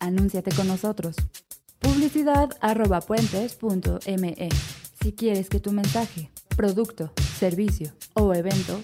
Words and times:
Anúnciate 0.00 0.50
con 0.52 0.66
nosotros. 0.66 1.14
Publicidad 1.78 2.50
arroba 2.60 3.00
puentes.me. 3.00 4.48
Si 5.02 5.12
quieres 5.12 5.48
que 5.48 5.60
tu 5.60 5.72
mensaje, 5.72 6.30
producto, 6.56 7.12
servicio 7.38 7.92
o 8.14 8.34
evento 8.34 8.80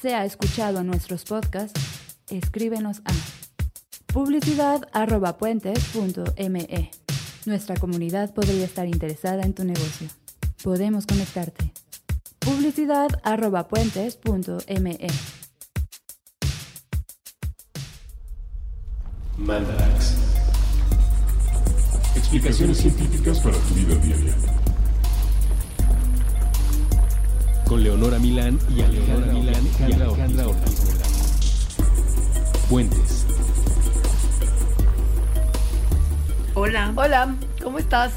sea 0.00 0.24
escuchado 0.24 0.80
en 0.80 0.86
nuestros 0.86 1.24
podcasts, 1.24 1.80
escríbenos 2.28 3.00
a 3.04 3.12
publicidad 4.12 4.88
arroba 4.92 5.38
puentes.me. 5.38 6.90
Nuestra 7.46 7.76
comunidad 7.76 8.34
podría 8.34 8.64
estar 8.64 8.86
interesada 8.86 9.42
en 9.42 9.54
tu 9.54 9.64
negocio. 9.64 10.08
Podemos 10.62 11.06
conectarte. 11.06 11.72
Publicidad 12.40 13.08
arroba 13.22 13.68
puentes.me. 13.68 14.98
Mandarax. 19.38 20.27
Explicaciones 22.30 22.76
científicas 22.76 23.40
para 23.40 23.56
tu 23.56 23.74
vida 23.74 23.94
diaria. 24.04 24.34
Con 27.66 27.82
Leonora 27.82 28.18
Milán 28.18 28.58
y 28.68 28.82
Alejandra 28.82 29.32
Milán 29.32 29.62
y 29.80 29.92
Alejandra 29.94 30.48
Ortiz. 30.48 30.82
Puentes. 32.68 33.26
Hola, 36.52 36.92
Hola, 36.96 37.34
¿cómo 37.62 37.78
estás? 37.78 38.12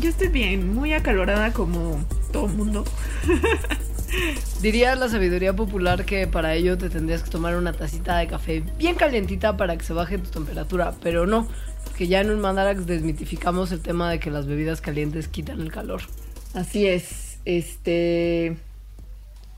yo 0.00 0.08
estoy 0.08 0.28
bien, 0.28 0.74
muy 0.74 0.94
acalorada 0.94 1.52
como 1.52 2.02
todo 2.32 2.46
el 2.46 2.54
mundo. 2.54 2.84
Diría 4.62 4.96
la 4.96 5.10
sabiduría 5.10 5.54
popular 5.54 6.06
que 6.06 6.26
para 6.26 6.54
ello 6.54 6.78
te 6.78 6.88
tendrías 6.88 7.22
que 7.22 7.30
tomar 7.30 7.56
una 7.56 7.74
tacita 7.74 8.16
de 8.16 8.26
café 8.26 8.62
bien 8.78 8.94
calientita 8.94 9.58
para 9.58 9.76
que 9.76 9.84
se 9.84 9.92
baje 9.92 10.16
tu 10.16 10.30
temperatura, 10.30 10.94
pero 11.02 11.26
no, 11.26 11.46
porque 12.00 12.08
ya 12.08 12.22
en 12.22 12.30
un 12.30 12.40
Mandarax 12.40 12.86
desmitificamos 12.86 13.72
el 13.72 13.82
tema 13.82 14.10
de 14.10 14.18
que 14.18 14.30
las 14.30 14.46
bebidas 14.46 14.80
calientes 14.80 15.28
quitan 15.28 15.60
el 15.60 15.70
calor. 15.70 16.00
Así 16.54 16.86
es, 16.86 17.38
este... 17.44 18.56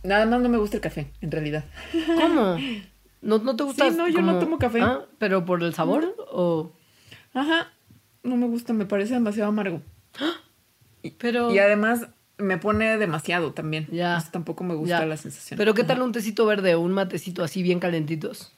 Nada 0.03 0.27
más 0.27 0.41
no 0.41 0.49
me 0.49 0.59
gusta 0.59 0.79
el 0.79 0.81
café, 0.81 1.07
en 1.21 1.31
realidad. 1.31 1.65
¿Cómo? 2.19 2.57
¿No, 3.23 3.39
no 3.39 3.55
te 3.55 3.63
gusta? 3.63 3.89
Sí, 3.89 3.97
no, 3.97 4.09
yo 4.09 4.23
no 4.23 4.41
tomo 4.41 4.59
café. 4.59 4.81
¿Ah? 4.81 5.03
¿Pero 5.19 5.45
por 5.45 5.63
el 5.63 5.73
sabor 5.73 6.17
o...? 6.33 6.73
Ajá, 7.33 7.71
no 8.25 8.37
me 8.37 8.49
gusta, 8.49 8.73
me 8.73 8.87
parece 8.87 9.15
demasiado 9.15 9.49
amargo. 9.49 9.81
Pero... 11.19 11.53
Y 11.55 11.61
además 11.61 12.09
me 12.39 12.59
pone 12.59 12.99
demasiado 12.99 13.53
también. 13.53 13.87
Ya. 13.93 14.15
Entonces, 14.15 14.33
tampoco 14.33 14.65
me 14.65 14.75
gusta 14.75 14.99
Ya. 14.99 15.07
la 15.07 15.17
sensación. 15.17 15.59
Pero 15.59 15.75
¿qué 15.75 15.85
tal 15.85 16.03
un 16.03 16.11
tecito 16.11 16.45
verde 16.45 16.75
o 16.75 16.81
un 16.81 16.91
matecito 16.91 17.45
así 17.45 17.63
bien 17.63 17.79
calentitos? 17.79 18.53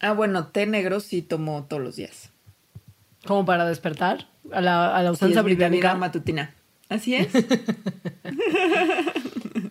Ah, 0.00 0.12
bueno, 0.12 0.46
té 0.46 0.64
negro 0.64 1.00
sí 1.00 1.20
tomo 1.20 1.66
todos 1.68 1.82
los 1.82 1.96
días. 1.96 2.30
Como 3.26 3.44
para 3.44 3.66
despertar 3.66 4.26
a 4.52 4.60
la, 4.60 4.94
a 4.96 5.02
la 5.02 5.10
Sí, 5.10 5.14
usanza 5.14 5.42
británica. 5.42 5.94
matutina. 5.94 6.54
Así 6.88 7.14
es. 7.14 7.28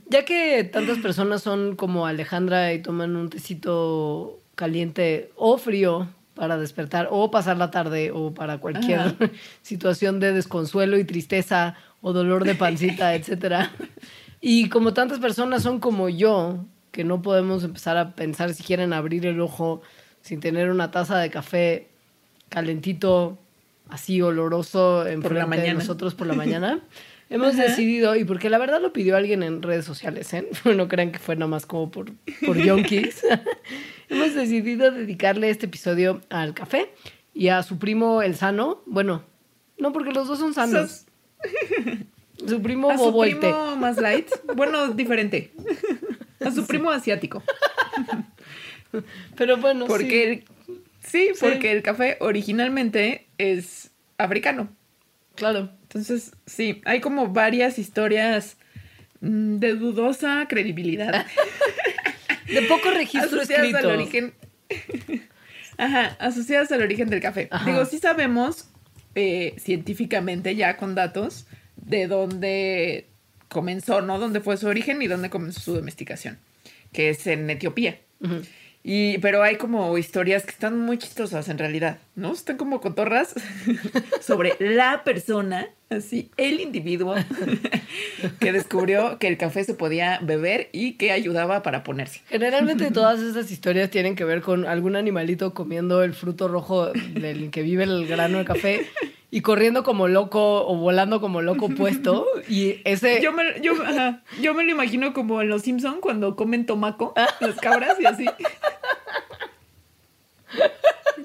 Ya 0.10 0.26
que 0.26 0.64
tantas 0.64 1.00
personas 1.00 1.42
son 1.42 1.76
como 1.76 2.06
Alejandra 2.06 2.72
y 2.74 2.82
toman 2.84 3.16
un 3.16 3.30
tecito 3.30 4.40
caliente 4.54 5.32
o 5.36 5.58
frío 5.58 6.08
para 6.36 6.58
despertar 6.58 7.08
o 7.10 7.32
pasar 7.32 7.58
la 7.58 7.72
tarde 7.72 8.12
o 8.12 8.32
para 8.32 8.60
cualquier 8.60 9.00
Ajá. 9.00 9.16
situación 9.64 10.20
de 10.20 10.32
desconsuelo 10.34 11.00
y 11.00 11.04
tristeza 11.04 11.76
o 12.02 12.14
dolor 12.14 12.44
de 12.44 12.54
pancita, 12.54 13.16
etcétera. 13.16 13.72
Y 14.40 14.70
como 14.70 14.94
tantas 14.94 15.18
personas 15.20 15.64
son 15.64 15.80
como 15.80 16.10
yo, 16.10 16.64
que 16.92 17.04
no 17.04 17.24
podemos 17.24 17.64
empezar 17.64 17.98
a 17.98 18.12
pensar 18.12 18.54
si 18.54 18.62
quieren 18.64 18.94
abrir 18.94 19.26
el 19.26 19.42
ojo 19.42 19.82
sin 20.22 20.42
tener 20.42 20.70
una 20.70 20.92
taza 20.92 21.18
de 21.18 21.32
café 21.32 21.88
calentito, 22.50 23.40
así 23.90 24.22
oloroso 24.22 25.06
en 25.08 25.22
Por 25.22 25.34
la 25.34 25.42
de 25.42 25.48
mañana. 25.48 25.74
nosotros 25.76 26.16
por 26.16 26.28
la 26.28 26.34
mañana. 26.44 26.80
Hemos 27.30 27.56
decidido, 27.58 28.16
y 28.16 28.26
porque 28.26 28.50
la 28.50 28.60
verdad 28.60 28.80
lo 28.82 28.94
pidió 28.94 29.16
alguien 29.18 29.42
en 29.44 29.62
redes 29.64 29.86
sociales, 29.86 30.32
¿eh? 30.34 30.48
no 30.76 30.88
crean 30.88 31.12
que 31.12 31.20
fue 31.20 31.36
nada 31.36 31.48
más 31.48 31.66
como 31.66 31.90
por, 31.90 32.12
por 32.46 32.58
yonkis. 32.58 33.24
Hemos 34.10 34.36
decidido 34.36 34.92
dedicarle 34.92 35.50
este 35.50 35.66
episodio 35.66 36.22
al 36.30 36.54
café 36.54 36.92
y 37.34 37.48
a 37.48 37.64
su 37.64 37.80
primo 37.80 38.22
el 38.22 38.36
sano. 38.36 38.84
Bueno, 38.86 39.24
no, 39.80 39.92
porque 39.94 40.12
los 40.12 40.28
dos 40.28 40.38
son 40.38 40.54
sanos. 40.54 41.06
Su 42.48 42.62
primo 42.62 42.90
A 42.92 42.98
su 42.98 43.06
Bobo 43.06 43.24
el 43.24 43.32
té. 43.40 43.48
primo 43.48 43.76
más 43.78 43.98
light. 43.98 44.28
Bueno, 44.56 44.90
diferente. 44.90 45.52
A 46.46 46.52
su 46.52 46.68
primo 46.68 46.92
asiático. 46.92 47.42
Pero 49.36 49.58
bueno, 49.58 49.86
Porque 49.88 50.46
sí, 51.02 51.18
el, 51.28 51.32
sí, 51.34 51.36
Sí. 51.36 51.46
porque 51.46 51.72
el 51.72 51.82
café 51.82 52.18
originalmente 52.20 53.26
es 53.38 53.92
africano. 54.18 54.76
claro. 55.36 55.72
Entonces, 55.84 56.32
sí, 56.48 56.82
hay 56.86 57.02
como 57.02 57.28
varias 57.28 57.78
historias 57.78 58.58
mm, 59.22 59.58
de 59.58 59.76
dudosa 59.76 60.48
credibilidad. 60.50 61.26
De 62.48 62.62
poco 62.64 62.92
registro 62.92 63.40
asociadas 63.40 63.68
escrito. 63.68 63.90
al 63.90 63.96
origen. 63.96 64.34
Ajá, 65.78 66.18
asociadas 66.20 66.72
al 66.72 66.82
origen 66.82 67.10
del 67.10 67.22
café. 67.22 67.48
Ajá. 67.50 67.66
Digo, 67.66 67.86
sí 67.86 68.00
sabemos 68.00 68.70
eh, 69.16 69.56
científicamente 69.58 70.56
ya 70.56 70.78
con 70.78 70.96
datos 70.96 71.48
de 71.76 72.08
dónde 72.08 73.08
comenzó, 73.50 74.02
¿no? 74.02 74.20
Dónde 74.20 74.42
fue 74.42 74.58
su 74.58 74.68
origen 74.68 75.02
y 75.02 75.08
dónde 75.08 75.30
comenzó 75.30 75.60
su 75.60 75.74
domesticación, 75.74 76.40
que 76.92 77.10
es 77.10 77.26
en 77.28 77.50
Etiopía. 77.50 78.00
Y, 78.84 79.18
pero 79.20 79.44
hay 79.44 79.58
como 79.58 79.98
historias 79.98 80.44
que 80.44 80.52
están 80.52 80.80
muy 80.80 80.98
chistosas 80.98 81.48
en 81.50 81.58
realidad, 81.58 82.00
¿no? 82.16 82.32
Están 82.32 82.58
como 82.58 82.80
cotorras 82.80 83.34
sobre 84.22 84.56
la 84.60 85.04
persona, 85.04 85.70
así, 85.90 86.30
el 86.38 86.60
individuo 86.60 87.16
que 88.40 88.52
descubrió 88.52 89.18
que 89.18 89.28
el 89.28 89.38
café 89.38 89.64
se 89.64 89.74
podía 89.74 90.20
beber 90.22 90.70
y 90.72 90.94
que 90.94 91.12
ayudaba 91.12 91.64
para 91.64 91.84
ponerse. 91.84 92.22
Generalmente 92.28 92.92
todas 92.92 93.20
esas 93.20 93.52
historias 93.52 93.90
tienen 93.90 94.16
que 94.16 94.26
ver 94.26 94.42
con 94.42 94.66
algún 94.66 94.96
animalito 94.96 95.54
comiendo 95.54 96.04
el 96.04 96.14
fruto 96.14 96.48
rojo 96.48 96.92
del 96.92 97.50
que 97.52 97.64
vive 97.64 97.84
el 97.84 98.08
grano 98.08 98.38
de 98.38 98.46
café 98.46 98.88
y 99.32 99.42
corriendo 99.42 99.84
como 99.84 100.08
loco 100.08 100.68
o 100.68 100.76
volando 100.76 101.20
como 101.20 101.42
loco 101.42 101.68
puesto. 101.70 102.28
Y 102.48 102.82
ese... 102.84 103.20
Yo 103.20 103.34
me, 103.34 103.60
yo, 103.62 103.74
ajá, 103.82 104.22
yo 104.40 104.54
me 104.54 104.64
lo 104.64 104.70
imagino 104.70 105.12
como 105.14 105.42
en 105.42 105.50
Los 105.50 105.64
Simpson 105.64 106.02
cuando 106.02 106.36
comen 106.36 106.68
tomaco, 106.68 107.16
las 107.40 107.56
cabras 107.56 108.00
y 108.00 108.06
así. 108.06 108.26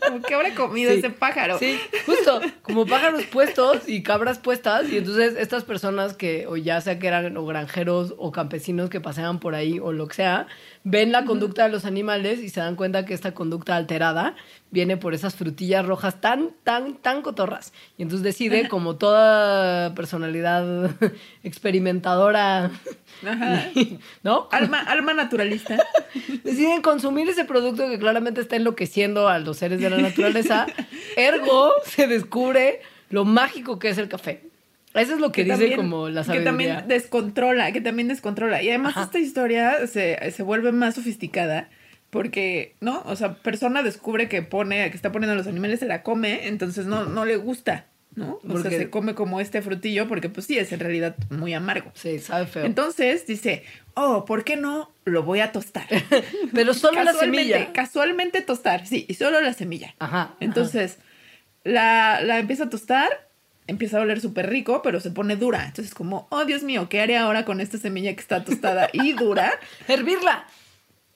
Como 0.07 0.23
que 0.23 0.35
habrá 0.35 0.55
comido 0.55 0.93
Sí. 0.93 0.99
ese 0.99 1.11
pájaro. 1.11 1.59
Sí, 1.59 1.79
justo, 2.07 2.41
como 2.63 2.87
pájaros 2.87 3.25
puestos 3.25 3.89
y 3.89 4.03
cabras 4.03 4.39
puestas. 4.39 4.89
Y 4.91 4.99
entonces 4.99 5.35
estas 5.39 5.65
personas 5.65 6.15
que, 6.15 6.47
o 6.47 6.57
ya 6.57 6.81
sea 6.81 6.99
que 6.99 7.07
eran 7.07 7.37
o 7.37 7.47
granjeros 7.47 8.15
o 8.19 8.31
campesinos 8.33 8.91
que 8.91 9.01
paseaban 9.01 9.41
por 9.41 9.55
ahí 9.55 9.79
o 9.81 9.93
lo 9.93 10.07
que 10.07 10.15
sea, 10.15 10.47
ven 10.91 11.13
la 11.13 11.25
conducta 11.25 11.65
de 11.65 11.71
los 11.71 11.85
animales 11.85 12.41
y 12.41 12.49
se 12.49 12.61
dan 12.61 12.75
cuenta 12.75 13.05
que 13.05 13.13
esta 13.13 13.35
conducta 13.35 13.77
alterada 13.77 14.35
viene 14.71 14.97
por 14.97 15.13
esas 15.13 15.35
frutillas 15.35 15.85
rojas 15.85 16.21
tan, 16.21 16.51
tan, 16.65 16.95
tan 16.95 17.21
cotorras. 17.21 17.73
Y 17.99 18.03
entonces 18.03 18.25
decide, 18.25 18.69
como 18.69 18.97
toda 18.97 19.95
personalidad 19.95 20.91
experimentadora, 21.43 22.71
Ajá. 23.27 23.71
¿no? 24.23 24.49
Alma, 24.51 24.81
alma 24.81 25.13
naturalista. 25.13 25.77
deciden 26.45 26.81
consumir 26.81 27.29
ese 27.29 27.45
producto 27.45 27.87
que 27.89 27.99
claramente 27.99 28.41
está 28.41 28.57
enloqueciendo 28.57 29.29
a 29.29 29.39
los 29.39 29.59
seres 29.59 29.81
de 29.81 29.91
la 29.91 29.99
naturaleza. 29.99 30.67
Ergo, 31.17 31.73
se 31.85 32.07
descubre 32.07 32.81
lo 33.11 33.25
mágico 33.25 33.79
que 33.79 33.91
es 33.91 33.99
el 33.99 34.09
café. 34.09 34.48
Eso 35.01 35.15
es 35.15 35.21
lo 35.21 35.33
que, 35.33 35.45
dice 35.45 35.57
también- 35.57 35.77
como 35.77 36.09
la 36.09 36.21
Que 36.23 36.27
sabiduría. 36.27 36.51
también 36.51 36.89
descontrola, 36.89 37.73
que 37.73 37.81
también 37.81 38.09
descontrola. 38.09 38.63
Y 38.63 38.69
además 38.69 38.93
Ajá. 38.97 39.05
esta 39.07 39.19
historia 39.19 39.87
se, 39.87 40.31
se 40.31 40.43
vuelve 40.43 40.73
más 40.73 40.95
sofisticada 40.95 41.69
porque, 42.11 42.75
¿no? 42.81 43.03
O 43.07 43.17
sea, 43.17 43.35
persona 43.35 43.83
descubre 43.83 44.29
que 44.29 44.43
pone, 44.43 44.91
que 44.91 44.97
está 44.97 45.13
poniendo 45.13 45.35
a 45.35 45.37
los 45.37 45.47
animales, 45.47 45.81
se 45.81 45.87
la 45.87 46.03
come, 46.03 46.49
entonces 46.49 46.87
no, 46.87 47.05
no 47.05 47.25
le 47.27 47.37
gusta, 47.37 47.85
¿no? 48.15 48.33
O 48.35 48.41
Porque- 48.41 48.71
sea, 48.71 48.79
se 48.79 48.91
come 48.91 49.15
como 49.15 49.41
este 49.41 49.61
frutillo 49.63 50.09
porque 50.09 50.29
pues 50.31 50.47
sí, 50.47 50.59
es 50.59 50.73
en 50.73 50.81
realidad 50.81 51.17
muy 51.31 51.53
amargo. 51.55 51.91
Sí, 51.95 52.19
sabe 52.19 52.47
feo. 52.47 52.65
Entonces 52.65 53.27
dice, 53.27 53.63
oh, 53.95 54.25
¿por 54.25 54.45
qué 54.45 54.57
no 54.57 54.91
lo 55.05 55.23
voy 55.23 55.41
a 55.41 55.53
tostar? 55.53 55.87
Pero 56.55 56.73
solo 56.73 57.03
la 57.05 57.13
semilla. 57.13 57.73
casualmente 57.75 58.41
tostar, 58.41 58.87
sí, 58.87 59.05
y 59.07 59.15
solo 59.15 59.41
la 59.43 59.53
semilla. 59.53 59.95
Ajá. 59.99 60.23
ajá. 60.23 60.35
Entonces, 60.41 60.99
la, 61.65 62.21
la 62.23 62.39
empieza 62.39 62.65
a 62.65 62.71
tostar, 62.71 63.28
empieza 63.69 63.99
a 63.99 64.01
oler 64.01 64.21
súper 64.21 64.51
rico, 64.51 64.83
pero 64.83 64.99
se 64.99 65.13
pone 65.13 65.37
dura. 65.37 65.65
Entonces, 65.67 65.95
como, 65.95 66.27
oh 66.31 66.45
Dios 66.45 66.65
mío, 66.65 66.89
¿qué 66.89 67.01
haré 67.01 67.17
ahora 67.17 67.45
con 67.45 67.61
esta 67.61 67.79
semilla 67.79 68.13
que 68.15 68.21
está 68.21 68.45
tostada 68.45 68.89
y 68.93 69.13
dura? 69.13 69.53
hervirla. 69.89 70.47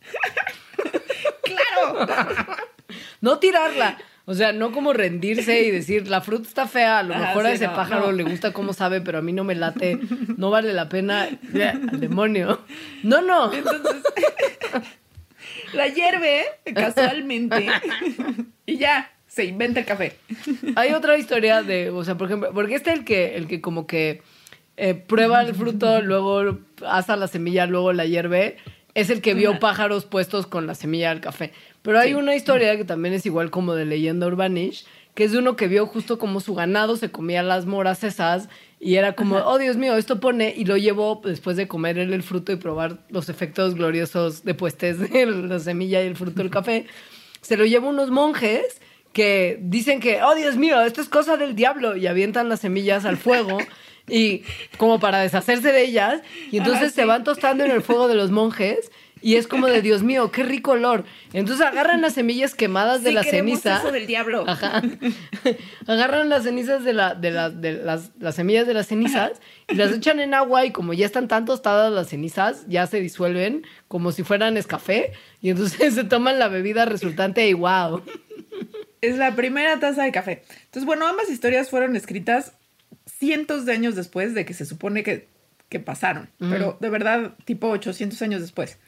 ¡Claro! 1.42 2.06
No 3.22 3.38
tirarla. 3.38 3.96
O 4.26 4.34
sea, 4.34 4.52
no 4.52 4.70
como 4.70 4.92
rendirse 4.92 5.62
y 5.62 5.70
decir, 5.70 6.08
la 6.08 6.20
fruta 6.20 6.46
está 6.46 6.66
fea, 6.68 6.98
a 6.98 7.02
lo 7.02 7.14
Ajá, 7.14 7.28
mejor 7.28 7.46
a 7.46 7.52
ese 7.52 7.68
no, 7.68 7.74
pájaro 7.74 8.06
no. 8.06 8.12
le 8.12 8.24
gusta 8.24 8.52
cómo 8.52 8.72
sabe, 8.72 9.00
pero 9.00 9.18
a 9.18 9.22
mí 9.22 9.32
no 9.32 9.44
me 9.44 9.54
late, 9.54 9.98
no 10.36 10.50
vale 10.50 10.72
la 10.72 10.88
pena. 10.88 11.22
Al 11.22 12.00
demonio. 12.00 12.60
No, 13.02 13.22
no. 13.22 13.52
Entonces, 13.52 14.02
la 15.72 15.88
hierve 15.88 16.44
casualmente 16.74 17.66
y 18.66 18.76
ya, 18.76 19.10
se 19.32 19.44
inventa 19.46 19.80
el 19.80 19.86
café. 19.86 20.16
Hay 20.76 20.92
otra 20.92 21.16
historia 21.16 21.62
de, 21.62 21.88
o 21.90 22.04
sea, 22.04 22.16
por 22.16 22.26
ejemplo, 22.28 22.50
porque 22.52 22.74
este 22.74 22.90
es 22.92 22.98
el 22.98 23.04
que, 23.04 23.36
el 23.36 23.46
que 23.46 23.60
como 23.60 23.86
que 23.86 24.20
eh, 24.76 24.94
prueba 24.94 25.40
el 25.42 25.54
fruto, 25.54 26.02
luego 26.02 26.58
asa 26.86 27.16
la 27.16 27.28
semilla, 27.28 27.66
luego 27.66 27.92
la 27.92 28.04
hierve, 28.04 28.56
es 28.94 29.08
el 29.08 29.22
que 29.22 29.32
vio 29.32 29.58
pájaros 29.58 30.04
puestos 30.04 30.46
con 30.46 30.66
la 30.66 30.74
semilla 30.74 31.08
del 31.10 31.20
café. 31.20 31.52
Pero 31.80 31.98
hay 31.98 32.10
Sí. 32.10 32.14
una 32.14 32.34
historia 32.36 32.76
que 32.76 32.84
también 32.84 33.14
es 33.14 33.24
igual 33.24 33.50
como 33.50 33.74
de 33.74 33.86
leyenda 33.86 34.26
urbanish, 34.26 34.84
que 35.14 35.24
es 35.24 35.32
de 35.32 35.38
uno 35.38 35.56
que 35.56 35.66
vio 35.68 35.86
justo 35.86 36.18
como 36.18 36.40
su 36.40 36.54
ganado 36.54 36.96
se 36.96 37.10
comía 37.10 37.42
las 37.42 37.64
moras 37.66 38.04
esas 38.04 38.48
y 38.80 38.96
era 38.96 39.14
como, 39.14 39.36
oh 39.36 39.58
Dios 39.58 39.76
mío, 39.76 39.96
esto 39.96 40.20
pone, 40.20 40.52
y 40.56 40.64
lo 40.64 40.76
llevó 40.76 41.20
después 41.24 41.56
de 41.56 41.68
comer 41.68 41.98
él 41.98 42.12
el 42.12 42.22
fruto 42.22 42.52
y 42.52 42.56
probar 42.56 42.98
los 43.10 43.28
efectos 43.30 43.74
gloriosos 43.76 44.44
de 44.44 44.54
puestes 44.54 44.98
de 44.98 45.26
la 45.26 45.58
semilla 45.58 46.02
y 46.02 46.06
el 46.06 46.16
fruto 46.16 46.42
del 46.42 46.50
café, 46.50 46.86
se 47.40 47.56
lo 47.56 47.64
lleva 47.64 47.88
unos 47.88 48.10
monjes 48.10 48.80
que 49.12 49.58
dicen 49.60 50.00
que, 50.00 50.22
oh 50.22 50.34
Dios 50.34 50.56
mío, 50.56 50.80
esto 50.82 51.00
es 51.00 51.08
cosa 51.08 51.36
del 51.36 51.54
diablo, 51.54 51.96
y 51.96 52.06
avientan 52.06 52.48
las 52.48 52.60
semillas 52.60 53.04
al 53.04 53.16
fuego. 53.16 53.58
Y 54.08 54.42
como 54.78 54.98
para 54.98 55.20
deshacerse 55.20 55.70
de 55.70 55.82
ellas, 55.84 56.22
y 56.50 56.58
entonces 56.58 56.88
Ah, 56.88 56.94
se 56.94 57.04
van 57.04 57.22
tostando 57.24 57.64
en 57.64 57.70
el 57.70 57.82
fuego 57.82 58.08
de 58.08 58.14
los 58.16 58.30
monjes, 58.32 58.90
y 59.24 59.36
es 59.36 59.46
como 59.46 59.68
de 59.68 59.80
Dios 59.82 60.02
mío, 60.02 60.32
qué 60.32 60.42
rico 60.42 60.72
olor. 60.72 61.04
Entonces 61.32 61.64
agarran 61.64 62.00
las 62.00 62.14
semillas 62.14 62.56
quemadas 62.56 63.04
de 63.04 63.12
la 63.12 63.22
ceniza. 63.22 63.76
eso 63.78 63.92
del 63.92 64.08
diablo. 64.08 64.44
Ajá. 64.48 64.82
Agarran 65.86 66.28
las 66.28 66.42
cenizas 66.42 66.82
de, 66.84 66.92
la, 66.92 67.14
de, 67.14 67.30
la- 67.30 67.50
de 67.50 67.74
las, 67.74 68.10
las 68.18 68.34
semillas 68.34 68.66
de 68.66 68.74
las 68.74 68.88
cenizas 68.88 69.40
y 69.68 69.76
las 69.76 69.92
echan 69.92 70.18
en 70.18 70.34
agua 70.34 70.66
y 70.66 70.72
como 70.72 70.92
ya 70.92 71.06
están 71.06 71.28
tan 71.28 71.44
tostadas 71.44 71.92
las 71.92 72.08
cenizas, 72.08 72.64
ya 72.66 72.88
se 72.88 72.98
disuelven 73.00 73.64
como 73.86 74.10
si 74.10 74.24
fueran 74.24 74.56
escafé 74.56 75.12
y 75.40 75.50
entonces 75.50 75.94
se 75.94 76.02
toman 76.02 76.40
la 76.40 76.48
bebida 76.48 76.84
resultante 76.86 77.46
y 77.48 77.52
wow. 77.54 78.02
Es 79.02 79.18
la 79.18 79.34
primera 79.34 79.78
taza 79.78 80.04
de 80.04 80.12
café. 80.12 80.42
Entonces, 80.64 80.86
bueno, 80.86 81.06
ambas 81.06 81.28
historias 81.28 81.68
fueron 81.68 81.94
escritas 81.96 82.52
cientos 83.06 83.66
de 83.66 83.72
años 83.72 83.94
después 83.94 84.32
de 84.34 84.44
que 84.44 84.54
se 84.54 84.64
supone 84.64 85.02
que, 85.02 85.28
que 85.68 85.80
pasaron, 85.80 86.30
pero 86.38 86.78
de 86.80 86.88
verdad, 86.88 87.34
tipo 87.44 87.68
800 87.68 88.20
años 88.22 88.40
después. 88.40 88.78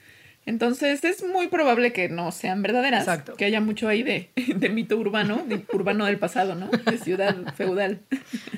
Entonces, 0.45 1.03
es 1.03 1.23
muy 1.23 1.47
probable 1.47 1.91
que 1.91 2.07
no 2.07 2.31
sean 2.31 2.61
verdaderas, 2.61 3.01
Exacto. 3.01 3.35
que 3.35 3.45
haya 3.45 3.61
mucho 3.61 3.87
ahí 3.87 4.03
de, 4.03 4.29
de 4.55 4.69
mito 4.69 4.95
urbano, 4.95 5.43
de 5.47 5.65
urbano 5.73 6.05
del 6.05 6.19
pasado, 6.19 6.53
¿no? 6.55 6.67
De 6.67 6.97
ciudad 6.99 7.35
feudal. 7.55 8.01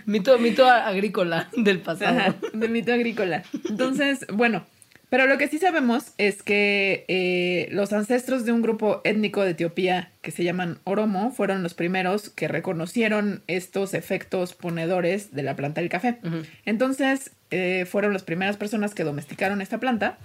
Mito, 0.05 0.37
mito 0.37 0.67
agrícola 0.67 1.49
del 1.55 1.79
pasado. 1.79 2.19
Ajá, 2.19 2.35
de 2.53 2.67
mito 2.67 2.91
agrícola. 2.93 3.43
Entonces, 3.69 4.25
bueno, 4.33 4.65
pero 5.09 5.25
lo 5.25 5.37
que 5.37 5.47
sí 5.47 5.57
sabemos 5.57 6.11
es 6.17 6.43
que 6.43 7.05
eh, 7.07 7.69
los 7.71 7.93
ancestros 7.93 8.43
de 8.43 8.51
un 8.51 8.61
grupo 8.61 8.99
étnico 9.05 9.41
de 9.41 9.51
Etiopía 9.51 10.11
que 10.21 10.31
se 10.31 10.43
llaman 10.43 10.79
Oromo 10.83 11.31
fueron 11.31 11.63
los 11.63 11.73
primeros 11.73 12.29
que 12.29 12.49
reconocieron 12.49 13.41
estos 13.47 13.93
efectos 13.93 14.53
ponedores 14.53 15.33
de 15.33 15.43
la 15.43 15.55
planta 15.55 15.79
del 15.79 15.89
café. 15.89 16.19
Entonces, 16.65 17.31
eh, 17.51 17.85
fueron 17.89 18.11
las 18.11 18.23
primeras 18.23 18.57
personas 18.57 18.93
que 18.93 19.05
domesticaron 19.05 19.61
esta 19.61 19.79
planta. 19.79 20.17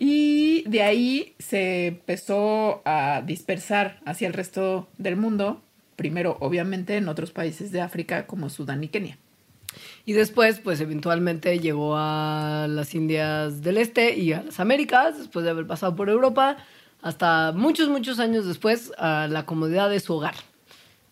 Y 0.00 0.64
de 0.68 0.82
ahí 0.82 1.34
se 1.38 1.88
empezó 1.88 2.82
a 2.84 3.22
dispersar 3.24 4.00
hacia 4.04 4.26
el 4.28 4.34
resto 4.34 4.88
del 4.98 5.16
mundo, 5.16 5.62
primero 5.96 6.36
obviamente 6.40 6.96
en 6.96 7.08
otros 7.08 7.32
países 7.32 7.72
de 7.72 7.80
África 7.80 8.26
como 8.26 8.48
Sudán 8.48 8.82
y 8.82 8.88
Kenia. 8.88 9.18
Y 10.08 10.14
después, 10.14 10.58
pues 10.58 10.80
eventualmente 10.80 11.58
llegó 11.58 11.94
a 11.94 12.64
las 12.66 12.94
Indias 12.94 13.60
del 13.60 13.76
Este 13.76 14.16
y 14.16 14.32
a 14.32 14.42
las 14.42 14.58
Américas, 14.58 15.18
después 15.18 15.44
de 15.44 15.50
haber 15.50 15.66
pasado 15.66 15.94
por 15.96 16.08
Europa, 16.08 16.56
hasta 17.02 17.52
muchos, 17.52 17.90
muchos 17.90 18.18
años 18.18 18.46
después, 18.46 18.90
a 18.96 19.28
la 19.28 19.44
comodidad 19.44 19.90
de 19.90 20.00
su 20.00 20.14
hogar. 20.14 20.34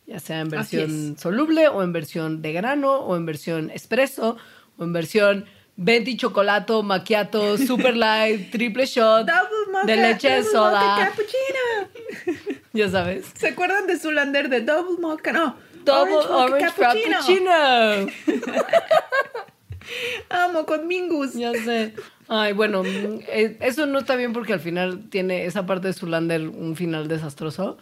Ya 0.06 0.18
sea 0.18 0.40
en 0.40 0.48
versión 0.48 1.18
soluble, 1.18 1.68
o 1.68 1.82
en 1.82 1.92
versión 1.92 2.40
de 2.40 2.54
grano, 2.54 3.00
o 3.00 3.16
en 3.16 3.26
versión 3.26 3.68
espresso, 3.68 4.38
o 4.78 4.84
en 4.84 4.94
versión 4.94 5.44
venti 5.76 6.16
chocolato, 6.16 6.82
macchiato, 6.82 7.58
super 7.66 7.94
light, 7.94 8.50
triple 8.50 8.86
shot, 8.86 9.26
Double 9.26 9.72
mocha, 9.72 9.86
de 9.88 9.96
leche 9.96 10.30
de 10.30 10.36
double 10.36 10.50
soda. 10.50 10.80
mocha 10.80 11.10
cappuccino. 11.10 12.56
Ya 12.72 12.90
sabes. 12.90 13.26
¿Se 13.34 13.48
acuerdan 13.48 13.86
de 13.86 13.98
Zulander 13.98 14.48
de 14.48 14.60
Double 14.60 15.00
Mocha? 15.00 15.32
No. 15.32 15.56
Double 15.86 16.14
Mocha 16.14 16.36
orange, 16.36 16.70
frappuccino. 16.72 17.50
Amo 20.28 20.66
con 20.66 20.86
Mingus. 20.86 21.34
Ya 21.34 21.52
sé. 21.52 21.94
Ay, 22.28 22.52
bueno, 22.52 22.82
eh, 22.84 23.56
eso 23.60 23.86
no 23.86 24.00
está 24.00 24.16
bien 24.16 24.32
porque 24.32 24.52
al 24.52 24.60
final 24.60 25.08
tiene 25.10 25.46
esa 25.46 25.64
parte 25.64 25.88
de 25.88 25.92
Zulander 25.92 26.48
un 26.48 26.74
final 26.76 27.06
desastroso. 27.08 27.78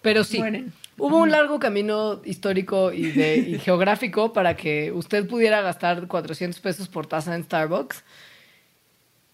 Pero 0.00 0.24
sí, 0.24 0.38
Mueren. 0.38 0.72
hubo 0.98 1.18
un 1.18 1.30
largo 1.30 1.60
camino 1.60 2.22
histórico 2.24 2.92
y, 2.92 3.12
de, 3.12 3.36
y 3.36 3.58
geográfico 3.58 4.32
para 4.32 4.56
que 4.56 4.90
usted 4.92 5.28
pudiera 5.28 5.60
gastar 5.60 6.08
400 6.08 6.58
pesos 6.60 6.88
por 6.88 7.06
taza 7.06 7.34
en 7.34 7.44
Starbucks. 7.44 8.02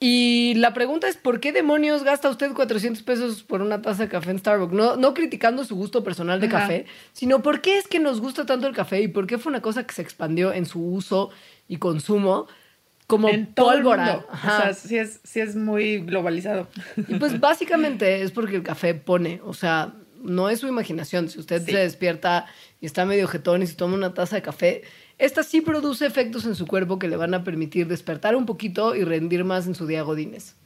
Y 0.01 0.55
la 0.55 0.75
pregunta 0.75 1.09
es, 1.09 1.17
¿por 1.17 1.41
qué 1.41 1.51
demonios 1.53 2.05
gasta 2.05 2.29
usted 2.31 2.53
400 2.53 3.03
pesos 3.03 3.43
por 3.43 3.63
una 3.63 3.83
taza 3.83 4.05
de 4.05 4.09
café 4.09 4.31
en 4.31 4.39
Starbucks? 4.39 4.73
No, 4.73 4.97
no 4.97 5.13
criticando 5.13 5.65
su 5.65 5.75
gusto 5.75 6.05
personal 6.05 6.41
de 6.41 6.47
Ajá. 6.47 6.61
café, 6.61 6.87
sino 7.13 7.43
por 7.43 7.61
qué 7.61 7.79
es 7.79 7.89
que 7.89 7.99
nos 7.99 8.21
gusta 8.21 8.47
tanto 8.47 8.69
el 8.69 8.75
café 8.77 9.01
y 9.01 9.09
por 9.09 9.27
qué 9.27 9.39
fue 9.39 9.51
una 9.51 9.61
cosa 9.61 9.85
que 9.85 9.93
se 9.95 10.03
expandió 10.03 10.53
en 10.53 10.67
su 10.67 10.81
uso 10.81 11.31
y 11.67 11.79
consumo 11.79 12.47
como 13.09 13.29
en 13.29 13.53
todo 13.55 13.73
el 13.73 13.79
pólvora. 13.83 14.25
O 14.31 14.37
sea, 14.47 14.73
sí 14.75 14.97
es, 14.99 15.19
sí 15.25 15.41
es 15.41 15.57
muy 15.57 15.99
globalizado. 15.99 16.69
Y 17.09 17.15
pues 17.17 17.41
básicamente 17.41 18.23
es 18.23 18.31
porque 18.31 18.55
el 18.57 18.63
café 18.63 18.95
pone, 18.95 19.41
o 19.45 19.53
sea, 19.55 19.95
no 20.23 20.49
es 20.49 20.61
su 20.61 20.69
imaginación. 20.69 21.29
Si 21.29 21.41
usted 21.41 21.61
Sí. 21.65 21.73
se 21.73 21.79
despierta 21.79 22.47
y 22.81 22.87
está 22.87 23.05
medio 23.05 23.27
jetón 23.27 23.63
y 23.63 23.67
se 23.67 23.75
toma 23.75 23.95
una 23.97 24.15
taza 24.15 24.37
de 24.37 24.43
café, 24.43 24.83
esta 25.19 25.43
sí 25.43 25.61
produce 25.61 26.07
efectos 26.07 26.45
en 26.45 26.55
su 26.55 26.67
cuerpo 26.67 26.99
que 26.99 27.09
le 27.09 27.17
van 27.17 27.35
a 27.35 27.45
permitir 27.45 27.89
despertar 27.89 28.37
un 28.37 28.47
poquito 28.47 28.95
y 28.95 29.05
rendir 29.05 29.45
más 29.45 29.67
en 29.67 29.75
su 29.75 29.87
día 29.87 30.03
godines. 30.03 30.57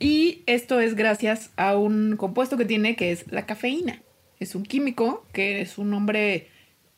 Y 0.00 0.42
esto 0.46 0.80
es 0.80 0.96
gracias 0.96 1.50
a 1.56 1.76
un 1.76 2.16
compuesto 2.16 2.56
que 2.56 2.64
tiene 2.64 2.96
que 2.96 3.12
es 3.12 3.30
la 3.30 3.46
cafeína. 3.46 4.02
Es 4.40 4.56
un 4.56 4.64
químico 4.64 5.24
que 5.32 5.60
es 5.60 5.78
un 5.78 5.90
nombre 5.90 6.48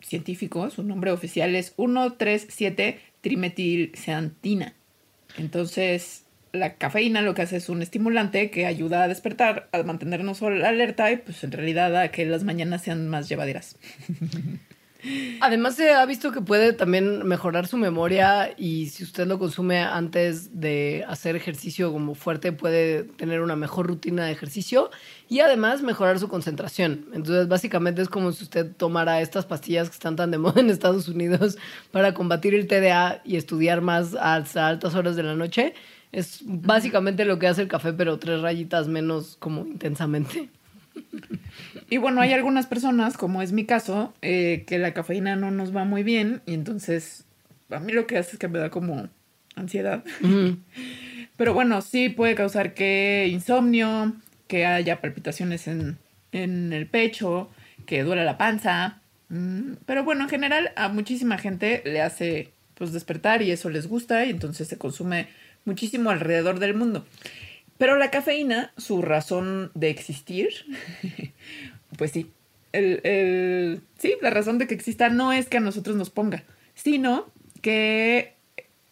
científico, 0.01 0.71
su 0.71 0.83
nombre 0.83 1.11
oficial 1.11 1.55
es 1.55 1.75
137 1.77 2.99
trimetilxantina. 3.21 4.75
Entonces, 5.37 6.25
la 6.53 6.75
cafeína 6.75 7.21
lo 7.21 7.35
que 7.35 7.43
hace 7.43 7.57
es 7.57 7.69
un 7.69 7.83
estimulante 7.83 8.51
que 8.51 8.65
ayuda 8.65 9.03
a 9.03 9.09
despertar, 9.09 9.69
a 9.73 9.83
mantenernos 9.83 10.43
alerta 10.43 11.13
y 11.13 11.19
pues 11.19 11.45
en 11.45 11.53
realidad 11.53 11.95
a 11.97 12.11
que 12.11 12.25
las 12.25 12.45
mañanas 12.45 12.83
sean 12.83 13.09
más 13.09 13.29
llevaderas. 13.29 13.77
Además 15.41 15.77
se 15.77 15.93
ha 15.93 16.05
visto 16.07 16.33
que 16.33 16.41
puede 16.41 16.73
también 16.73 17.27
mejorar 17.27 17.67
su 17.67 17.77
memoria 17.77 18.55
y 18.57 18.87
si 18.87 19.05
usted 19.05 19.27
lo 19.27 19.39
consume 19.39 19.81
antes 19.81 20.61
de 20.61 21.05
hacer 21.09 21.37
ejercicio 21.37 21.93
como 21.93 22.15
fuerte 22.15 22.53
puede 22.53 23.05
tener 23.05 23.41
una 23.41 23.57
mejor 23.57 23.87
rutina 23.87 24.25
de 24.25 24.33
ejercicio 24.33 24.91
y 25.29 25.41
además 25.41 25.83
mejorar 25.83 26.19
su 26.19 26.29
concentración. 26.29 27.07
Entonces 27.13 27.49
básicamente 27.49 28.03
es 28.03 28.09
como 28.09 28.33
si 28.33 28.45
usted 28.45 28.75
tomara 28.77 29.21
estas 29.21 29.47
pastillas 29.47 29.89
que 29.89 29.95
están 29.95 30.17
tan 30.17 30.31
de 30.31 30.39
moda 30.39 30.61
en 30.61 30.71
Estados 30.71 31.09
Unidos 31.09 31.59
para 31.91 32.15
combatir 32.15 32.55
el 32.55 32.67
TDA 32.67 33.23
y 33.25 33.37
estudiar 33.37 33.81
más 33.81 34.15
hasta 34.15 34.67
altas 34.67 34.95
horas 34.95 35.17
de 35.17 35.23
la 35.23 35.35
noche. 35.35 35.75
Es 36.13 36.41
básicamente 36.45 37.25
lo 37.25 37.39
que 37.39 37.49
hace 37.49 37.63
el 37.63 37.69
café 37.69 37.93
pero 37.93 38.19
tres 38.19 38.41
rayitas 38.41 38.89
menos 38.89 39.37
como 39.39 39.67
intensamente. 39.67 40.51
Y 41.89 41.99
bueno, 41.99 42.21
hay 42.21 42.33
algunas 42.33 42.67
personas, 42.67 43.17
como 43.17 43.43
es 43.43 43.53
mi 43.53 43.65
caso, 43.65 44.13
eh, 44.23 44.65
que 44.67 44.79
la 44.79 44.93
cafeína 44.93 45.37
no 45.37 45.51
nos 45.51 45.75
va 45.75 45.85
muy 45.85 46.03
bien 46.03 46.43
y 46.47 46.55
entonces 46.55 47.25
a 47.71 47.79
mí 47.81 47.93
lo 47.93 48.07
que 48.07 48.19
hace 48.19 48.33
es 48.33 48.39
que 48.39 48.49
me 48.49 48.59
da 48.59 48.71
como 48.71 49.09
ansiedad. 49.55 50.05
Pero 51.37 51.55
bueno, 51.55 51.83
sí 51.83 52.09
puede 52.09 52.35
causar 52.35 52.75
que 52.75 53.29
insomnio, 53.31 54.15
que 54.49 54.65
haya 54.65 55.01
palpitaciones 55.01 55.69
en, 55.69 55.99
en 56.33 56.73
el 56.73 56.87
pecho, 56.87 57.51
que 57.85 58.03
duela 58.03 58.25
la 58.25 58.39
panza. 58.39 59.01
Mm, 59.29 59.75
Pero 59.85 60.03
bueno, 60.05 60.25
en 60.25 60.31
general 60.31 60.73
a 60.77 60.89
muchísima 60.89 61.39
gente 61.39 61.83
le 61.85 62.01
hace 62.01 62.51
pues 62.75 62.93
despertar 62.93 63.43
y 63.43 63.51
eso 63.51 63.71
les 63.71 63.87
gusta 63.87 64.25
y 64.25 64.31
entonces 64.31 64.69
se 64.69 64.79
consume 64.79 65.29
muchísimo 65.65 66.11
alrededor 66.11 66.59
del 66.59 66.75
mundo. 66.75 67.07
Pero 67.79 67.97
la 67.99 68.11
cafeína, 68.11 68.73
su 68.77 69.03
razón 69.03 69.71
de 69.75 69.91
existir, 69.91 70.49
pues 71.99 72.11
sí, 72.13 72.31
el, 72.73 73.01
el- 73.05 73.81
sí, 73.99 74.15
la 74.23 74.31
razón 74.31 74.59
de 74.59 74.67
que 74.67 74.75
exista 74.75 75.09
no 75.09 75.33
es 75.33 75.47
que 75.49 75.59
a 75.59 75.61
nosotros 75.61 75.97
nos 75.97 76.11
ponga, 76.11 76.45
sino 76.75 77.31
que 77.63 78.35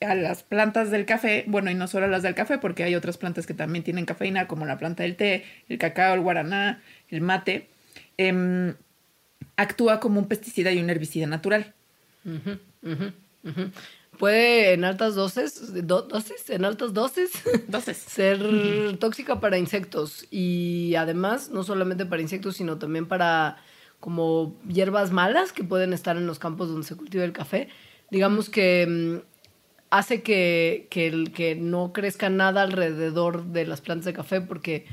a 0.00 0.14
las 0.14 0.42
plantas 0.42 0.90
del 0.90 1.06
café, 1.06 1.44
bueno, 1.46 1.70
y 1.70 1.74
no 1.74 1.86
solo 1.86 2.06
a 2.06 2.08
las 2.08 2.22
del 2.22 2.34
café, 2.34 2.58
porque 2.58 2.84
hay 2.84 2.94
otras 2.94 3.16
plantas 3.16 3.46
que 3.46 3.54
también 3.54 3.84
tienen 3.84 4.04
cafeína, 4.04 4.46
como 4.48 4.66
la 4.66 4.78
planta 4.78 5.02
del 5.02 5.16
té, 5.16 5.44
el 5.68 5.78
cacao, 5.78 6.14
el 6.14 6.20
guaraná, 6.20 6.82
el 7.08 7.20
mate, 7.22 7.68
em, 8.18 8.74
actúa 9.56 10.00
como 10.00 10.20
un 10.20 10.28
pesticida 10.28 10.72
y 10.72 10.78
un 10.80 10.90
herbicida 10.90 11.26
natural. 11.26 11.72
Ujú, 12.24 12.58
ujú, 12.82 13.12
ujú. 13.44 13.70
Puede 14.18 14.72
en 14.74 14.84
altas 14.84 15.14
dosis, 15.14 15.86
do- 15.86 16.02
dosis, 16.02 16.48
en 16.50 16.64
altas 16.64 16.92
dosis, 16.94 17.30
ser 18.06 18.96
tóxica 18.98 19.40
para 19.40 19.58
insectos 19.58 20.26
y 20.30 20.94
además 20.96 21.50
no 21.50 21.62
solamente 21.64 22.06
para 22.06 22.22
insectos, 22.22 22.56
sino 22.56 22.78
también 22.78 23.06
para 23.06 23.56
como 24.00 24.56
hierbas 24.68 25.10
malas 25.10 25.52
que 25.52 25.64
pueden 25.64 25.92
estar 25.92 26.16
en 26.16 26.26
los 26.26 26.38
campos 26.38 26.68
donde 26.68 26.86
se 26.86 26.96
cultiva 26.96 27.24
el 27.24 27.32
café. 27.32 27.68
Digamos 28.10 28.50
que 28.50 28.86
mm, 28.86 29.26
hace 29.90 30.22
que, 30.22 30.86
que, 30.90 31.24
que 31.34 31.54
no 31.56 31.92
crezca 31.92 32.28
nada 32.28 32.62
alrededor 32.62 33.46
de 33.46 33.66
las 33.66 33.80
plantas 33.80 34.04
de 34.04 34.12
café 34.12 34.40
porque 34.40 34.86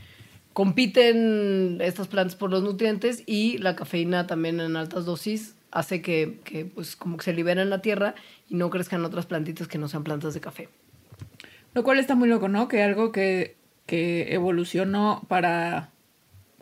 compiten 0.54 1.80
estas 1.82 2.08
plantas 2.08 2.36
por 2.36 2.50
los 2.52 2.64
nutrientes 2.64 3.24
y 3.26 3.58
la 3.58 3.76
cafeína 3.76 4.28
también 4.28 4.60
en 4.60 4.76
altas 4.76 5.06
dosis 5.06 5.56
hace 5.72 6.02
que, 6.02 6.40
que, 6.44 6.66
pues 6.66 6.96
como 6.96 7.18
que 7.18 7.26
se 7.26 7.34
libera 7.34 7.62
en 7.62 7.70
la 7.70 7.82
tierra 7.82 8.16
y 8.50 8.56
no 8.56 8.70
crezcan 8.70 9.04
otras 9.06 9.26
plantitas 9.26 9.68
que 9.68 9.78
no 9.78 9.88
sean 9.88 10.04
plantas 10.04 10.34
de 10.34 10.42
café. 10.42 10.70
Lo 11.74 11.84
cual 11.84 12.00
está 12.00 12.16
muy 12.16 12.28
loco, 12.28 12.50
¿no? 12.50 12.68
Que 12.68 12.84
algo 12.84 13.12
que, 13.12 13.56
que 13.86 14.34
evolucionó 14.34 15.24
para 15.28 15.92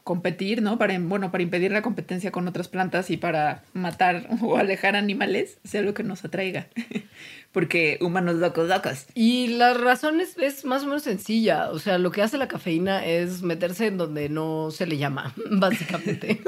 competir, 0.10 0.64
¿no? 0.64 0.80
Para, 0.80 0.98
bueno, 1.00 1.32
para 1.32 1.44
impedir 1.44 1.72
la 1.72 1.84
competencia 1.84 2.32
con 2.32 2.48
otras 2.48 2.68
plantas 2.68 3.12
y 3.12 3.18
para 3.18 3.64
matar 3.74 4.28
o 4.42 4.58
alejar 4.58 4.96
animales, 4.96 5.60
sea 5.64 5.84
lo 5.84 5.94
que 5.94 6.04
nos 6.04 6.26
atraiga. 6.26 6.68
Porque 7.52 8.00
humanos 8.02 8.36
locos, 8.36 8.68
locos. 8.68 9.06
Y 9.14 9.50
la 9.50 9.76
razón 9.76 10.20
es, 10.20 10.36
es 10.38 10.66
más 10.66 10.84
o 10.84 10.88
menos 10.88 11.04
sencilla. 11.04 11.70
O 11.70 11.80
sea, 11.80 11.98
lo 11.98 12.12
que 12.12 12.24
hace 12.24 12.40
la 12.40 12.48
cafeína 12.48 13.06
es 13.06 13.44
meterse 13.44 13.86
en 13.86 13.98
donde 13.98 14.30
no 14.30 14.72
se 14.72 14.88
le 14.88 14.98
llama, 14.98 15.34
básicamente. 15.52 16.42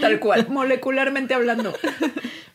Tal 0.00 0.20
cual, 0.20 0.46
molecularmente 0.48 1.34
hablando. 1.34 1.72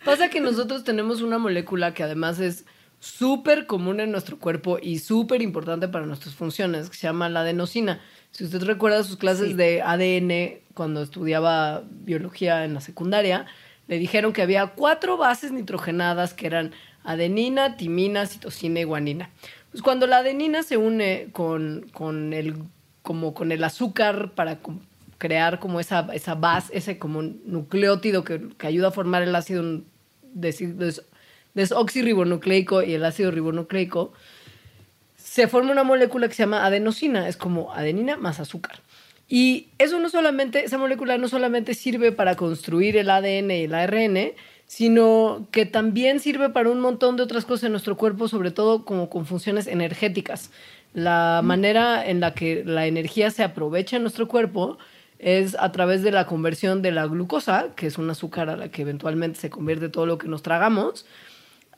Pasa 0.06 0.29
que 0.29 0.39
nosotros 0.39 0.84
tenemos 0.84 1.22
una 1.22 1.38
molécula 1.38 1.94
que 1.94 2.03
además 2.03 2.39
es 2.39 2.65
súper 3.00 3.67
común 3.67 4.00
en 4.00 4.12
nuestro 4.12 4.39
cuerpo 4.39 4.79
y 4.82 5.00
súper 5.00 5.41
importante 5.41 5.88
para 5.88 6.06
nuestras 6.06 6.34
funciones, 6.36 6.89
que 6.89 6.98
se 6.98 7.08
llama 7.08 7.29
la 7.29 7.41
adenosina. 7.41 8.00
Si 8.32 8.44
usted 8.44 8.63
recuerda 8.63 9.03
sus 9.03 9.17
clases 9.17 9.50
Sí. 9.50 9.53
de 9.53 9.82
ADN 9.84 10.62
cuando 10.74 11.01
estudiaba 11.03 11.84
biología 11.89 12.65
en 12.65 12.74
la 12.74 12.82
secundaria, 12.82 13.46
le 13.88 14.00
dijeron 14.00 14.34
que 14.34 14.41
había 14.41 14.67
cuatro 14.67 15.17
bases 15.17 15.51
nitrogenadas 15.51 16.34
que 16.34 16.48
eran 16.48 16.72
adenina, 17.03 17.77
timina, 17.77 18.25
citosina 18.25 18.79
y 18.79 18.84
guanina. 18.84 19.29
Pues 19.72 19.82
cuando 19.84 20.08
la 20.08 20.17
adenina 20.17 20.63
se 20.63 20.77
une 20.77 21.29
con, 21.32 21.88
con 21.94 22.34
el, 22.34 22.56
como 23.01 23.34
con 23.34 23.51
el 23.51 23.63
azúcar 23.63 24.32
para 24.32 24.58
crear 25.17 25.59
como 25.59 25.79
esa, 25.79 26.07
esa 26.13 26.36
base, 26.36 26.77
ese 26.77 26.97
como 27.00 27.21
nucleótido 27.21 28.24
que, 28.24 28.50
que 28.57 28.67
ayuda 28.67 28.89
a 28.89 28.91
formar 28.91 29.24
el 29.24 29.36
ácido 29.36 29.81
desi- 30.36 30.74
des- 30.74 31.03
desoxirribonucleico 31.53 32.83
y 32.83 32.93
el 32.93 33.05
ácido 33.05 33.31
ribonucleico, 33.31 34.13
se 35.17 35.47
forma 35.47 35.71
una 35.71 35.83
molécula 35.83 36.27
que 36.27 36.33
se 36.36 36.43
llama 36.43 36.65
adenosina, 36.65 37.27
es 37.27 37.38
como 37.38 37.74
adenina 37.74 38.17
más 38.17 38.39
azúcar. 38.39 38.79
Y 39.27 39.67
eso 39.77 40.00
no 40.00 40.09
solamente, 40.09 40.63
esa 40.63 40.77
molécula 40.77 41.17
no 41.17 41.27
solamente 41.27 41.74
sirve 41.74 42.12
para 42.12 42.36
construir 42.36 42.95
el 42.95 43.09
ADN 43.09 43.51
y 43.51 43.63
el 43.63 43.74
ARN, 43.74 44.33
sino 44.67 45.47
que 45.51 45.65
también 45.65 46.19
sirve 46.19 46.50
para 46.50 46.69
un 46.69 46.79
montón 46.79 47.17
de 47.17 47.24
otras 47.24 47.45
cosas 47.45 47.65
en 47.65 47.71
nuestro 47.71 47.97
cuerpo, 47.97 48.27
sobre 48.27 48.51
todo 48.51 48.86
como 48.86 49.09
con 49.09 49.25
funciones 49.25 49.67
energéticas. 49.67 50.51
La 50.93 51.41
manera 51.43 52.05
en 52.07 52.19
la 52.19 52.33
que 52.33 52.63
la 52.65 52.88
energía 52.88 53.29
se 53.31 53.43
aprovecha 53.43 53.97
en 53.97 54.03
nuestro 54.03 54.27
cuerpo 54.27 54.77
es 55.19 55.55
a 55.59 55.71
través 55.71 56.03
de 56.03 56.12
la 56.12 56.25
conversión 56.25 56.81
de 56.81 56.91
la 56.91 57.05
glucosa, 57.07 57.74
que 57.75 57.88
es 57.88 57.97
un 57.97 58.09
azúcar 58.09 58.50
a 58.50 58.57
la 58.57 58.69
que 58.69 58.83
eventualmente 58.83 59.39
se 59.39 59.50
convierte 59.50 59.89
todo 59.89 60.05
lo 60.05 60.17
que 60.17 60.27
nos 60.27 60.43
tragamos, 60.43 61.05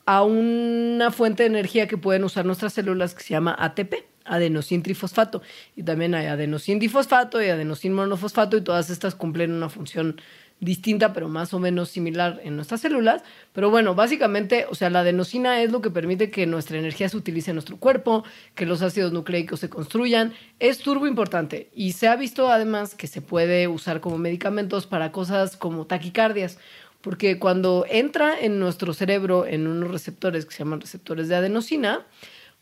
a 0.06 0.22
una 0.22 1.10
fuente 1.10 1.44
de 1.44 1.48
energía 1.48 1.86
que 1.86 1.96
pueden 1.96 2.24
usar 2.24 2.44
nuestras 2.44 2.72
células 2.72 3.14
que 3.14 3.22
se 3.22 3.30
llama 3.30 3.54
ATP, 3.58 3.94
adenosin 4.24 4.82
trifosfato. 4.82 5.42
Y 5.76 5.82
también 5.82 6.14
hay 6.14 6.26
adenosin 6.26 6.78
difosfato 6.78 7.42
y 7.42 7.48
adenosin 7.48 7.92
monofosfato 7.92 8.56
y 8.56 8.62
todas 8.62 8.90
estas 8.90 9.14
cumplen 9.14 9.52
una 9.52 9.68
función 9.68 10.20
distinta 10.60 11.12
pero 11.12 11.28
más 11.28 11.52
o 11.54 11.58
menos 11.58 11.88
similar 11.88 12.40
en 12.44 12.56
nuestras 12.56 12.82
células. 12.82 13.22
Pero 13.52 13.70
bueno, 13.70 13.94
básicamente, 13.94 14.66
o 14.70 14.74
sea, 14.74 14.90
la 14.90 15.00
adenosina 15.00 15.62
es 15.62 15.72
lo 15.72 15.80
que 15.80 15.90
permite 15.90 16.30
que 16.30 16.46
nuestra 16.46 16.78
energía 16.78 17.08
se 17.08 17.16
utilice 17.16 17.50
en 17.50 17.56
nuestro 17.56 17.78
cuerpo, 17.78 18.24
que 18.54 18.66
los 18.66 18.82
ácidos 18.82 19.12
nucleicos 19.12 19.60
se 19.60 19.70
construyan. 19.70 20.34
Es 20.58 20.78
turbo 20.78 21.06
importante 21.06 21.70
y 21.74 21.92
se 21.92 22.08
ha 22.08 22.16
visto 22.16 22.50
además 22.50 22.94
que 22.94 23.06
se 23.06 23.22
puede 23.22 23.68
usar 23.68 24.00
como 24.00 24.18
medicamentos 24.18 24.86
para 24.86 25.12
cosas 25.12 25.56
como 25.56 25.86
taquicardias. 25.86 26.58
Porque 27.00 27.38
cuando 27.38 27.86
entra 27.88 28.38
en 28.38 28.60
nuestro 28.60 28.92
cerebro 28.92 29.46
en 29.46 29.66
unos 29.66 29.90
receptores 29.90 30.44
que 30.44 30.52
se 30.52 30.58
llaman 30.58 30.82
receptores 30.82 31.28
de 31.28 31.36
adenosina, 31.36 32.06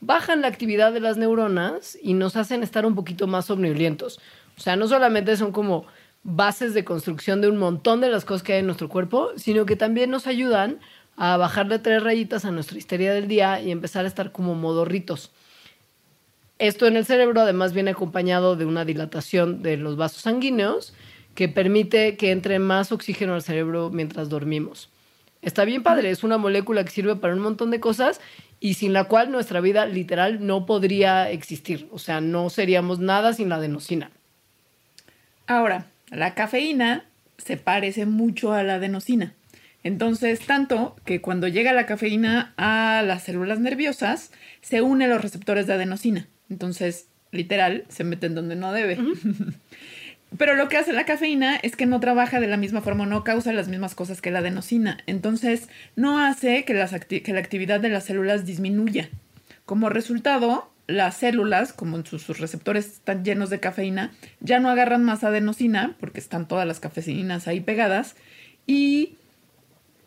bajan 0.01 0.43
la 0.43 0.49
actividad 0.49 0.93
de 0.93 1.01
las 1.01 1.17
neuronas 1.17 1.99
y 2.01 2.15
nos 2.15 2.37
hacen 2.37 2.63
estar 2.63 2.87
un 2.87 2.95
poquito 2.95 3.27
más 3.27 3.47
somnolientos. 3.47 4.21
O 4.57 4.61
sea, 4.61 4.77
no 4.77 4.87
solamente 4.87 5.37
son 5.37 5.53
como 5.53 5.87
bases 6.31 6.75
de 6.75 6.85
construcción 6.85 7.41
de 7.41 7.49
un 7.49 7.57
montón 7.57 8.03
de 8.03 8.11
las 8.11 8.27
cosas 8.27 8.43
que 8.43 8.53
hay 8.53 8.59
en 8.61 8.67
nuestro 8.67 8.91
cuerpo, 8.91 9.31
sino 9.37 9.65
que 9.65 9.77
también 9.77 10.11
nos 10.11 10.27
ayudan 10.27 10.79
a 11.17 11.37
bajarle 11.39 11.79
tres 11.79 12.03
rayitas 12.03 12.45
a 12.45 12.51
nuestra 12.51 12.77
histeria 12.77 13.15
del 13.15 13.29
día 13.29 13.61
y 13.63 13.71
empezar 13.71 14.05
a 14.05 14.09
estar 14.09 14.31
como 14.31 14.55
modorritos. 14.55 15.33
Esto 16.59 16.87
en 16.87 16.97
el 16.97 17.07
cerebro 17.07 17.41
además 17.41 17.73
viene 17.73 17.93
acompañado 17.93 18.57
de 18.57 18.67
una 18.67 18.85
dilatación 18.85 19.63
de 19.63 19.79
los 19.79 19.97
vasos 19.97 20.23
sanguíneos 20.23 20.93
que 21.35 21.49
permite 21.49 22.17
que 22.17 22.31
entre 22.31 22.59
más 22.59 22.93
oxígeno 22.93 23.35
al 23.35 23.43
cerebro 23.43 23.91
mientras 23.91 24.29
dormimos. 24.29 24.91
Está 25.41 25.65
bien 25.65 25.83
padre, 25.83 26.11
es 26.11 26.25
una 26.25 26.37
molécula 26.37 26.85
que 26.85 26.91
sirve 26.91 27.17
para 27.17 27.33
un 27.33 27.41
montón 27.41 27.71
de 27.71 27.81
cosas 27.81 28.21
y 28.61 28.75
sin 28.75 28.93
la 28.93 29.05
cual 29.05 29.31
nuestra 29.31 29.61
vida 29.61 29.87
literal 29.87 30.45
no 30.47 30.67
podría 30.67 31.31
existir. 31.31 31.89
O 31.91 31.99
sea, 31.99 32.21
no 32.21 32.51
seríamos 32.51 32.99
nada 32.99 33.33
sin 33.33 33.49
la 33.49 33.57
adenosina. 33.57 34.11
Ahora, 35.47 35.87
la 36.11 36.35
cafeína 36.35 37.05
se 37.39 37.57
parece 37.57 38.07
mucho 38.07 38.53
a 38.53 38.63
la 38.63 38.75
adenosina. 38.75 39.35
Entonces, 39.85 40.41
tanto 40.41 40.97
que 41.05 41.21
cuando 41.21 41.47
llega 41.49 41.73
la 41.73 41.87
cafeína 41.87 42.53
a 42.57 43.03
las 43.07 43.23
células 43.25 43.61
nerviosas, 43.61 44.33
se 44.61 44.83
une 44.83 45.05
a 45.05 45.09
los 45.09 45.23
receptores 45.23 45.67
de 45.67 45.75
adenosina. 45.75 46.27
Entonces, 46.51 47.07
literal, 47.31 47.85
se 47.89 48.05
mete 48.05 48.27
en 48.27 48.35
donde 48.35 48.57
no 48.57 48.73
debe. 48.73 48.99
Pero 50.37 50.57
lo 50.57 50.69
que 50.69 50.77
hace 50.77 50.93
la 50.93 51.07
cafeína 51.07 51.57
es 51.57 51.75
que 51.75 51.87
no 51.87 52.01
trabaja 52.01 52.39
de 52.39 52.49
la 52.49 52.59
misma 52.59 52.83
forma, 52.83 53.07
no 53.07 53.25
causa 53.25 53.53
las 53.53 53.69
mismas 53.69 53.95
cosas 53.95 54.21
que 54.21 54.31
la 54.31 54.41
adenosina. 54.41 54.99
Entonces, 55.07 55.69
no 55.97 56.19
hace 56.19 56.65
que, 56.65 56.75
las 56.75 56.93
acti- 56.93 57.23
que 57.23 57.33
la 57.33 57.41
actividad 57.41 57.81
de 57.81 57.89
las 57.89 58.05
células 58.05 58.45
disminuya. 58.45 59.09
Como 59.65 59.89
resultado, 59.89 60.71
las 60.89 61.19
células, 61.19 61.73
como 61.73 62.05
sus 62.05 62.39
receptores 62.41 62.87
están 62.87 63.25
llenos 63.25 63.51
de 63.51 63.61
cafeína, 63.61 64.13
ya 64.41 64.59
no 64.59 64.71
agarran 64.71 65.05
más 65.05 65.23
adenosina, 65.23 65.95
porque 66.01 66.19
están 66.19 66.49
todas 66.49 66.67
las 66.67 66.81
cafeínas 66.81 67.47
ahí 67.47 67.61
pegadas, 67.61 68.17
y 68.67 69.15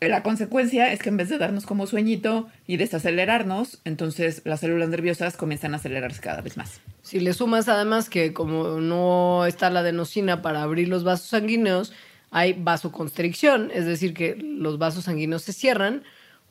la 0.02 0.24
consecuencia 0.24 0.92
es 0.92 1.00
que 1.00 1.10
en 1.10 1.18
vez 1.18 1.30
de 1.30 1.38
darnos 1.38 1.68
como 1.68 1.86
sueñito 1.86 2.50
y 2.66 2.78
desacelerarnos, 2.78 3.80
entonces 3.86 4.42
las 4.44 4.62
células 4.62 4.90
nerviosas 4.90 5.38
comienzan 5.38 5.74
a 5.74 5.78
acelerarse 5.78 6.20
cada 6.20 6.42
vez 6.42 6.58
más. 6.58 6.82
Si 7.04 7.20
le 7.20 7.34
sumas 7.34 7.70
además 7.70 8.10
que 8.10 8.34
como 8.34 8.80
no 8.80 9.46
está 9.46 9.70
la 9.70 9.82
adenosina 9.82 10.42
para 10.42 10.64
abrir 10.64 10.88
los 10.88 11.04
vasos 11.04 11.28
sanguíneos, 11.28 11.94
hay 12.32 12.54
vasoconstricción, 12.54 13.70
es 13.72 13.86
decir, 13.86 14.16
que 14.16 14.36
los 14.36 14.80
vasos 14.80 15.04
sanguíneos 15.04 15.44
se 15.44 15.54
cierran, 15.54 16.04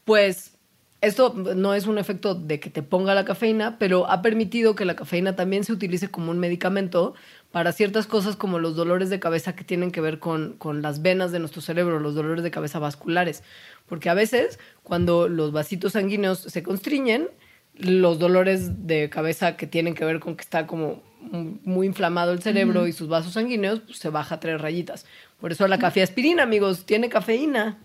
pues 0.04 0.52
esto 1.00 1.32
no 1.34 1.74
es 1.74 1.86
un 1.86 1.98
efecto 1.98 2.34
de 2.34 2.60
que 2.60 2.68
te 2.68 2.82
ponga 2.82 3.14
la 3.14 3.24
cafeína, 3.24 3.78
pero 3.78 4.10
ha 4.10 4.20
permitido 4.20 4.74
que 4.74 4.84
la 4.84 4.96
cafeína 4.96 5.34
también 5.34 5.64
se 5.64 5.72
utilice 5.72 6.08
como 6.08 6.30
un 6.30 6.38
medicamento 6.38 7.14
para 7.52 7.72
ciertas 7.72 8.06
cosas 8.06 8.36
como 8.36 8.58
los 8.58 8.76
dolores 8.76 9.08
de 9.08 9.18
cabeza 9.18 9.56
que 9.56 9.64
tienen 9.64 9.92
que 9.92 10.02
ver 10.02 10.18
con, 10.18 10.54
con 10.58 10.82
las 10.82 11.00
venas 11.00 11.32
de 11.32 11.38
nuestro 11.38 11.62
cerebro, 11.62 12.00
los 12.00 12.14
dolores 12.14 12.44
de 12.44 12.50
cabeza 12.50 12.78
vasculares. 12.78 13.42
Porque 13.86 14.10
a 14.10 14.14
veces 14.14 14.58
cuando 14.82 15.26
los 15.28 15.52
vasitos 15.52 15.92
sanguíneos 15.92 16.40
se 16.40 16.62
constriñen, 16.62 17.28
los 17.74 18.18
dolores 18.18 18.86
de 18.86 19.08
cabeza 19.08 19.56
que 19.56 19.66
tienen 19.66 19.94
que 19.94 20.04
ver 20.04 20.20
con 20.20 20.36
que 20.36 20.42
está 20.42 20.66
como 20.66 21.02
muy 21.30 21.86
inflamado 21.86 22.32
el 22.32 22.42
cerebro 22.42 22.86
y 22.86 22.92
sus 22.92 23.08
vasos 23.08 23.32
sanguíneos, 23.32 23.80
pues 23.80 23.98
se 23.98 24.10
baja 24.10 24.38
tres 24.38 24.60
rayitas. 24.60 25.06
Por 25.40 25.52
eso 25.52 25.66
la 25.66 25.78
cafeaspirina, 25.78 26.42
amigos, 26.42 26.84
tiene 26.84 27.08
cafeína. 27.08 27.78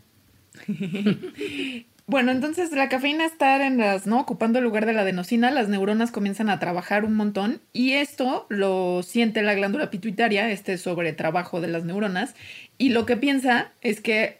Bueno, 2.08 2.32
entonces 2.32 2.72
la 2.72 2.88
cafeína 2.88 3.26
está 3.26 3.66
en 3.66 3.80
las, 3.80 4.06
¿no? 4.06 4.20
Ocupando 4.20 4.60
el 4.60 4.66
lugar 4.66 4.86
de 4.86 4.94
la 4.94 5.02
adenosina, 5.02 5.50
las 5.50 5.70
neuronas 5.70 6.12
comienzan 6.12 6.50
a 6.50 6.60
trabajar 6.60 7.04
un 7.04 7.16
montón 7.16 7.62
y 7.74 7.94
esto 7.94 8.46
lo 8.50 9.02
siente 9.02 9.42
la 9.42 9.56
glándula 9.56 9.90
pituitaria, 9.90 10.52
este 10.52 10.78
sobretrabajo 10.78 11.62
de 11.62 11.68
las 11.68 11.84
neuronas, 11.84 12.36
y 12.78 12.90
lo 12.90 13.08
que 13.08 13.18
piensa 13.18 13.72
es 13.82 14.02
que 14.02 14.38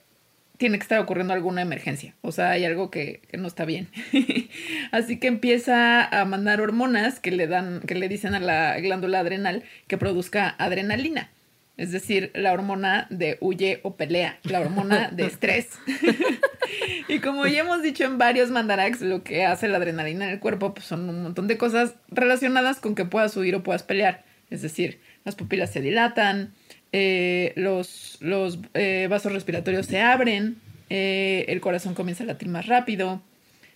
tiene 0.58 0.78
que 0.78 0.84
estar 0.84 1.00
ocurriendo 1.00 1.34
alguna 1.34 1.64
emergencia, 1.64 2.14
o 2.22 2.32
sea, 2.32 2.52
hay 2.52 2.66
algo 2.66 2.92
que, 2.92 3.22
que 3.30 3.38
no 3.38 3.48
está 3.48 3.66
bien. 3.66 3.88
Así 4.92 5.18
que 5.18 5.26
empieza 5.26 6.06
a 6.06 6.24
mandar 6.26 6.62
hormonas 6.62 7.20
que 7.20 7.32
le 7.32 7.48
dan, 7.48 7.82
que 7.82 7.96
le 7.96 8.08
dicen 8.08 8.36
a 8.36 8.40
la 8.40 8.80
glándula 8.80 9.22
adrenal 9.22 9.64
que 9.88 9.98
produzca 9.98 10.56
adrenalina. 10.60 11.32
Es 11.78 11.92
decir, 11.92 12.32
la 12.36 12.54
hormona 12.54 13.08
de 13.10 13.38
huye 13.42 13.82
o 13.84 13.96
pelea, 13.96 14.40
la 14.44 14.62
hormona 14.62 15.10
de 15.10 15.26
estrés. 15.26 15.68
y 17.08 17.20
como 17.20 17.46
ya 17.48 17.62
hemos 17.62 17.82
dicho 17.82 18.04
en 18.04 18.18
varios 18.18 18.52
mandarax, 18.52 19.02
lo 19.02 19.24
que 19.24 19.46
hace 19.46 19.68
la 19.68 19.78
adrenalina 19.78 20.26
en 20.26 20.32
el 20.32 20.40
cuerpo 20.40 20.74
pues 20.74 20.86
son 20.86 21.10
un 21.10 21.24
montón 21.24 21.48
de 21.48 21.58
cosas 21.58 21.96
relacionadas 22.10 22.80
con 22.80 22.96
que 22.96 23.06
puedas 23.06 23.36
huir 23.38 23.56
o 23.56 23.64
puedas 23.64 23.84
pelear. 23.84 24.24
Es 24.50 24.62
decir, 24.62 25.00
las 25.24 25.36
pupilas 25.36 25.72
se 25.72 25.82
dilatan, 25.82 26.54
eh, 26.92 27.54
los, 27.56 28.18
los 28.22 28.60
eh, 28.74 29.08
vasos 29.10 29.32
respiratorios 29.32 29.86
se 29.86 30.02
abren, 30.02 30.58
eh, 30.90 31.46
el 31.48 31.62
corazón 31.62 31.94
comienza 31.94 32.24
a 32.24 32.28
latir 32.28 32.48
más 32.48 32.68
rápido, 32.68 33.22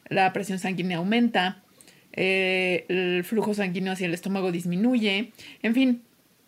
la 0.07 0.31
presión 0.31 0.59
sanguínea 0.59 0.97
aumenta, 0.97 1.61
el 2.11 3.23
flujo 3.23 3.53
sanguíneo 3.53 3.93
hacia 3.93 4.07
el 4.07 4.13
estómago 4.13 4.51
disminuye, 4.51 5.31
en 5.63 5.73
fin, 5.73 6.01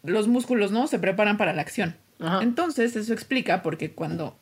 los 0.04 0.28
músculos 0.28 0.72
no 0.72 0.88
se 0.88 1.00
preparan 1.00 1.38
para 1.38 1.54
la 1.54 1.62
acción. 1.62 1.96
Ajá. 2.20 2.44
Entonces, 2.44 2.96
eso 2.96 3.14
explica 3.14 3.62
porque 3.62 3.92
cuando 3.92 4.38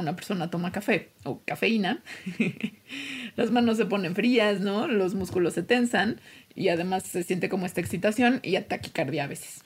una 0.00 0.16
persona 0.16 0.50
toma 0.50 0.72
café 0.72 1.12
o 1.24 1.42
cafeína, 1.44 2.02
las 3.36 3.50
manos 3.50 3.76
se 3.76 3.86
ponen 3.86 4.14
frías, 4.14 4.60
¿no? 4.60 4.88
Los 4.88 5.14
músculos 5.14 5.54
se 5.54 5.62
tensan 5.62 6.20
y 6.54 6.68
además 6.68 7.04
se 7.04 7.22
siente 7.22 7.48
como 7.48 7.66
esta 7.66 7.80
excitación 7.80 8.40
y 8.42 8.58
taquicardia 8.60 9.24
a 9.24 9.28
veces. 9.28 9.62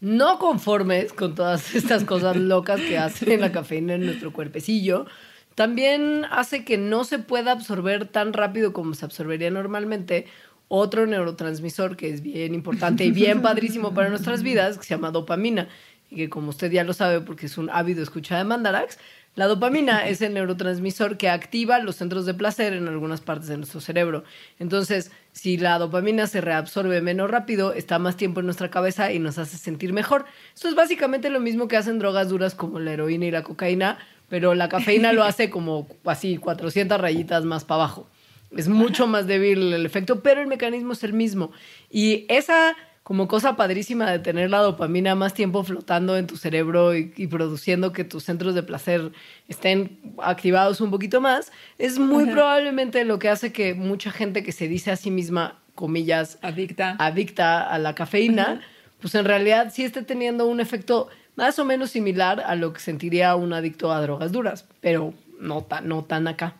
No 0.00 0.38
conformes 0.38 1.12
con 1.12 1.34
todas 1.34 1.74
estas 1.74 2.04
cosas 2.04 2.36
locas 2.36 2.80
que 2.80 2.98
hace 2.98 3.36
la 3.38 3.52
cafeína 3.52 3.94
en 3.94 4.06
nuestro 4.06 4.32
cuerpecillo, 4.32 5.06
también 5.54 6.24
hace 6.30 6.64
que 6.64 6.78
no 6.78 7.04
se 7.04 7.18
pueda 7.18 7.52
absorber 7.52 8.06
tan 8.06 8.32
rápido 8.32 8.72
como 8.72 8.94
se 8.94 9.04
absorbería 9.04 9.50
normalmente 9.50 10.26
otro 10.68 11.06
neurotransmisor 11.06 11.96
que 11.96 12.08
es 12.08 12.22
bien 12.22 12.54
importante 12.54 13.04
y 13.04 13.10
bien 13.10 13.42
padrísimo 13.42 13.92
para 13.92 14.08
nuestras 14.08 14.42
vidas, 14.42 14.78
que 14.78 14.84
se 14.84 14.94
llama 14.94 15.10
dopamina. 15.10 15.68
Y 16.10 16.16
que 16.16 16.30
como 16.30 16.50
usted 16.50 16.70
ya 16.70 16.84
lo 16.84 16.94
sabe 16.94 17.20
porque 17.20 17.46
es 17.46 17.58
un 17.58 17.70
ávido 17.70 18.02
escucha 18.02 18.38
de 18.38 18.44
Mandarax, 18.44 18.98
la 19.34 19.46
dopamina 19.46 20.06
es 20.08 20.20
el 20.20 20.34
neurotransmisor 20.34 21.16
que 21.16 21.30
activa 21.30 21.78
los 21.78 21.96
centros 21.96 22.26
de 22.26 22.34
placer 22.34 22.74
en 22.74 22.86
algunas 22.86 23.22
partes 23.22 23.48
de 23.48 23.56
nuestro 23.56 23.80
cerebro. 23.80 24.24
Entonces, 24.58 25.10
si 25.32 25.56
la 25.56 25.78
dopamina 25.78 26.26
se 26.26 26.42
reabsorbe 26.42 27.00
menos 27.00 27.30
rápido, 27.30 27.72
está 27.72 27.98
más 27.98 28.18
tiempo 28.18 28.40
en 28.40 28.46
nuestra 28.46 28.70
cabeza 28.70 29.10
y 29.10 29.18
nos 29.18 29.38
hace 29.38 29.56
sentir 29.56 29.94
mejor. 29.94 30.26
Esto 30.54 30.68
es 30.68 30.74
básicamente 30.74 31.30
lo 31.30 31.40
mismo 31.40 31.66
que 31.66 31.78
hacen 31.78 31.98
drogas 31.98 32.28
duras 32.28 32.54
como 32.54 32.78
la 32.78 32.92
heroína 32.92 33.24
y 33.24 33.30
la 33.30 33.42
cocaína, 33.42 33.98
pero 34.28 34.54
la 34.54 34.68
cafeína 34.68 35.14
lo 35.14 35.24
hace 35.24 35.48
como 35.48 35.88
así 36.04 36.36
400 36.36 37.00
rayitas 37.00 37.44
más 37.46 37.64
para 37.64 37.84
abajo. 37.84 38.10
Es 38.54 38.68
mucho 38.68 39.06
más 39.06 39.26
débil 39.26 39.72
el 39.72 39.86
efecto, 39.86 40.20
pero 40.20 40.42
el 40.42 40.46
mecanismo 40.46 40.92
es 40.92 41.04
el 41.04 41.14
mismo. 41.14 41.52
Y 41.90 42.26
esa 42.28 42.76
como 43.02 43.26
cosa 43.26 43.56
padrísima 43.56 44.10
de 44.10 44.20
tener 44.20 44.50
la 44.50 44.58
dopamina 44.58 45.14
más 45.14 45.34
tiempo 45.34 45.64
flotando 45.64 46.16
en 46.16 46.26
tu 46.26 46.36
cerebro 46.36 46.96
y, 46.96 47.12
y 47.16 47.26
produciendo 47.26 47.92
que 47.92 48.04
tus 48.04 48.24
centros 48.24 48.54
de 48.54 48.62
placer 48.62 49.12
estén 49.48 49.98
activados 50.18 50.80
un 50.80 50.90
poquito 50.90 51.20
más, 51.20 51.50
es 51.78 51.98
muy 51.98 52.24
Ajá. 52.24 52.32
probablemente 52.32 53.04
lo 53.04 53.18
que 53.18 53.28
hace 53.28 53.52
que 53.52 53.74
mucha 53.74 54.10
gente 54.12 54.42
que 54.42 54.52
se 54.52 54.68
dice 54.68 54.92
a 54.92 54.96
sí 54.96 55.10
misma, 55.10 55.58
comillas, 55.74 56.38
Adicta. 56.42 56.96
adicta 56.98 57.62
a 57.62 57.78
la 57.78 57.94
cafeína, 57.94 58.60
pues 59.00 59.14
en 59.14 59.24
realidad 59.24 59.72
sí 59.74 59.84
esté 59.84 60.02
teniendo 60.02 60.46
un 60.46 60.60
efecto 60.60 61.08
más 61.34 61.58
o 61.58 61.64
menos 61.64 61.90
similar 61.90 62.40
a 62.40 62.54
lo 62.54 62.72
que 62.72 62.80
sentiría 62.80 63.34
un 63.34 63.52
adicto 63.52 63.90
a 63.92 64.00
drogas 64.00 64.32
duras, 64.32 64.66
pero 64.80 65.14
no 65.40 65.62
tan, 65.62 65.88
no 65.88 66.04
tan 66.04 66.28
acá. 66.28 66.54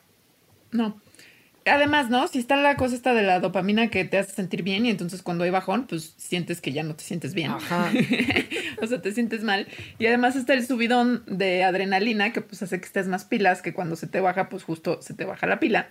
No. 0.72 0.96
Además, 1.64 2.10
¿no? 2.10 2.26
Si 2.26 2.38
está 2.38 2.56
la 2.56 2.76
cosa 2.76 2.94
esta 2.94 3.14
de 3.14 3.22
la 3.22 3.38
dopamina 3.38 3.88
que 3.88 4.04
te 4.04 4.18
hace 4.18 4.32
sentir 4.32 4.62
bien 4.62 4.84
y 4.86 4.90
entonces 4.90 5.22
cuando 5.22 5.44
hay 5.44 5.50
bajón, 5.50 5.86
pues 5.86 6.14
sientes 6.16 6.60
que 6.60 6.72
ya 6.72 6.82
no 6.82 6.96
te 6.96 7.04
sientes 7.04 7.34
bien. 7.34 7.52
Ajá. 7.52 7.90
o 8.82 8.86
sea, 8.86 9.00
te 9.00 9.12
sientes 9.12 9.42
mal. 9.42 9.68
Y 9.98 10.06
además 10.06 10.34
está 10.34 10.54
el 10.54 10.66
subidón 10.66 11.22
de 11.26 11.62
adrenalina 11.62 12.32
que 12.32 12.40
pues 12.40 12.62
hace 12.62 12.80
que 12.80 12.86
estés 12.86 13.06
más 13.06 13.24
pilas, 13.24 13.62
que 13.62 13.72
cuando 13.72 13.96
se 13.96 14.06
te 14.06 14.20
baja, 14.20 14.48
pues 14.48 14.64
justo 14.64 15.00
se 15.02 15.14
te 15.14 15.24
baja 15.24 15.46
la 15.46 15.60
pila. 15.60 15.90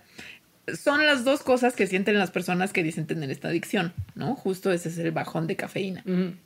Son 0.78 1.04
las 1.06 1.24
dos 1.24 1.42
cosas 1.42 1.74
que 1.74 1.86
sienten 1.86 2.18
las 2.18 2.30
personas 2.30 2.72
que 2.72 2.82
dicen 2.82 3.06
tener 3.06 3.30
esta 3.30 3.48
adicción, 3.48 3.92
¿no? 4.14 4.36
Justo 4.36 4.72
ese 4.72 4.90
es 4.90 4.98
el 4.98 5.10
bajón 5.10 5.46
de 5.46 5.56
cafeína. 5.56 6.04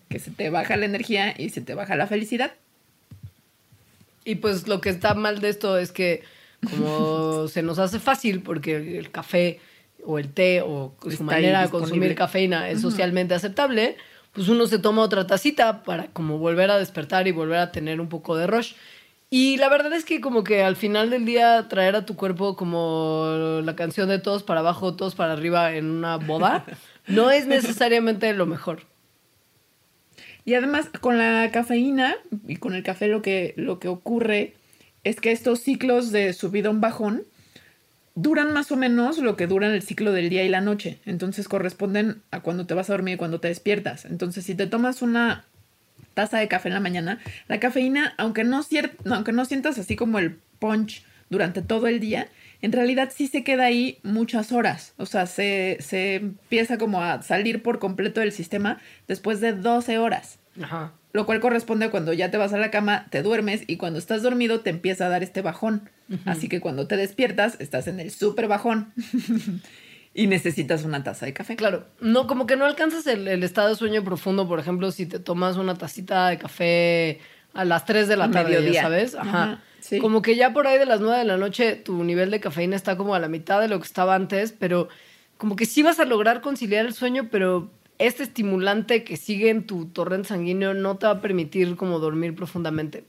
Que 0.09 0.19
se 0.19 0.31
te 0.31 0.51
baja 0.51 0.77
la 0.77 0.87
energía 0.87 1.35
y 1.37 1.51
se 1.51 1.61
te 1.61 1.75
baja 1.75 1.97
la 1.97 2.07
felicidad. 2.07 2.53
Y 4.25 4.37
pues 4.37 4.69
lo 4.69 4.81
que 4.81 4.89
está 4.91 5.15
mal 5.15 5.41
de 5.41 5.51
esto 5.51 5.79
es 5.79 5.93
que 5.93 6.23
como 6.71 7.49
se 7.49 7.63
nos 7.63 7.79
hace 7.79 7.99
fácil 7.99 8.43
porque 8.43 8.99
el 8.99 9.11
café 9.11 9.61
o 10.05 10.19
el 10.19 10.33
té 10.33 10.63
o 10.63 10.95
su 11.03 11.09
Está 11.09 11.25
manera 11.25 11.63
de 11.63 11.69
consumir 11.69 12.15
cafeína 12.15 12.71
es 12.71 12.81
socialmente 12.81 13.35
aceptable, 13.35 13.97
pues 14.33 14.49
uno 14.49 14.67
se 14.67 14.79
toma 14.79 15.03
otra 15.03 15.27
tacita 15.27 15.83
para 15.83 16.07
como 16.09 16.39
volver 16.39 16.71
a 16.71 16.79
despertar 16.79 17.27
y 17.27 17.33
volver 17.33 17.59
a 17.59 17.73
tener 17.73 18.01
un 18.01 18.09
poco 18.09 18.37
de 18.37 18.47
rush. 18.47 18.75
Y 19.29 19.57
la 19.57 19.69
verdad 19.69 19.93
es 19.93 20.05
que 20.05 20.21
como 20.21 20.45
que 20.45 20.63
al 20.63 20.77
final 20.77 21.11
del 21.11 21.25
día 21.25 21.67
traer 21.69 21.97
a 21.97 22.07
tu 22.07 22.15
cuerpo 22.15 22.55
como 22.55 23.61
la 23.65 23.75
canción 23.75 24.09
de 24.09 24.21
todos 24.21 24.45
para 24.45 24.61
abajo, 24.61 24.95
todos 24.95 25.15
para 25.15 25.33
arriba 25.33 25.75
en 25.75 25.91
una 25.91 26.17
boda, 26.17 26.65
no 27.09 27.31
es 27.31 27.47
necesariamente 27.47 28.33
lo 28.35 28.47
mejor. 28.47 28.83
Y 30.45 30.55
además, 30.55 30.89
con 31.01 31.19
la 31.19 31.51
cafeína 31.51 32.15
y 32.47 32.57
con 32.57 32.75
el 32.75 32.85
café 32.85 33.09
lo 33.09 33.21
que, 33.21 33.53
lo 33.57 33.81
que 33.81 33.89
ocurre 33.89 34.55
es 35.07 35.21
que 35.21 35.31
estos 35.31 35.61
ciclos 35.61 36.11
de 36.11 36.33
subidón 36.33 36.81
bajón 36.81 37.23
duran 38.17 38.53
más 38.53 38.73
o 38.73 38.77
menos 38.77 39.19
lo 39.19 39.37
que 39.37 39.47
duran 39.47 39.71
el 39.71 39.83
ciclo 39.83 40.11
del 40.11 40.31
día 40.31 40.43
y 40.43 40.49
la 40.49 40.61
noche. 40.61 40.99
Entonces 41.07 41.47
corresponden 41.47 42.23
a 42.33 42.41
cuando 42.41 42.67
te 42.67 42.75
vas 42.75 42.91
a 42.91 42.95
dormir 42.95 43.15
y 43.15 43.17
cuando 43.17 43.39
te 43.39 43.47
despiertas. 43.47 44.05
Entonces, 44.05 44.45
si 44.45 44.57
te 44.57 44.67
tomas 44.67 45.03
una 45.03 45.45
taza 46.15 46.39
de 46.39 46.49
café 46.49 46.71
en 46.71 46.75
la 46.75 46.81
mañana, 46.81 47.21
la 47.47 47.61
cafeína, 47.61 48.15
aunque 48.19 48.43
no, 48.43 48.61
aunque 49.13 49.31
no 49.31 49.45
sientas 49.45 49.79
así 49.79 49.95
como 49.95 50.19
el 50.19 50.39
punch 50.59 51.05
durante 51.31 51.63
todo 51.63 51.87
el 51.87 52.01
día, 52.01 52.27
en 52.61 52.73
realidad 52.73 53.13
sí 53.15 53.29
se 53.29 53.45
queda 53.45 53.67
ahí 53.67 54.01
muchas 54.03 54.51
horas. 54.51 54.93
O 54.97 55.07
sea, 55.07 55.27
se, 55.27 55.77
se 55.79 56.17
empieza 56.17 56.79
como 56.79 57.01
a 57.01 57.23
salir 57.23 57.63
por 57.63 57.79
completo 57.79 58.19
del 58.19 58.33
sistema 58.33 58.81
después 59.07 59.41
de 59.41 59.53
12 59.53 59.99
horas. 59.99 60.41
Ajá. 60.63 60.93
Lo 61.13 61.25
cual 61.25 61.41
corresponde 61.41 61.87
a 61.87 61.91
cuando 61.91 62.13
ya 62.13 62.31
te 62.31 62.37
vas 62.37 62.53
a 62.53 62.59
la 62.59 62.71
cama, 62.71 63.07
te 63.11 63.23
duermes 63.23 63.63
y 63.67 63.77
cuando 63.79 63.99
estás 63.99 64.23
dormido 64.23 64.61
te 64.61 64.71
empieza 64.71 65.07
a 65.07 65.09
dar 65.09 65.23
este 65.23 65.41
bajón. 65.43 65.89
Así 66.25 66.49
que 66.49 66.61
cuando 66.61 66.87
te 66.87 66.97
despiertas, 66.97 67.57
estás 67.59 67.89
en 67.89 68.01
el 68.01 68.11
súper 68.11 68.49
bajón 68.49 68.93
y 70.15 70.27
necesitas 70.27 70.85
una 70.85 71.03
taza 71.03 71.27
de 71.27 71.33
café. 71.33 71.57
Claro, 71.57 71.87
no, 72.01 72.27
como 72.27 72.47
que 72.47 72.57
no 72.57 72.65
alcanzas 72.65 73.07
el, 73.07 73.27
el 73.29 73.43
estado 73.43 73.71
de 73.71 73.77
sueño 73.77 74.05
profundo, 74.05 74.47
por 74.47 74.61
ejemplo, 74.61 74.91
si 74.93 75.07
te 75.07 75.19
tomas 75.19 75.57
una 75.57 75.75
tacita 75.75 76.29
de 76.29 76.39
café 76.39 77.21
a 77.55 77.65
las 77.65 77.87
3 77.87 78.09
de 78.09 78.17
la 78.17 78.31
tarde, 78.31 78.71
ya. 78.71 78.83
¿sabes? 78.83 79.15
Ajá. 79.15 79.43
Ajá, 79.43 79.63
sí. 79.81 79.99
Como 79.99 80.23
que 80.23 80.37
ya 80.37 80.53
por 80.53 80.67
ahí 80.67 80.79
de 80.79 80.87
las 80.87 81.01
9 81.01 81.19
de 81.19 81.25
la 81.25 81.39
noche 81.39 81.77
tu 81.77 82.05
nivel 82.05 82.31
de 82.31 82.41
cafeína 82.41 82.77
está 82.77 82.97
como 82.97 83.15
a 83.15 83.19
la 83.19 83.29
mitad 83.29 83.61
de 83.61 83.69
lo 83.69 83.79
que 83.79 83.87
estaba 83.87 84.15
antes, 84.15 84.53
pero 84.53 84.89
como 85.39 85.57
que 85.57 85.67
sí 85.67 85.83
vas 85.83 85.99
a 85.99 86.05
lograr 86.05 86.41
conciliar 86.41 86.87
el 86.87 86.93
sueño, 86.93 87.29
pero 87.31 87.71
este 87.99 88.23
estimulante 88.23 89.05
que 89.05 89.17
sigue 89.17 89.51
en 89.51 89.65
tu 89.67 89.87
torrente 89.87 90.29
sanguíneo 90.29 90.75
no 90.75 90.97
te 90.97 91.07
va 91.07 91.13
a 91.13 91.21
permitir 91.21 91.77
como 91.77 91.99
dormir 91.99 92.35
profundamente. 92.35 93.05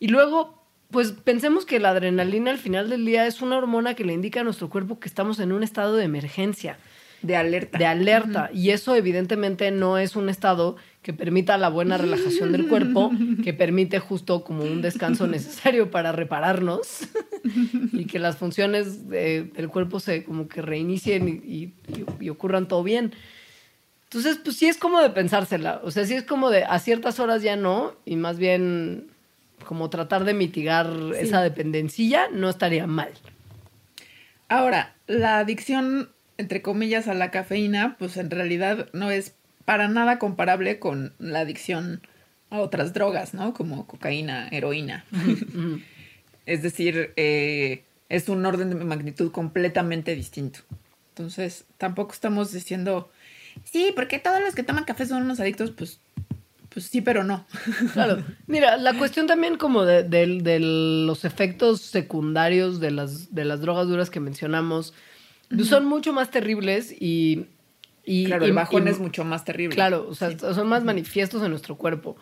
Y 0.00 0.08
luego, 0.08 0.62
pues 0.90 1.12
pensemos 1.12 1.64
que 1.64 1.80
la 1.80 1.90
adrenalina 1.90 2.50
al 2.50 2.58
final 2.58 2.90
del 2.90 3.04
día 3.06 3.26
es 3.26 3.42
una 3.42 3.56
hormona 3.58 3.94
que 3.94 4.04
le 4.04 4.12
indica 4.12 4.40
a 4.40 4.44
nuestro 4.44 4.68
cuerpo 4.68 4.98
que 5.00 5.08
estamos 5.08 5.38
en 5.40 5.52
un 5.52 5.62
estado 5.62 5.96
de 5.96 6.04
emergencia 6.04 6.78
De 7.22 7.36
alerta. 7.36 7.78
de 7.78 7.86
alerta. 7.86 8.50
Y 8.52 8.70
eso 8.70 8.94
evidentemente 8.94 9.70
no 9.70 9.98
es 9.98 10.14
un 10.16 10.28
estado 10.28 10.76
que 11.02 11.12
permita 11.12 11.58
la 11.58 11.68
buena 11.68 11.98
relajación 11.98 12.50
del 12.52 12.66
cuerpo, 12.66 13.10
que 13.44 13.52
permite 13.52 13.98
justo 13.98 14.42
como 14.42 14.62
un 14.64 14.82
descanso 14.82 15.26
necesario 15.26 15.90
para 15.90 16.12
repararnos 16.12 17.00
y 17.92 18.06
que 18.06 18.18
las 18.18 18.36
funciones 18.36 19.08
de- 19.08 19.44
del 19.54 19.68
cuerpo 19.68 20.00
se 20.00 20.24
como 20.24 20.48
que 20.48 20.62
reinicien 20.62 21.28
y, 21.28 21.54
y- 21.54 21.74
y 22.20 22.28
ocurran 22.30 22.68
todo 22.68 22.82
bien. 22.82 23.12
Entonces, 24.14 24.40
pues 24.44 24.56
sí 24.56 24.66
es 24.66 24.76
como 24.76 25.00
de 25.00 25.10
pensársela. 25.10 25.80
O 25.82 25.90
sea, 25.90 26.06
sí 26.06 26.14
es 26.14 26.22
como 26.22 26.50
de 26.50 26.62
a 26.62 26.78
ciertas 26.78 27.18
horas 27.18 27.42
ya 27.42 27.56
no, 27.56 27.96
y 28.04 28.14
más 28.14 28.38
bien 28.38 29.08
como 29.66 29.90
tratar 29.90 30.22
de 30.22 30.34
mitigar 30.34 30.88
esa 31.18 31.42
dependencilla 31.42 32.28
no 32.30 32.48
estaría 32.48 32.86
mal. 32.86 33.10
Ahora, 34.48 34.94
la 35.08 35.40
adicción, 35.40 36.10
entre 36.38 36.62
comillas, 36.62 37.08
a 37.08 37.14
la 37.14 37.32
cafeína, 37.32 37.96
pues 37.98 38.16
en 38.16 38.30
realidad 38.30 38.88
no 38.92 39.10
es 39.10 39.34
para 39.64 39.88
nada 39.88 40.20
comparable 40.20 40.78
con 40.78 41.12
la 41.18 41.40
adicción 41.40 42.00
a 42.50 42.60
otras 42.60 42.92
drogas, 42.92 43.34
¿no? 43.34 43.52
Como 43.52 43.88
cocaína, 43.88 44.46
heroína. 44.52 45.04
es 46.46 46.62
decir, 46.62 47.12
eh, 47.16 47.82
es 48.08 48.28
un 48.28 48.46
orden 48.46 48.68
de 48.68 48.76
magnitud 48.76 49.32
completamente 49.32 50.14
distinto. 50.14 50.60
Entonces, 51.08 51.64
tampoco 51.78 52.12
estamos 52.12 52.52
diciendo, 52.52 53.10
sí, 53.64 53.92
porque 53.94 54.18
todos 54.18 54.40
los 54.40 54.54
que 54.54 54.62
toman 54.62 54.84
café 54.84 55.06
son 55.06 55.22
unos 55.22 55.38
adictos, 55.40 55.70
pues, 55.70 56.00
pues 56.70 56.86
sí, 56.86 57.00
pero 57.00 57.22
no. 57.24 57.46
Claro. 57.92 58.22
Mira, 58.46 58.76
la 58.76 58.96
cuestión 58.98 59.26
también 59.26 59.56
como 59.56 59.84
de, 59.84 60.02
de- 60.02 60.40
de 60.42 60.58
los 60.60 61.24
efectos 61.24 61.80
secundarios 61.80 62.80
de 62.80 62.90
las, 62.90 63.34
de 63.34 63.44
las 63.44 63.60
drogas 63.60 63.86
duras 63.86 64.10
que 64.10 64.20
mencionamos 64.20 64.92
pues 65.48 65.68
son 65.68 65.84
mucho 65.84 66.12
más 66.12 66.30
terribles 66.30 66.90
y... 66.98 67.46
y 68.04 68.24
claro, 68.24 68.44
y- 68.46 68.48
el 68.48 68.54
bajón 68.54 68.88
y- 68.88 68.90
es 68.90 68.98
mucho 68.98 69.24
más 69.24 69.44
terrible. 69.44 69.74
Claro, 69.76 70.06
o 70.08 70.14
sea, 70.14 70.36
son 70.38 70.66
más 70.68 70.82
manifiestos 70.84 71.42
en 71.44 71.50
nuestro 71.50 71.76
cuerpo. 71.76 72.16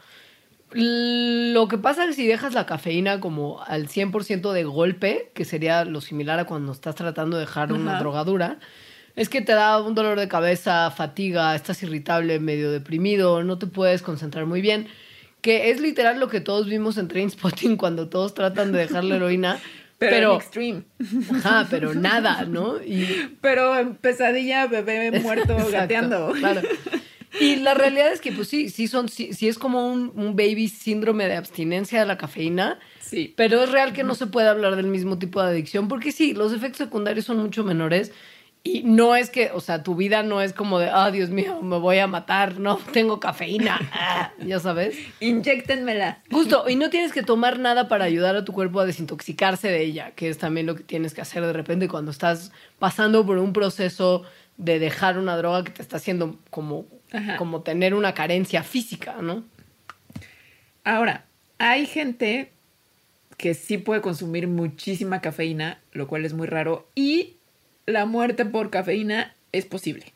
Lo 0.75 1.69
que 1.69 1.77
pasa 1.79 2.05
es 2.05 2.11
que 2.11 2.15
si 2.23 2.27
dejas 2.27 2.55
la 2.55 2.65
cafeína 2.67 3.21
como 3.21 3.63
al 3.63 3.89
100% 3.89 4.53
de 4.53 4.65
golpe, 4.65 5.31
que 5.35 5.45
sería 5.45 5.85
lo 5.85 6.01
similar 6.01 6.39
a 6.39 6.45
cuando 6.47 6.73
estás 6.73 6.95
tratando 6.95 7.37
de 7.37 7.43
dejar 7.43 7.73
una 7.73 7.99
drogadura, 7.99 8.59
es 9.17 9.29
que 9.29 9.41
te 9.43 9.53
da 9.53 9.81
un 9.83 9.95
dolor 9.95 10.19
de 10.19 10.29
cabeza, 10.29 10.91
fatiga, 10.91 11.55
estás 11.55 11.83
irritable, 11.83 12.39
medio 12.41 12.71
deprimido, 12.73 13.43
no 13.45 13.59
te 13.59 13.67
puedes 13.67 14.03
concentrar 14.03 14.47
muy 14.47 14.61
bien. 14.61 14.89
que 15.41 15.71
es 15.71 15.81
literal 15.81 16.21
lo 16.21 16.29
que 16.29 16.41
todos 16.41 16.67
vimos 16.67 16.97
en 16.99 17.09
Trainspotting 17.09 17.77
cuando 17.83 18.09
todos 18.09 18.35
tratan 18.35 18.73
de 18.73 18.79
dejar 18.81 19.05
la 19.05 19.17
heroína. 19.17 19.59
Pero, 19.99 20.11
Pero, 20.17 20.31
en 20.33 20.37
extreme. 20.37 20.83
ajá, 21.39 21.67
pero 21.71 21.95
nada, 21.95 22.45
¿no? 22.45 22.83
Y 22.83 23.07
Pero 23.41 23.79
en 23.79 23.95
pesadilla, 23.97 24.67
bebé 24.67 25.13
muerto 25.21 25.53
Exacto, 25.53 25.71
gateando. 25.73 26.33
Claro. 26.33 26.61
Y 27.41 27.57
la 27.57 27.73
realidad 27.75 28.13
es 28.13 28.21
que, 28.21 28.31
pues 28.33 28.49
sí, 28.49 28.69
sí, 28.69 28.89
son, 28.89 29.09
sí, 29.09 29.33
sí 29.33 29.49
es 29.49 29.59
como 29.59 29.91
un, 29.91 30.13
un 30.17 30.37
baby 30.37 30.69
síndrome 30.69 31.27
de 31.29 31.37
abstinencia 31.37 32.01
de 32.01 32.07
la 32.07 32.19
cafeína, 32.19 32.79
Sí. 33.01 33.33
pero 33.37 33.63
es 33.63 33.71
real 33.71 33.93
que 33.93 34.05
no 34.05 34.15
se 34.15 34.27
puede 34.27 34.49
hablar 34.49 34.77
del 34.77 34.87
mismo 34.87 35.19
tipo 35.19 35.41
de 35.43 35.49
adicción, 35.51 35.89
porque 35.89 36.13
sí, 36.13 36.35
los 36.35 36.53
efectos 36.53 36.79
secundarios 36.79 37.25
son 37.25 37.39
mucho 37.39 37.65
menores. 37.65 38.13
Y 38.65 38.85
no 38.85 39.17
es 39.17 39.29
que, 39.29 39.51
o 39.53 39.61
sea, 39.61 39.83
tu 39.83 39.97
vida 39.97 40.23
no 40.23 40.41
es 40.41 40.53
como 40.53 40.79
de, 40.79 40.89
ah, 40.89 41.11
Dios 41.11 41.31
mío, 41.31 41.61
me 41.63 41.79
voy 41.79 41.99
a 41.99 42.07
matar, 42.07 42.59
no, 42.61 42.77
tengo 42.93 43.19
cafeína, 43.19 43.81
ah, 43.93 44.33
ya 44.39 44.61
sabes. 44.61 44.97
Inyéctenmela. 45.19 46.23
Justo, 46.31 46.69
y 46.69 46.77
no 46.77 46.89
tienes 46.89 47.13
que 47.13 47.25
tomar 47.25 47.59
nada 47.59 47.89
para 47.89 48.05
ayudar 48.05 48.37
a 48.37 48.45
tu 48.45 48.53
cuerpo 48.53 48.79
a 48.79 48.87
desintoxicarse 48.87 49.69
de 49.69 49.83
ella, 49.83 50.13
que 50.13 50.29
es 50.29 50.39
también 50.39 50.67
lo 50.67 50.77
que 50.77 50.85
tienes 50.85 51.13
que 51.13 51.21
hacer 51.21 51.45
de 51.45 51.53
repente 51.53 51.89
cuando 51.89 52.13
estás 52.13 52.53
pasando 52.79 53.27
por 53.27 53.39
un 53.39 53.53
proceso 53.53 54.23
de 54.59 54.79
dejar 54.79 55.19
una 55.19 55.37
droga 55.37 55.65
que 55.65 55.73
te 55.73 55.83
está 55.83 55.97
haciendo 55.97 56.39
como, 56.51 56.87
Ajá. 57.13 57.37
como 57.39 57.63
tener 57.63 57.95
una 57.95 58.15
carencia 58.15 58.63
física, 58.63 59.17
¿no? 59.21 59.43
Ahora, 60.85 61.25
hay 61.59 61.87
gente 61.87 62.53
que 63.37 63.55
sí 63.55 63.79
puede 63.79 64.01
consumir 64.03 64.47
muchísima 64.47 65.21
cafeína, 65.21 65.81
lo 65.93 66.07
cual 66.07 66.25
es 66.25 66.33
muy 66.33 66.47
raro, 66.47 66.87
y 66.95 67.35
la 67.87 68.07
muerte 68.07 68.45
por 68.45 68.71
cafeína 68.71 69.35
es 69.53 69.67
posible. 69.67 70.13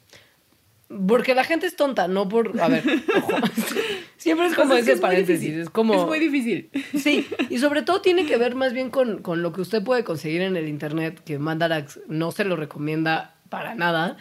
Porque 1.09 1.35
la 1.35 1.43
gente 1.43 1.67
es 1.67 1.75
tonta, 1.75 2.07
no 2.07 2.29
por... 2.29 2.61
A 2.61 2.69
ver, 2.69 2.85
ojo. 3.17 3.33
Siempre 4.17 4.47
es 4.47 4.55
como 4.55 4.71
sea, 4.71 4.79
es 4.79 4.85
ese 4.85 4.93
es 4.93 5.01
paréntesis, 5.01 5.41
difícil. 5.41 5.61
es 5.63 5.71
como... 5.71 5.95
Es 5.95 6.07
muy 6.07 6.19
difícil. 6.19 6.71
Sí, 6.97 7.27
y 7.51 7.59
sobre 7.59 7.83
todo 7.83 8.01
tiene 8.01 8.27
que 8.27 8.37
ver 8.37 8.55
más 8.55 8.73
bien 8.73 8.91
con, 8.91 9.21
con 9.21 9.43
lo 9.43 9.53
que 9.53 9.61
usted 9.61 9.83
puede 9.83 10.05
conseguir 10.05 10.43
en 10.43 10.57
el 10.57 10.69
internet, 10.69 11.21
que 11.25 11.39
Mandarax 11.39 12.01
no 12.09 12.33
se 12.33 12.45
lo 12.45 12.57
recomienda 12.57 13.35
para 13.49 13.75
nada, 13.75 14.17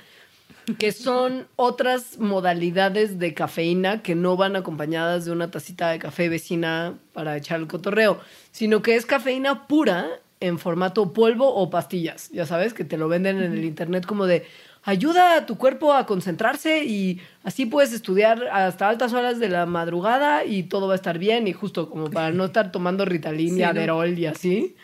que 0.79 0.91
son 0.91 1.47
otras 1.55 2.17
modalidades 2.17 3.19
de 3.19 3.33
cafeína 3.35 4.01
que 4.01 4.15
no 4.15 4.35
van 4.35 4.55
acompañadas 4.55 5.25
de 5.25 5.31
una 5.31 5.51
tacita 5.51 5.89
de 5.89 5.99
café 5.99 6.29
vecina 6.29 6.95
para 7.13 7.37
echar 7.37 7.59
el 7.59 7.67
cotorreo, 7.67 8.19
sino 8.51 8.81
que 8.81 8.95
es 8.95 9.05
cafeína 9.05 9.67
pura 9.67 10.07
en 10.39 10.59
formato 10.59 11.13
polvo 11.13 11.53
o 11.53 11.69
pastillas, 11.69 12.29
ya 12.31 12.45
sabes, 12.45 12.73
que 12.73 12.83
te 12.83 12.97
lo 12.97 13.07
venden 13.07 13.41
en 13.41 13.53
el 13.53 13.63
internet 13.65 14.05
como 14.05 14.25
de 14.25 14.45
ayuda 14.83 15.37
a 15.37 15.45
tu 15.45 15.57
cuerpo 15.57 15.93
a 15.93 16.05
concentrarse 16.05 16.83
y 16.83 17.19
así 17.43 17.65
puedes 17.65 17.91
estudiar 17.93 18.47
hasta 18.51 18.87
altas 18.89 19.13
horas 19.13 19.39
de 19.39 19.49
la 19.49 19.65
madrugada 19.65 20.45
y 20.45 20.63
todo 20.63 20.87
va 20.87 20.93
a 20.93 20.97
estar 20.97 21.17
bien 21.17 21.47
y 21.47 21.53
justo 21.53 21.89
como 21.89 22.11
para 22.11 22.31
no 22.31 22.45
estar 22.45 22.71
tomando 22.71 23.05
Ritalin 23.05 23.55
Sí, 23.55 23.59
y 23.61 23.63
¿no? 23.63 23.69
Adderall 23.69 24.19
y 24.19 24.25
así, 24.27 24.75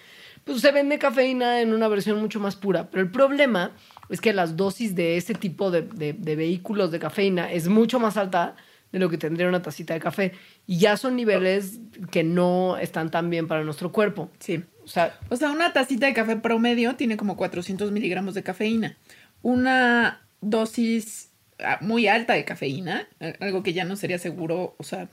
pues 0.44 0.62
se 0.62 0.72
vende 0.72 0.98
cafeína 0.98 1.62
en 1.62 1.74
una 1.74 1.88
versión 1.88 2.20
mucho 2.20 2.40
más 2.40 2.56
pura. 2.56 2.90
Pero 2.90 3.04
el 3.04 3.12
problema 3.12 3.72
es 4.10 4.22
que 4.22 4.34
las 4.34 4.58
dosis 4.58 4.96
de 4.96 5.18
ese 5.18 5.36
tipo 5.36 5.70
de, 5.70 5.84
de- 5.84 6.14
de 6.14 6.36
vehículos 6.36 6.92
de 6.92 6.98
cafeína 7.00 7.52
es 7.52 7.68
mucho 7.68 8.00
más 8.00 8.18
alta 8.18 8.56
de 8.92 9.00
lo 9.00 9.10
que 9.10 9.18
tendría 9.18 9.48
una 9.48 9.62
tacita 9.62 9.94
de 9.94 10.00
café. 10.00 10.32
Y 10.66 10.80
ya 10.80 10.98
son 10.98 11.16
niveles 11.16 11.80
que 12.10 12.24
no 12.24 12.76
están 12.78 13.12
tan 13.12 13.30
bien 13.30 13.48
para 13.48 13.64
nuestro 13.64 13.92
cuerpo. 13.92 14.32
Sí. 14.40 14.64
O 14.92 14.94
sea, 14.94 15.18
O 15.30 15.38
sea, 15.38 15.52
una 15.52 15.72
tacita 15.72 16.06
de 16.06 16.14
café 16.14 16.36
promedio 16.36 16.96
tiene 16.96 17.16
como 17.16 17.38
400 17.38 17.92
miligramos 17.92 18.34
de 18.34 18.44
cafeína. 18.44 18.98
Una 19.42 20.22
dosis 20.42 21.30
ah, 21.64 21.78
muy 21.80 22.08
alta 22.08 22.34
de 22.34 22.44
cafeína, 22.44 23.08
algo 23.40 23.64
que 23.64 23.72
ya 23.72 23.86
no 23.86 23.96
sería 23.96 24.20
seguro, 24.20 24.76
o 24.78 24.84
sea, 24.84 25.08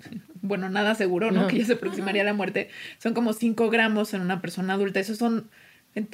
bueno, 0.40 0.70
nada 0.70 0.94
seguro, 0.94 1.30
¿no? 1.30 1.42
No. 1.42 1.48
Que 1.48 1.58
ya 1.58 1.66
se 1.66 1.74
aproximaría 1.74 2.22
a 2.22 2.24
la 2.24 2.32
muerte. 2.32 2.70
Son 2.98 3.12
como 3.12 3.34
5 3.34 3.68
gramos 3.68 4.14
en 4.14 4.22
una 4.22 4.40
persona 4.40 4.74
adulta. 4.74 4.98
Esos 4.98 5.18
son 5.18 5.50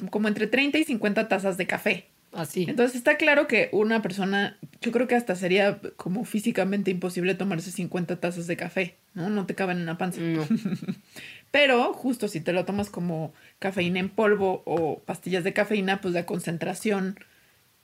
como 0.09 0.27
entre 0.27 0.47
30 0.47 0.77
y 0.79 0.83
50 0.83 1.29
tazas 1.29 1.55
de 1.55 1.67
café. 1.67 2.09
así. 2.33 2.65
Entonces 2.67 2.97
está 2.97 3.15
claro 3.15 3.47
que 3.47 3.69
una 3.71 4.01
persona, 4.01 4.57
yo 4.81 4.91
creo 4.91 5.07
que 5.07 5.15
hasta 5.15 5.35
sería 5.35 5.79
como 5.95 6.25
físicamente 6.25 6.91
imposible 6.91 7.33
tomarse 7.33 7.71
50 7.71 8.19
tazas 8.19 8.45
de 8.45 8.57
café, 8.57 8.97
¿no? 9.13 9.29
No 9.29 9.45
te 9.45 9.55
caben 9.55 9.77
en 9.77 9.85
la 9.85 9.97
panza. 9.97 10.19
No. 10.19 10.45
Pero 11.51 11.93
justo 11.93 12.27
si 12.27 12.41
te 12.41 12.53
lo 12.53 12.65
tomas 12.65 12.89
como 12.89 13.33
cafeína 13.59 13.99
en 13.99 14.09
polvo 14.09 14.61
o 14.65 14.99
pastillas 14.99 15.43
de 15.43 15.53
cafeína, 15.53 15.99
pues 16.01 16.13
la 16.13 16.25
concentración 16.25 17.17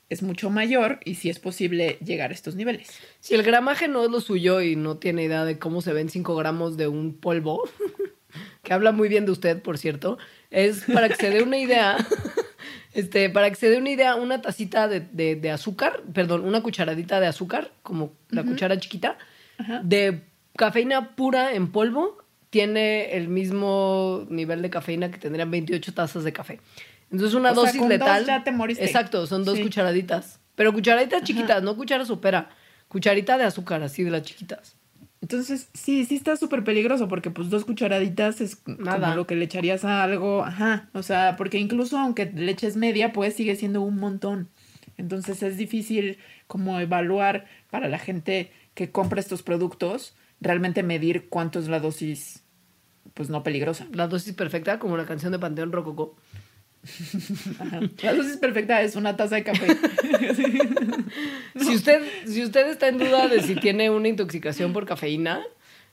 es 0.08 0.22
mucho 0.22 0.52
mayor 0.52 1.00
y 1.04 1.16
sí 1.16 1.30
es 1.30 1.40
posible 1.40 1.98
llegar 2.04 2.30
a 2.30 2.34
estos 2.36 2.56
niveles. 2.56 2.90
Si 3.20 3.34
el 3.34 3.42
gramaje 3.42 3.88
no 3.88 4.04
es 4.06 4.12
lo 4.12 4.22
suyo 4.22 4.62
y 4.62 4.76
no 4.76 4.98
tiene 4.98 5.24
idea 5.24 5.46
de 5.46 5.58
cómo 5.58 5.82
se 5.82 5.94
ven 5.94 6.10
5 6.10 6.36
gramos 6.36 6.78
de 6.78 6.88
un 6.88 7.16
polvo, 7.16 7.68
que 8.64 8.74
habla 8.74 8.92
muy 8.92 9.10
bien 9.10 9.26
de 9.26 9.32
usted, 9.32 9.62
por 9.64 9.80
cierto, 9.80 10.20
es 10.52 10.84
para 10.94 11.10
que 11.10 11.16
se 11.16 11.32
dé 11.32 11.42
una 11.42 11.58
idea, 11.58 11.98
este, 12.94 13.32
para 13.32 13.50
que 13.50 13.56
se 13.56 13.68
dé 13.70 13.78
una 13.80 13.90
idea, 13.90 14.14
una 14.16 14.42
tacita 14.44 14.88
de, 14.88 15.00
de- 15.00 15.36
de 15.36 15.50
azúcar, 15.50 16.04
perdón, 16.14 16.46
una 16.46 16.62
cucharadita 16.62 17.20
de 17.20 17.26
azúcar, 17.28 17.72
como 17.82 18.14
la 18.30 18.44
cuchara 18.44 18.80
chiquita, 18.80 19.18
Ajá. 19.58 19.82
de 19.84 20.22
cafeína 20.56 21.16
pura 21.16 21.54
en 21.56 21.72
polvo, 21.72 22.24
tiene 22.56 23.18
el 23.18 23.28
mismo 23.28 24.26
nivel 24.30 24.62
de 24.62 24.70
cafeína 24.70 25.12
que 25.12 25.18
tendrían 25.18 25.52
28 25.52 25.94
tazas 25.94 26.24
de 26.24 26.32
café. 26.32 26.62
Entonces 27.12 27.36
una 27.36 27.52
O 27.52 27.54
sea, 27.54 27.64
dosis 27.64 27.80
con 27.80 27.90
dos 27.90 28.00
letal. 28.00 28.26
ya 28.26 28.46
te 28.46 28.54
moriste. 28.54 28.86
Exacto, 28.86 29.28
son 29.28 29.44
dos 29.44 29.58
Sí. 29.58 29.64
cucharaditas. 29.64 30.40
Pero 30.56 30.72
cucharaditas 30.72 31.22
chiquitas, 31.24 31.62
no 31.64 31.76
cuchara 31.76 32.06
supera. 32.06 32.48
Cucharita 32.88 33.38
de 33.38 33.44
azúcar, 33.44 33.84
así 33.84 34.04
de 34.06 34.12
las 34.12 34.22
chiquitas. 34.22 34.78
Entonces, 35.22 35.68
sí, 35.74 36.06
sí 36.06 36.16
está 36.16 36.38
súper 36.38 36.64
peligroso 36.64 37.10
porque 37.10 37.30
pues 37.30 37.50
dos 37.50 37.66
cucharaditas 37.66 38.40
es 38.40 38.60
Nada. 38.66 39.00
como 39.02 39.16
lo 39.16 39.28
que 39.28 39.36
le 39.36 39.44
echarías 39.44 39.84
a 39.84 40.02
algo, 40.04 40.46
ajá, 40.46 40.88
o 40.94 41.04
sea, 41.04 41.36
porque 41.36 41.58
incluso 41.58 41.98
aunque 41.98 42.28
le 42.34 42.50
eches 42.54 42.78
media, 42.78 43.12
pues 43.12 43.34
sigue 43.34 43.58
siendo 43.58 43.82
un 43.82 43.98
montón. 43.98 44.48
Entonces 44.98 45.44
es 45.44 45.58
difícil 45.58 46.20
como 46.48 46.80
evaluar 46.80 47.48
para 47.70 47.90
la 47.90 48.00
gente 48.00 48.50
que 48.76 48.92
compra 48.92 49.20
estos 49.20 49.44
productos, 49.44 50.16
realmente 50.40 50.84
medir 50.84 51.28
cuánto 51.28 51.60
es 51.60 51.68
la 51.68 51.80
dosis, 51.82 52.44
pues 53.14 53.30
no 53.30 53.44
peligrosa. 53.44 53.88
La 53.92 54.08
dosis 54.08 54.34
perfecta, 54.34 54.80
como 54.80 54.98
la 54.98 55.06
canción 55.06 55.32
de 55.32 55.40
Panteón 55.40 55.72
Rococó. 55.72 56.16
Ajá. 57.60 57.80
La 58.02 58.14
dosis 58.14 58.38
perfecta 58.38 58.82
es 58.82 58.96
una 58.96 59.16
taza 59.16 59.36
de 59.36 59.44
café. 59.44 59.68
Si, 61.56 61.74
usted, 61.74 62.04
si 62.26 62.44
usted 62.44 62.68
está 62.68 62.90
en 62.90 62.98
duda 62.98 63.30
de 63.30 63.42
si 63.42 63.56
tiene 63.56 63.90
una 63.90 64.10
intoxicación 64.10 64.74
por 64.74 64.86
cafeína, 64.86 65.42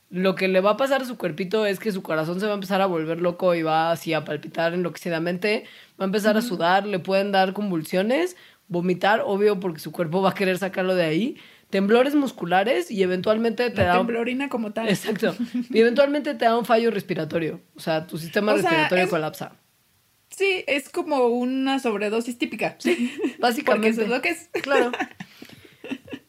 lo 0.09 0.35
que 0.35 0.47
le 0.47 0.59
va 0.59 0.71
a 0.71 0.77
pasar 0.77 1.01
a 1.01 1.05
su 1.05 1.17
cuerpito 1.17 1.65
es 1.65 1.79
que 1.79 1.91
su 1.91 2.03
corazón 2.03 2.39
se 2.39 2.45
va 2.45 2.51
a 2.51 2.55
empezar 2.55 2.81
a 2.81 2.85
volver 2.85 3.21
loco 3.21 3.55
y 3.55 3.63
va 3.63 3.91
así 3.91 4.13
a 4.13 4.25
palpitar 4.25 4.73
enloquecidamente, 4.73 5.63
va 5.99 6.03
a 6.03 6.07
empezar 6.07 6.37
a 6.37 6.41
sudar, 6.41 6.85
le 6.85 6.99
pueden 6.99 7.31
dar 7.31 7.53
convulsiones, 7.53 8.35
vomitar, 8.67 9.23
obvio, 9.25 9.59
porque 9.59 9.79
su 9.79 9.91
cuerpo 9.91 10.21
va 10.21 10.31
a 10.31 10.35
querer 10.35 10.57
sacarlo 10.57 10.93
de 10.93 11.05
ahí, 11.05 11.37
temblores 11.73 12.13
musculares 12.13 12.91
y 12.91 13.01
eventualmente 13.01 13.69
te 13.71 13.81
La 13.81 13.87
da... 13.87 13.97
temblorina 13.97 14.47
como 14.47 14.71
tal. 14.73 14.87
Exacto. 14.87 15.35
Y 15.71 15.79
eventualmente 15.79 16.35
te 16.35 16.45
da 16.45 16.55
un 16.55 16.65
fallo 16.65 16.91
respiratorio. 16.91 17.61
O 17.75 17.79
sea, 17.79 18.05
tu 18.05 18.19
sistema 18.19 18.53
O 18.53 18.57
sea, 18.59 18.69
respiratorio 18.69 19.03
es- 19.05 19.09
colapsa. 19.09 19.55
Sí, 20.29 20.63
es 20.67 20.89
como 20.89 21.27
una 21.27 21.79
sobredosis 21.79 22.37
típica. 22.37 22.75
Sí, 22.79 23.11
porque 23.21 23.37
Básicamente. 23.39 23.89
eso 23.89 24.01
es 24.03 24.09
lo 24.09 24.21
que 24.21 24.29
es. 24.29 24.49
Claro. 24.61 24.91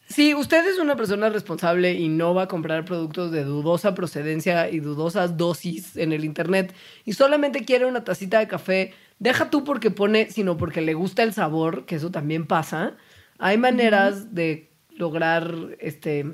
Si 0.07 0.33
usted 0.33 0.65
es 0.69 0.79
una 0.79 0.95
persona 0.95 1.29
responsable 1.29 1.95
y 1.95 2.09
no 2.09 2.35
va 2.35 2.43
a 2.45 2.49
comprar 2.49 2.85
productos 2.85 3.33
de 3.33 3.43
dudosa 3.43 3.97
procedencia 3.97 4.71
y 4.71 4.79
dudosas 4.79 5.37
dosis 5.37 5.97
en 5.97 6.13
el 6.13 6.25
internet 6.25 6.73
y 7.05 7.15
solamente 7.15 7.65
quiere 7.65 7.87
una 7.87 8.05
tacita 8.05 8.39
de 8.39 8.47
café, 8.47 8.95
deja 9.19 9.51
tú 9.51 9.65
porque 9.65 9.91
pone, 9.91 10.31
sino 10.31 10.57
porque 10.57 10.83
le 10.83 10.95
gusta 10.95 11.25
el 11.25 11.33
sabor, 11.33 11.85
que 11.85 11.97
eso 11.97 12.13
también 12.13 12.47
pasa. 12.47 12.95
Hay 13.39 13.59
maneras 13.59 14.33
de 14.37 14.71
lograr 14.97 15.55
este 15.81 16.27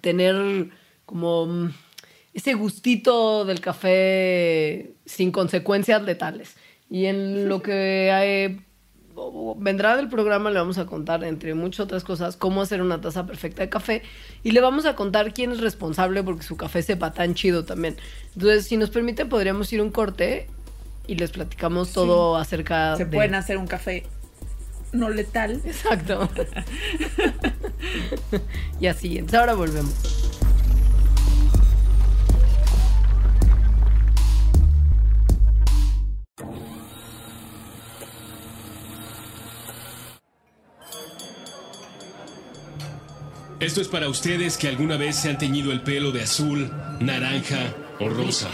tener 0.00 0.68
como 1.06 1.46
mm, 1.46 1.70
ese 2.34 2.54
gustito 2.54 3.44
del 3.44 3.60
café 3.60 4.92
sin 5.04 5.30
consecuencias 5.32 6.02
letales. 6.02 6.54
Y 6.90 7.06
en 7.06 7.48
lo 7.48 7.62
que 7.62 8.08
eh, 8.12 8.60
o- 9.14 9.52
o 9.52 9.54
vendrá 9.58 9.96
del 9.96 10.08
programa 10.08 10.50
le 10.50 10.58
vamos 10.58 10.78
a 10.78 10.86
contar, 10.86 11.24
entre 11.24 11.54
muchas 11.54 11.80
otras 11.80 12.04
cosas, 12.04 12.36
cómo 12.36 12.62
hacer 12.62 12.80
una 12.82 13.00
taza 13.00 13.26
perfecta 13.26 13.62
de 13.62 13.68
café. 13.68 14.02
Y 14.42 14.52
le 14.52 14.60
vamos 14.60 14.86
a 14.86 14.94
contar 14.96 15.32
quién 15.34 15.52
es 15.52 15.60
responsable 15.60 16.22
porque 16.22 16.42
su 16.42 16.56
café 16.56 16.82
sepa 16.82 17.12
tan 17.12 17.34
chido 17.34 17.64
también. 17.64 17.96
Entonces, 18.34 18.66
si 18.66 18.76
nos 18.76 18.90
permite, 18.90 19.24
podríamos 19.26 19.72
ir 19.72 19.80
un 19.82 19.90
corte 19.90 20.48
y 21.06 21.16
les 21.16 21.30
platicamos 21.32 21.92
todo 21.92 22.36
acerca 22.36 22.96
Se 22.96 23.04
de... 23.04 23.16
pueden 23.16 23.34
hacer 23.34 23.58
un 23.58 23.66
café 23.66 24.04
no 24.92 25.08
letal. 25.10 25.60
Exacto. 25.64 26.28
y 28.80 28.86
así, 28.86 29.18
entonces 29.18 29.40
ahora 29.40 29.54
volvemos. 29.54 29.94
Esto 43.62 43.80
es 43.80 43.86
para 43.86 44.08
ustedes 44.08 44.56
que 44.56 44.66
alguna 44.66 44.96
vez 44.96 45.14
se 45.14 45.30
han 45.30 45.38
teñido 45.38 45.70
el 45.70 45.82
pelo 45.82 46.10
de 46.10 46.22
azul, 46.22 46.68
naranja 46.98 47.72
o 48.00 48.08
rosa. 48.08 48.48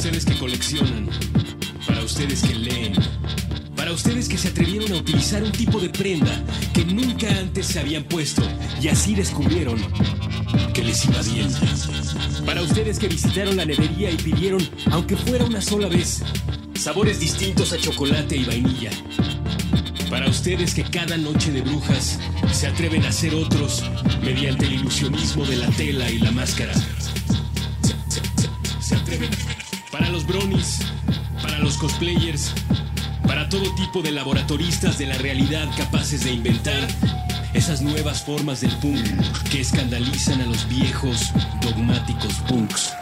Ustedes 0.00 0.24
que 0.24 0.38
coleccionan. 0.38 1.10
Para 1.86 2.02
ustedes 2.02 2.40
que 2.40 2.54
leen. 2.54 2.94
Para 3.76 3.92
ustedes 3.92 4.30
que 4.30 4.38
se 4.38 4.48
atrevieron 4.48 4.90
a 4.92 4.96
utilizar 4.96 5.42
un 5.42 5.52
tipo 5.52 5.78
de 5.78 5.90
prenda 5.90 6.42
que 6.72 6.86
nunca 6.86 7.28
antes 7.38 7.66
se 7.66 7.80
habían 7.80 8.04
puesto 8.04 8.42
y 8.80 8.88
así 8.88 9.14
descubrieron 9.14 9.78
que 10.72 10.82
les 10.82 11.04
iba 11.04 11.20
bien. 11.20 11.50
Para 12.46 12.62
ustedes 12.62 12.98
que 12.98 13.08
visitaron 13.08 13.58
la 13.58 13.66
nevería 13.66 14.10
y 14.10 14.16
pidieron, 14.16 14.66
aunque 14.90 15.18
fuera 15.18 15.44
una 15.44 15.60
sola 15.60 15.86
vez, 15.86 16.22
sabores 16.78 17.20
distintos 17.20 17.74
a 17.74 17.76
chocolate 17.76 18.38
y 18.38 18.44
vainilla. 18.44 18.92
Para 20.08 20.30
ustedes 20.30 20.72
que 20.72 20.84
cada 20.84 21.18
noche 21.18 21.52
de 21.52 21.60
brujas 21.60 22.18
se 22.54 22.68
atreven 22.68 23.04
a 23.04 23.12
ser 23.12 23.34
otros 23.34 23.84
mediante 24.22 24.64
el 24.64 24.76
ilusionismo 24.76 25.44
de 25.44 25.56
la 25.56 25.68
tela 25.72 26.10
y 26.10 26.20
la 26.20 26.30
máscara. 26.30 26.72
Se 28.80 28.96
atreven. 28.96 29.49
Bronies, 30.30 30.78
para 31.42 31.58
los 31.58 31.76
cosplayers, 31.76 32.54
para 33.26 33.48
todo 33.48 33.74
tipo 33.74 34.00
de 34.00 34.12
laboratoristas 34.12 34.96
de 34.96 35.06
la 35.06 35.18
realidad 35.18 35.68
capaces 35.76 36.22
de 36.22 36.30
inventar 36.30 36.86
esas 37.52 37.82
nuevas 37.82 38.22
formas 38.24 38.60
del 38.60 38.70
punk 38.76 39.04
que 39.50 39.60
escandalizan 39.60 40.40
a 40.40 40.46
los 40.46 40.68
viejos 40.68 41.32
dogmáticos 41.60 42.32
punks. 42.46 42.92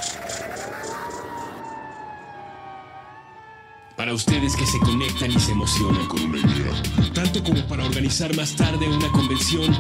Para 3.94 4.14
ustedes 4.14 4.56
que 4.56 4.64
se 4.64 4.78
conectan 4.78 5.30
y 5.30 5.38
se 5.38 5.52
emocionan 5.52 6.06
con 6.06 6.22
una 6.22 6.38
idea. 6.38 7.12
Tanto 7.12 7.44
como 7.44 7.60
para 7.66 7.84
organizar 7.84 8.34
más 8.36 8.56
tarde 8.56 8.88
una 8.88 9.08
convención, 9.08 9.74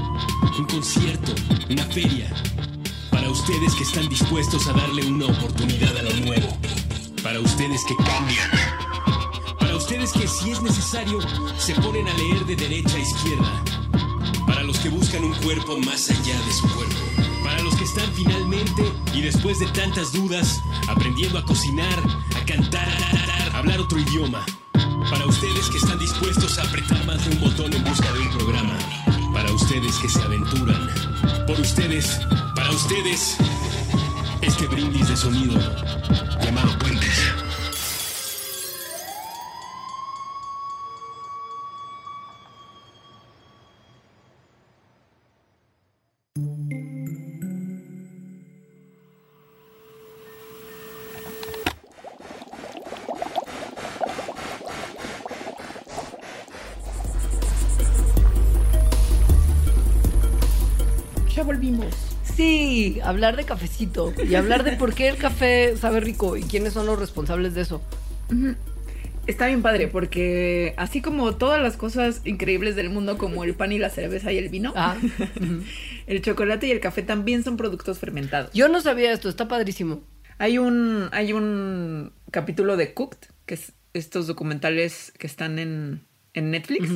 un 0.58 0.66
concierto, 0.66 1.32
una 1.70 1.84
feria. 1.86 2.30
Para 3.10 3.30
ustedes 3.30 3.74
que 3.74 3.84
están 3.84 4.06
dispuestos 4.10 4.66
a 4.68 4.74
darle 4.74 5.06
una 5.06 5.26
oportunidad 5.26 5.96
a 5.96 6.02
lo 6.02 6.12
nuevo. 6.26 6.58
Para 7.28 7.40
ustedes 7.40 7.84
que 7.84 7.94
cambian. 7.94 8.50
Para 9.58 9.76
ustedes 9.76 10.12
que 10.14 10.26
si 10.26 10.50
es 10.50 10.62
necesario 10.62 11.18
se 11.58 11.74
ponen 11.74 12.08
a 12.08 12.14
leer 12.14 12.46
de 12.46 12.56
derecha 12.56 12.96
a 12.96 13.00
izquierda. 13.00 13.64
Para 14.46 14.62
los 14.62 14.78
que 14.78 14.88
buscan 14.88 15.22
un 15.24 15.34
cuerpo 15.34 15.76
más 15.76 16.08
allá 16.08 16.40
de 16.46 16.52
su 16.54 16.66
cuerpo. 16.74 16.96
Para 17.44 17.60
los 17.60 17.74
que 17.76 17.84
están 17.84 18.10
finalmente 18.14 18.82
y 19.12 19.20
después 19.20 19.58
de 19.58 19.66
tantas 19.66 20.10
dudas 20.10 20.62
aprendiendo 20.88 21.38
a 21.38 21.44
cocinar, 21.44 22.02
a 22.34 22.44
cantar, 22.46 22.88
a 23.52 23.58
hablar 23.58 23.78
otro 23.78 23.98
idioma. 23.98 24.46
Para 25.10 25.26
ustedes 25.26 25.68
que 25.68 25.76
están 25.76 25.98
dispuestos 25.98 26.58
a 26.58 26.62
apretar 26.62 27.04
más 27.04 27.22
de 27.26 27.36
un 27.36 27.40
botón 27.42 27.74
en 27.74 27.84
busca 27.84 28.10
de 28.10 28.20
un 28.20 28.30
programa. 28.30 28.78
Para 29.34 29.52
ustedes 29.52 29.98
que 29.98 30.08
se 30.08 30.22
aventuran. 30.22 30.88
Por 31.46 31.60
ustedes, 31.60 32.20
para 32.54 32.70
ustedes, 32.70 33.36
este 34.58 34.74
brindis 34.74 35.08
de 35.08 35.16
sonido 35.16 35.60
llamado 36.42 36.76
Puentes. 36.80 37.47
Hablar 63.08 63.36
de 63.36 63.44
cafecito 63.44 64.12
y 64.28 64.34
hablar 64.34 64.64
de 64.64 64.72
por 64.72 64.94
qué 64.94 65.08
el 65.08 65.16
café 65.16 65.76
sabe 65.76 66.00
rico 66.00 66.36
y 66.36 66.42
quiénes 66.42 66.74
son 66.74 66.86
los 66.86 66.98
responsables 66.98 67.54
de 67.54 67.62
eso. 67.62 67.82
Está 69.26 69.46
bien 69.46 69.62
padre 69.62 69.88
porque 69.88 70.74
así 70.76 71.02
como 71.02 71.36
todas 71.36 71.60
las 71.60 71.76
cosas 71.76 72.22
increíbles 72.24 72.76
del 72.76 72.88
mundo 72.90 73.18
como 73.18 73.44
el 73.44 73.54
pan 73.54 73.72
y 73.72 73.78
la 73.78 73.90
cerveza 73.90 74.32
y 74.32 74.38
el 74.38 74.48
vino, 74.48 74.72
Ah, 74.76 74.96
el 76.06 76.22
chocolate 76.22 76.66
y 76.66 76.70
el 76.70 76.80
café 76.80 77.02
también 77.02 77.44
son 77.44 77.56
productos 77.56 77.98
fermentados. 77.98 78.50
yo 78.52 78.68
no 78.68 78.80
sabía 78.80 79.12
esto, 79.12 79.28
está 79.28 79.48
padrísimo. 79.48 80.02
Hay 80.38 80.58
un 80.58 81.08
hay 81.12 81.32
un 81.32 82.12
capítulo 82.30 82.76
de 82.76 82.94
Cooked, 82.94 83.18
que 83.44 83.54
es 83.54 83.72
estos 83.92 84.26
documentales 84.26 85.12
que 85.18 85.26
están 85.26 85.58
en, 85.58 86.04
en 86.34 86.50
Netflix, 86.50 86.90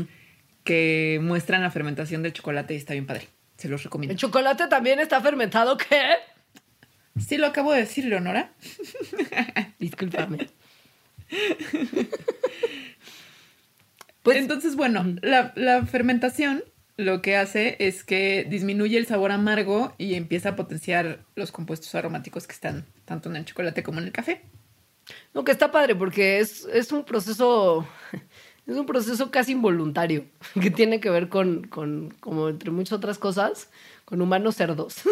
que 0.65 1.19
muestran 1.23 1.63
la 1.63 1.71
fermentación 1.71 2.23
del 2.23 2.33
chocolate 2.33 2.75
y 2.75 2.77
está 2.77 2.93
bien 2.93 3.07
padre. 3.07 3.29
Se 3.63 3.69
los 3.69 3.85
recomiendo. 3.85 4.11
¿El 4.11 4.19
chocolate 4.19 4.67
también 4.67 4.99
está 4.99 5.21
fermentado? 5.21 5.77
¿Qué? 5.77 6.15
Sí, 7.17 7.37
lo 7.37 7.47
acabo 7.47 7.71
de 7.71 7.79
decir, 7.79 8.05
Leonora. 8.07 8.53
Discúlpame. 9.79 10.49
Pues, 14.25 14.37
Entonces, 14.37 14.75
bueno, 14.75 15.05
la, 15.23 15.53
la 15.55 15.87
fermentación 15.87 16.65
lo 16.97 17.23
que 17.23 17.37
hace 17.37 17.77
es 17.79 18.03
que 18.03 18.45
disminuye 18.51 18.99
el 18.99 19.07
sabor 19.07 19.31
amargo 19.31 19.95
y 19.97 20.15
empieza 20.15 20.49
a 20.49 20.57
potenciar 20.57 21.21
los 21.37 21.53
compuestos 21.53 21.95
aromáticos 21.95 22.49
que 22.49 22.55
están 22.55 22.85
tanto 23.05 23.31
en 23.31 23.37
el 23.37 23.45
chocolate 23.45 23.85
como 23.85 24.01
en 24.01 24.07
el 24.07 24.13
café. 24.13 24.43
no, 25.35 25.45
que 25.45 25.53
está 25.53 25.71
padre 25.71 25.95
porque 25.95 26.41
es, 26.41 26.65
es 26.65 26.91
un 26.91 27.05
proceso, 27.05 27.87
es 28.67 28.77
un 28.77 28.87
proceso 28.87 29.31
casi 29.31 29.53
involuntario 29.53 30.25
que 30.61 30.71
tiene 30.71 31.01
que 31.01 31.11
ver 31.11 31.29
con, 31.29 31.65
con, 31.65 32.15
como 32.21 32.49
entre 32.49 32.71
muchas 32.71 32.93
otras 32.93 33.19
cosas, 33.19 33.71
con 34.05 34.21
humanos 34.21 34.57
cerdos. 34.57 35.03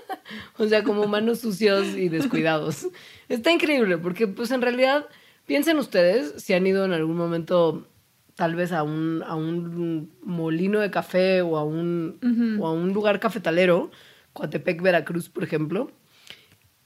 o 0.58 0.66
sea, 0.66 0.84
como 0.84 1.02
humanos 1.02 1.40
sucios 1.40 1.88
y 1.96 2.08
descuidados. 2.08 2.86
Está 3.28 3.50
increíble 3.50 3.98
porque, 3.98 4.26
pues, 4.26 4.50
en 4.50 4.62
realidad, 4.62 5.06
piensen 5.46 5.78
ustedes 5.78 6.42
si 6.42 6.52
han 6.52 6.66
ido 6.66 6.84
en 6.84 6.92
algún 6.92 7.16
momento 7.16 7.86
tal 8.34 8.54
vez 8.54 8.72
a 8.72 8.82
un, 8.82 9.22
a 9.26 9.34
un 9.34 10.12
molino 10.22 10.80
de 10.80 10.90
café 10.90 11.42
o 11.42 11.58
a 11.58 11.64
un, 11.64 12.58
o 12.58 12.66
a 12.66 12.72
un 12.72 12.94
lugar 12.94 13.20
cafetalero, 13.20 13.90
Coatepec, 14.32 14.80
Veracruz, 14.80 15.28
por 15.28 15.44
ejemplo, 15.44 15.90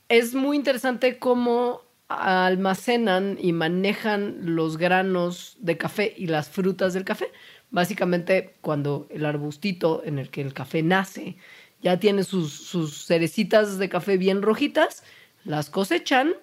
es 0.08 0.34
muy 0.34 0.56
interesante 0.56 1.18
cómo 1.18 1.83
almacenan 2.08 3.38
y 3.40 3.52
manejan 3.52 4.38
los 4.42 4.76
granos 4.76 5.56
de 5.60 5.76
café 5.76 6.14
y 6.16 6.26
las 6.26 6.48
frutas 6.48 6.94
del 6.94 7.04
café. 7.04 7.30
Básicamente, 7.70 8.54
cuando 8.60 9.06
el 9.10 9.24
arbustito 9.24 10.02
en 10.04 10.18
el 10.18 10.30
que 10.30 10.40
el 10.40 10.54
café 10.54 10.82
nace 10.82 11.36
ya 11.82 11.98
tiene 11.98 12.24
sus, 12.24 12.52
sus 12.52 13.04
cerecitas 13.06 13.78
de 13.78 13.88
café 13.88 14.16
bien 14.16 14.42
rojitas, 14.42 15.02
las 15.44 15.70
cosechan, 15.70 16.34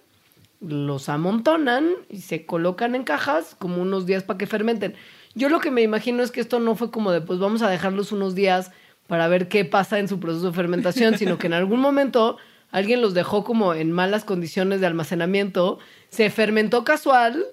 los 0.60 1.10
amontonan 1.10 1.90
y 2.10 2.22
se 2.22 2.46
colocan 2.46 2.94
en 2.94 3.04
cajas 3.04 3.56
como 3.58 3.82
unos 3.82 4.06
días 4.06 4.24
para 4.24 4.38
que 4.38 4.46
fermenten. 4.46 4.94
Yo 5.34 5.50
lo 5.50 5.60
que 5.60 5.72
me 5.72 5.82
imagino 5.82 6.22
es 6.22 6.32
que 6.32 6.42
esto 6.42 6.60
no 6.60 6.76
fue 6.76 6.92
como 6.92 7.12
de, 7.12 7.22
pues 7.22 7.40
vamos 7.40 7.62
a 7.62 7.70
dejarlos 7.70 8.12
unos 8.12 8.36
días 8.36 8.72
para 9.08 9.28
ver 9.28 9.48
qué 9.48 9.66
pasa 9.66 10.00
en 10.00 10.08
su 10.08 10.20
proceso 10.20 10.48
de 10.48 10.54
fermentación, 10.54 11.18
sino 11.18 11.38
que 11.38 11.48
en 11.48 11.54
algún 11.54 11.80
momento 11.80 12.38
alguien 12.72 13.02
los 13.02 13.14
dejó 13.14 13.44
como 13.44 13.74
en 13.74 13.92
malas 13.92 14.24
condiciones 14.24 14.82
de 14.82 14.88
almacenamiento, 14.88 15.80
se 16.10 16.30
fermentó 16.30 16.84
casual 16.84 17.46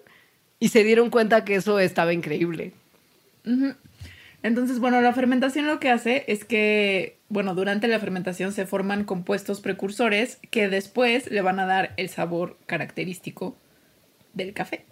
y 0.61 0.69
se 0.69 0.85
dieron 0.85 1.11
cuenta 1.11 1.45
que 1.45 1.55
eso 1.57 1.79
estaba 1.79 2.13
increíble. 2.13 2.73
Entonces, 4.43 4.79
bueno, 4.79 5.01
la 5.01 5.13
fermentación 5.13 5.67
lo 5.67 5.81
que 5.81 5.91
hace 5.91 6.25
es 6.29 6.45
que, 6.45 7.19
bueno, 7.29 7.55
durante 7.55 7.89
la 7.89 7.99
fermentación 7.99 8.53
se 8.53 8.67
forman 8.67 9.05
compuestos 9.05 9.61
precursores 9.61 10.39
que 10.51 10.69
después 10.69 11.31
le 11.31 11.41
van 11.43 11.59
a 11.59 11.67
dar 11.67 11.93
el 11.97 12.09
sabor 12.09 12.57
característico 12.67 13.57
del 14.35 14.53
café. 14.53 14.85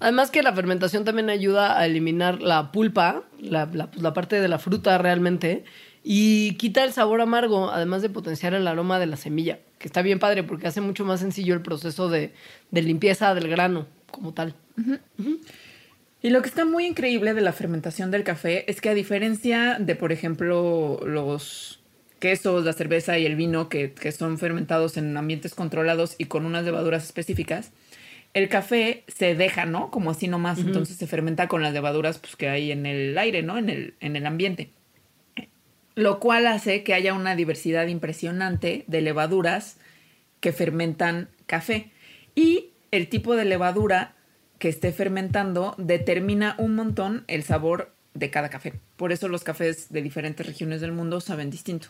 Además 0.00 0.30
que 0.30 0.42
la 0.42 0.52
fermentación 0.52 1.06
también 1.06 1.30
ayuda 1.30 1.78
a 1.78 1.86
eliminar 1.86 2.42
la 2.42 2.70
pulpa, 2.72 3.22
la, 3.40 3.66
la- 3.72 3.88
la 3.94 4.12
parte 4.12 4.38
de 4.40 4.48
la 4.48 4.58
fruta 4.58 4.98
realmente, 4.98 5.64
y 6.08 6.52
quita 6.52 6.84
el 6.84 6.92
sabor 6.92 7.20
amargo, 7.20 7.72
además 7.72 8.00
de 8.00 8.08
potenciar 8.08 8.54
el 8.54 8.68
aroma 8.68 9.00
de 9.00 9.06
la 9.06 9.16
semilla, 9.16 9.58
que 9.80 9.88
está 9.88 10.02
bien 10.02 10.20
padre 10.20 10.44
porque 10.44 10.68
hace 10.68 10.80
mucho 10.80 11.04
más 11.04 11.18
sencillo 11.18 11.52
el 11.52 11.62
proceso 11.62 12.08
de, 12.08 12.32
de 12.70 12.82
limpieza 12.82 13.34
del 13.34 13.48
grano 13.48 13.88
como 14.12 14.32
tal. 14.32 14.54
Y 16.22 16.30
lo 16.30 16.42
que 16.42 16.48
está 16.48 16.64
muy 16.64 16.86
increíble 16.86 17.34
de 17.34 17.40
la 17.40 17.52
fermentación 17.52 18.12
del 18.12 18.22
café 18.22 18.70
es 18.70 18.80
que 18.80 18.88
a 18.88 18.94
diferencia 18.94 19.78
de, 19.80 19.96
por 19.96 20.12
ejemplo, 20.12 21.00
los 21.04 21.80
quesos, 22.20 22.64
la 22.64 22.72
cerveza 22.72 23.18
y 23.18 23.26
el 23.26 23.34
vino 23.34 23.68
que, 23.68 23.92
que 23.92 24.12
son 24.12 24.38
fermentados 24.38 24.96
en 24.96 25.16
ambientes 25.16 25.56
controlados 25.56 26.14
y 26.18 26.26
con 26.26 26.46
unas 26.46 26.64
levaduras 26.64 27.02
específicas, 27.02 27.72
el 28.32 28.48
café 28.48 29.02
se 29.08 29.34
deja, 29.34 29.66
¿no? 29.66 29.90
Como 29.90 30.12
así 30.12 30.28
nomás, 30.28 30.60
entonces 30.60 30.98
se 30.98 31.08
fermenta 31.08 31.48
con 31.48 31.62
las 31.62 31.72
levaduras 31.72 32.18
pues, 32.18 32.36
que 32.36 32.48
hay 32.48 32.70
en 32.70 32.86
el 32.86 33.18
aire, 33.18 33.42
¿no? 33.42 33.58
En 33.58 33.70
el, 33.70 33.94
en 33.98 34.14
el 34.14 34.24
ambiente. 34.24 34.70
Lo 35.96 36.20
cual 36.20 36.46
hace 36.46 36.84
que 36.84 36.92
haya 36.94 37.14
una 37.14 37.34
diversidad 37.34 37.86
impresionante 37.86 38.84
de 38.86 39.00
levaduras 39.00 39.78
que 40.40 40.52
fermentan 40.52 41.28
café. 41.46 41.90
Y 42.34 42.66
el 42.90 43.08
tipo 43.08 43.34
de 43.34 43.46
levadura 43.46 44.14
que 44.58 44.68
esté 44.68 44.92
fermentando 44.92 45.74
determina 45.78 46.54
un 46.58 46.74
montón 46.74 47.24
el 47.28 47.42
sabor 47.42 47.92
de 48.12 48.30
cada 48.30 48.50
café. 48.50 48.74
Por 48.96 49.10
eso 49.10 49.28
los 49.28 49.42
cafés 49.42 49.90
de 49.90 50.02
diferentes 50.02 50.46
regiones 50.46 50.80
del 50.82 50.92
mundo 50.92 51.20
saben 51.22 51.50
distinto. 51.50 51.88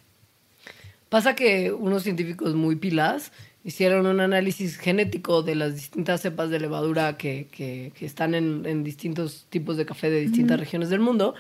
Pasa 1.09 1.35
que 1.35 1.73
unos 1.73 2.03
científicos 2.05 2.55
muy 2.55 2.77
pilas 2.77 3.33
hicieron 3.65 4.07
un 4.07 4.21
análisis 4.21 4.77
genético 4.77 5.43
de 5.43 5.57
las 5.57 5.75
distintas 5.75 6.21
cepas 6.21 6.51
de 6.51 6.61
levadura 6.61 7.17
que, 7.17 7.49
que- 7.51 7.93
que 7.97 8.07
están 8.07 8.35
en, 8.37 8.63
en 8.67 8.85
distintos 8.85 9.47
tipos 9.51 9.77
de 9.77 9.85
café 9.87 10.11
de 10.11 10.21
distintas 10.21 10.59
regiones 10.61 10.91
del 10.91 11.01
mundo 11.01 11.35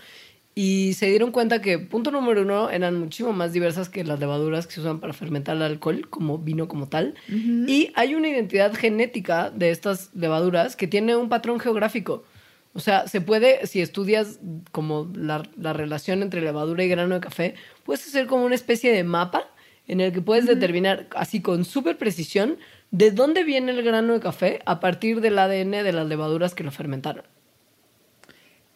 y 0.59 0.95
se 0.95 1.11
dieron 1.11 1.33
cuenta 1.33 1.61
que, 1.61 1.79
punto 1.79 2.11
número 2.11 2.41
uno, 2.41 2.71
eran 2.71 2.99
muchísimo 2.99 3.35
más 3.35 3.53
diversas 3.53 3.91
que 3.91 4.05
las 4.05 4.19
levaduras 4.19 4.67
que 4.67 4.73
se 4.73 4.81
usan 4.81 5.01
para 5.01 5.13
fermentar 5.13 5.55
el 5.55 5.63
alcohol, 5.63 6.09
como 6.09 6.39
vino 6.39 6.67
como 6.67 6.89
tal. 6.89 7.15
Y 7.29 7.93
hay 7.95 8.15
una 8.15 8.29
identidad 8.29 8.73
genética 8.73 9.51
de 9.51 9.69
estas 9.69 10.15
levaduras 10.15 10.75
que 10.75 10.87
tiene 10.87 11.15
un 11.15 11.29
patrón 11.29 11.61
geográfico. 11.61 12.25
O 12.73 12.81
sea, 12.81 13.07
se 13.07 13.21
puede, 13.21 13.67
si 13.67 13.83
estudias 13.83 14.41
como 14.73 15.13
la, 15.15 15.43
la 15.59 15.75
relación 15.75 16.23
entre 16.23 16.41
levadura 16.41 16.83
y 16.85 16.89
grano 16.89 17.17
de 17.17 17.21
café, 17.21 17.55
puedes 17.85 18.07
hacer 18.07 18.27
como 18.27 18.47
una 18.47 18.55
especie 18.55 18.91
de 18.91 19.05
mapa 19.05 19.51
en 19.87 20.01
el 20.01 20.11
que 20.11 20.23
puedes 20.23 20.47
determinar 20.47 21.07
así 21.15 21.43
con 21.43 21.67
súper 21.67 21.99
precisión 21.99 22.57
de 22.91 23.11
dónde 23.11 23.45
viene 23.45 23.73
el 23.73 23.83
grano 23.83 24.15
de 24.15 24.21
café 24.21 24.63
a 24.65 24.81
partir 24.81 25.21
del 25.21 25.39
ADN 25.39 25.73
de 25.73 25.93
las 25.93 26.07
levaduras 26.07 26.55
que 26.55 26.65
lo 26.65 26.71
fermentaron. 26.71 27.25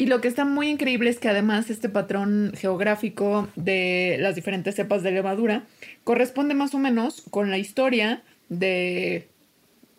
Y 0.01 0.07
lo 0.07 0.23
que 0.23 0.29
está 0.29 0.47
muy 0.47 0.69
increíble 0.71 1.11
es 1.11 1.19
que 1.19 1.29
además 1.29 1.69
este 1.69 1.91
patrón 1.91 2.53
geográfico 2.57 3.51
de 3.55 4.17
las 4.19 4.35
diferentes 4.35 4.75
cepas 4.75 5.03
de 5.03 5.11
levadura 5.11 5.65
corresponde 6.05 6.55
más 6.55 6.73
o 6.73 6.79
menos 6.79 7.23
con 7.29 7.51
la 7.51 7.59
historia 7.59 8.23
de 8.49 9.29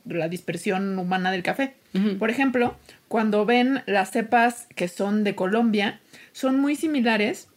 la 0.05 0.27
dispersión 0.27 0.97
humana 0.97 1.31
del 1.31 1.43
café. 1.43 1.75
Por 2.17 2.31
ejemplo, 2.31 2.75
cuando 3.09 3.45
ven 3.45 3.83
las 3.85 4.09
cepas 4.09 4.65
que 4.75 4.87
son 4.87 5.23
de 5.23 5.35
Colombia, 5.35 6.01
son 6.31 6.59
muy 6.59 6.75
similares, 6.75 7.49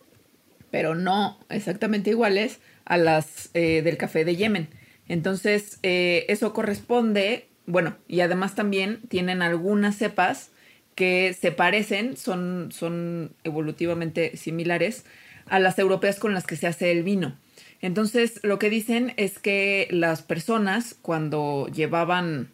pero 0.71 0.95
no 0.95 1.39
exactamente 1.49 2.11
iguales 2.11 2.61
a 2.85 2.99
las 2.99 3.49
eh, 3.55 3.81
del 3.81 3.97
café 3.97 4.27
de 4.27 4.37
Yemen. 4.37 4.69
Entonces, 5.09 5.79
eh, 5.83 6.27
eso 6.29 6.53
corresponde, 6.53 7.49
bueno, 7.65 7.97
y 8.07 8.21
además 8.21 8.55
también 8.55 9.01
tienen 9.09 9.41
algunas 9.41 9.97
cepas 9.97 10.51
que 10.95 11.35
se 11.39 11.53
parecen, 11.53 12.17
son, 12.17 12.71
son 12.73 13.33
evolutivamente 13.45 14.37
similares 14.37 15.05
a 15.47 15.59
las 15.59 15.79
europeas 15.79 16.19
con 16.19 16.35
las 16.35 16.47
que 16.47 16.57
se 16.57 16.67
hace 16.67 16.91
el 16.91 17.03
vino. 17.03 17.37
Entonces, 17.81 18.41
lo 18.43 18.59
que 18.59 18.71
dicen 18.71 19.13
es 19.17 19.39
que 19.39 19.89
las 19.91 20.23
personas 20.23 20.97
cuando 21.03 21.69
llevaban 21.69 22.49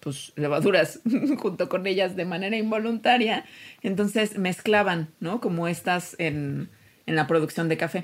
pues 0.00 0.32
levaduras 0.36 1.00
junto 1.38 1.68
con 1.68 1.86
ellas 1.86 2.14
de 2.14 2.26
manera 2.26 2.56
involuntaria, 2.56 3.44
entonces 3.82 4.38
mezclaban, 4.38 5.08
¿no? 5.18 5.40
Como 5.40 5.66
estas 5.66 6.14
en, 6.18 6.68
en 7.06 7.16
la 7.16 7.26
producción 7.26 7.68
de 7.68 7.76
café. 7.78 8.02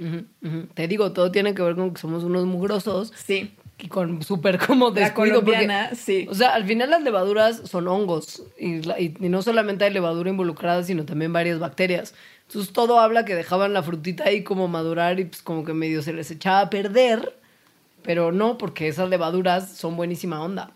Te 0.74 0.88
digo, 0.88 1.12
todo 1.12 1.30
tiene 1.30 1.54
que 1.54 1.62
ver 1.62 1.76
con 1.76 1.92
que 1.92 2.00
somos 2.00 2.24
unos 2.24 2.46
mugrosos 2.46 3.12
Sí, 3.14 3.52
y 3.82 3.88
con 3.88 4.22
súper 4.22 4.58
como 4.58 4.88
la 4.90 5.00
descuido. 5.00 5.36
porque- 5.44 5.52
colombiana, 5.58 5.94
sí. 5.94 6.26
O 6.30 6.34
sea, 6.34 6.54
al 6.54 6.64
final 6.64 6.90
las 6.90 7.02
levaduras 7.02 7.62
son 7.68 7.88
hongos 7.88 8.42
y, 8.58 8.82
la- 8.82 9.00
y- 9.00 9.14
y 9.20 9.28
no 9.28 9.42
solamente 9.42 9.84
hay 9.84 9.92
levadura 9.92 10.30
involucrada, 10.30 10.82
sino 10.84 11.04
también 11.04 11.32
varias 11.32 11.58
bacterias. 11.58 12.14
Entonces 12.46 12.72
todo 12.72 12.98
habla 12.98 13.24
que 13.24 13.34
dejaban 13.34 13.72
la 13.72 13.82
frutita 13.82 14.24
ahí 14.24 14.42
como 14.42 14.66
madurar 14.68 15.20
y 15.20 15.24
pues 15.24 15.40
como 15.42 15.64
que 15.64 15.72
medio 15.72 16.02
se 16.02 16.12
les 16.12 16.30
echaba 16.30 16.60
a 16.62 16.70
perder, 16.70 17.34
pero 18.02 18.32
no, 18.32 18.58
porque 18.58 18.88
esas 18.88 19.08
levaduras 19.08 19.70
son 19.76 19.96
buenísima 19.96 20.42
onda. 20.42 20.70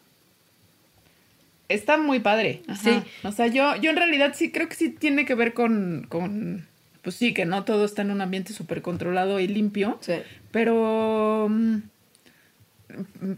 Está 1.69 1.97
muy 1.97 2.21
padre. 2.21 2.62
Ajá. 2.69 2.81
Sí. 2.83 3.03
O 3.27 3.33
sea, 3.33 3.47
yo, 3.47 3.75
yo 3.77 3.90
en 3.90 3.97
realidad 3.97 4.33
sí 4.37 4.53
creo 4.53 4.69
que 4.69 4.75
sí 4.77 4.90
tiene 4.90 5.25
que 5.25 5.35
ver 5.35 5.55
con, 5.55 6.07
con 6.09 6.67
pues 7.03 7.17
sí, 7.17 7.35
que 7.35 7.45
no 7.47 7.64
todo 7.64 7.85
está 7.85 8.03
en 8.03 8.11
un 8.11 8.21
ambiente 8.21 8.53
súper 8.53 8.83
controlado 8.83 9.40
y 9.40 9.49
limpio. 9.49 9.99
Sí. 10.01 10.14
Pero. 10.51 11.49
mm, 11.51 11.77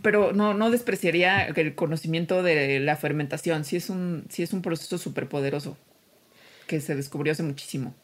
Pero 0.02 0.32
no, 0.32 0.54
no 0.54 0.70
despreciaría 0.70 1.44
el 1.46 1.74
conocimiento 1.74 2.42
de 2.42 2.80
la 2.80 2.96
fermentación. 2.96 3.64
Sí 3.64 3.76
es 3.76 3.90
un, 3.90 4.24
sí 4.28 4.42
es 4.42 4.52
un 4.52 4.62
proceso 4.62 4.98
súper 4.98 5.28
poderoso 5.28 5.76
que 6.66 6.80
se 6.80 6.94
descubrió 6.96 7.32
hace 7.32 7.42
muchísimo. 7.42 7.94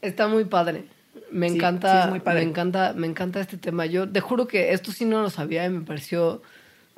Está 0.00 0.28
muy 0.28 0.44
padre. 0.44 0.84
Me 1.30 1.48
Sí, 1.48 1.56
encanta, 1.56 1.92
sí, 1.92 2.04
es 2.04 2.10
muy 2.10 2.20
padre. 2.20 2.42
me 2.44 2.50
encanta, 2.50 2.92
me 2.94 3.06
encanta 3.06 3.40
este 3.40 3.56
tema. 3.58 3.86
Yo 3.86 4.08
te 4.08 4.20
juro 4.20 4.46
que 4.48 4.72
esto 4.72 4.92
sí 4.92 5.04
no 5.04 5.22
lo 5.22 5.30
sabía 5.30 5.64
y 5.66 5.70
me 5.70 5.82
pareció 5.84 6.42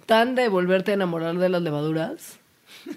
tan 0.07 0.35
de 0.35 0.49
volverte 0.49 0.93
a 0.93 0.95
enamorar 0.95 1.37
de 1.39 1.49
las 1.49 1.63
levaduras. 1.63 2.39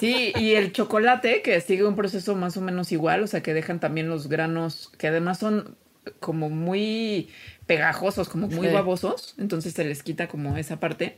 Sí, 0.00 0.32
y 0.38 0.52
el 0.52 0.72
chocolate, 0.72 1.42
que 1.42 1.60
sigue 1.60 1.84
un 1.84 1.96
proceso 1.96 2.36
más 2.36 2.56
o 2.56 2.60
menos 2.60 2.92
igual, 2.92 3.24
o 3.24 3.26
sea, 3.26 3.42
que 3.42 3.52
dejan 3.52 3.80
también 3.80 4.08
los 4.08 4.28
granos, 4.28 4.92
que 4.96 5.08
además 5.08 5.38
son 5.40 5.76
como 6.20 6.48
muy 6.50 7.28
pegajosos, 7.66 8.28
como 8.28 8.48
muy 8.48 8.68
Sí. 8.68 8.72
babosos, 8.74 9.34
entonces 9.38 9.74
se 9.74 9.84
les 9.84 10.02
quita 10.02 10.28
como 10.28 10.56
esa 10.56 10.80
parte. 10.80 11.16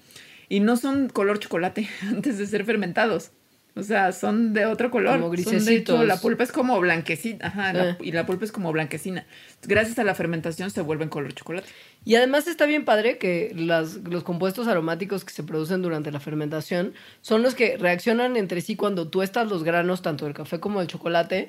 Y 0.48 0.61
no 0.61 0.76
son 0.76 1.09
color 1.09 1.38
chocolate 1.38 1.88
antes 2.03 2.38
de 2.38 2.46
ser 2.46 2.64
fermentados. 2.64 3.31
O 3.76 3.85
sea, 3.85 4.11
son 4.11 4.53
de 4.53 4.66
otro 4.66 4.90
color. 4.90 5.20
Como 5.20 5.35
Son, 5.37 5.64
de 5.64 5.76
hecho, 5.76 6.03
la 6.05 6.16
pulpa 6.16 6.42
es 6.42 6.50
como 6.50 6.81
blanquecina. 6.81 7.46
Ajá, 7.46 7.72
la- 7.72 7.96
y 8.00 8.11
la 8.11 8.26
pulpa 8.26 8.44
es 8.44 8.50
como 8.50 8.72
blanquecina. 8.72 9.26
Gracias 9.62 9.96
a 10.00 10.05
la 10.05 10.16
fermentación 10.16 10.72
se 10.72 10.81
vuelven 10.81 11.09
color 11.09 11.33
chocolate. 11.35 11.68
Y 12.05 12.16
además 12.16 12.48
está 12.48 12.66
bien 12.66 12.85
padre 12.85 13.16
que 13.18 13.53
las- 13.55 13.94
los 13.98 14.24
compuestos 14.24 14.66
aromáticos 14.66 15.24
que 15.24 15.33
se 15.33 15.44
producen 15.44 15.83
durante 15.83 16.11
la 16.11 16.18
fermentación 16.18 16.94
son 17.20 17.42
los 17.44 17.55
que 17.55 17.76
reaccionan 17.79 18.37
entre 18.37 18.61
sí 18.61 18.74
cuando 18.74 19.07
tuestas 19.07 19.48
los 19.48 19.62
granos, 19.62 20.03
tanto 20.03 20.24
del 20.24 20.35
café 20.35 20.59
como 20.59 20.81
del 20.81 20.88
chocolate, 20.88 21.48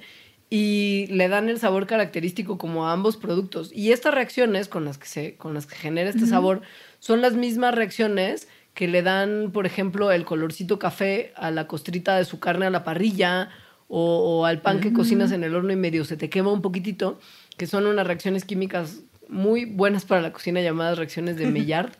y 0.53 1.07
le 1.09 1.29
dan 1.29 1.47
el 1.47 1.59
sabor 1.59 1.87
característico 1.87 2.57
como 2.57 2.85
a 2.85 2.91
ambos 2.91 3.15
productos. 3.15 3.71
Y 3.73 3.93
estas 3.93 4.13
reacciones 4.13 4.67
con 4.67 4.83
las 4.83 4.97
que 4.97 5.07
se, 5.07 5.35
con 5.37 5.53
las 5.53 5.65
que 5.65 5.77
genera 5.77 6.09
este 6.09 6.27
sabor 6.27 6.61
son 6.99 7.21
las 7.21 7.35
mismas 7.35 7.73
reacciones 7.73 8.49
que 8.73 8.89
le 8.89 9.01
dan, 9.01 9.51
por 9.53 9.65
ejemplo, 9.65 10.11
el 10.11 10.25
colorcito 10.25 10.77
café 10.77 11.31
a 11.37 11.51
la 11.51 11.67
costrita 11.67 12.17
de 12.17 12.25
su 12.25 12.41
carne 12.41 12.65
a 12.65 12.69
la 12.69 12.83
parrilla 12.83 13.49
o, 13.87 14.39
o 14.41 14.45
al 14.45 14.61
pan 14.61 14.81
que 14.81 14.91
cocinas 14.91 15.31
en 15.31 15.45
el 15.45 15.55
horno 15.55 15.71
y 15.71 15.77
medio 15.77 16.03
se 16.03 16.17
te 16.17 16.29
quema 16.29 16.51
un 16.51 16.61
poquitito, 16.61 17.17
que 17.57 17.65
son 17.65 17.87
unas 17.87 18.05
reacciones 18.05 18.43
químicas 18.43 19.03
muy 19.29 19.63
buenas 19.63 20.03
para 20.03 20.21
la 20.21 20.33
cocina 20.33 20.59
llamadas 20.61 20.97
reacciones 20.97 21.37
de 21.37 21.47
Maillard. 21.51 21.93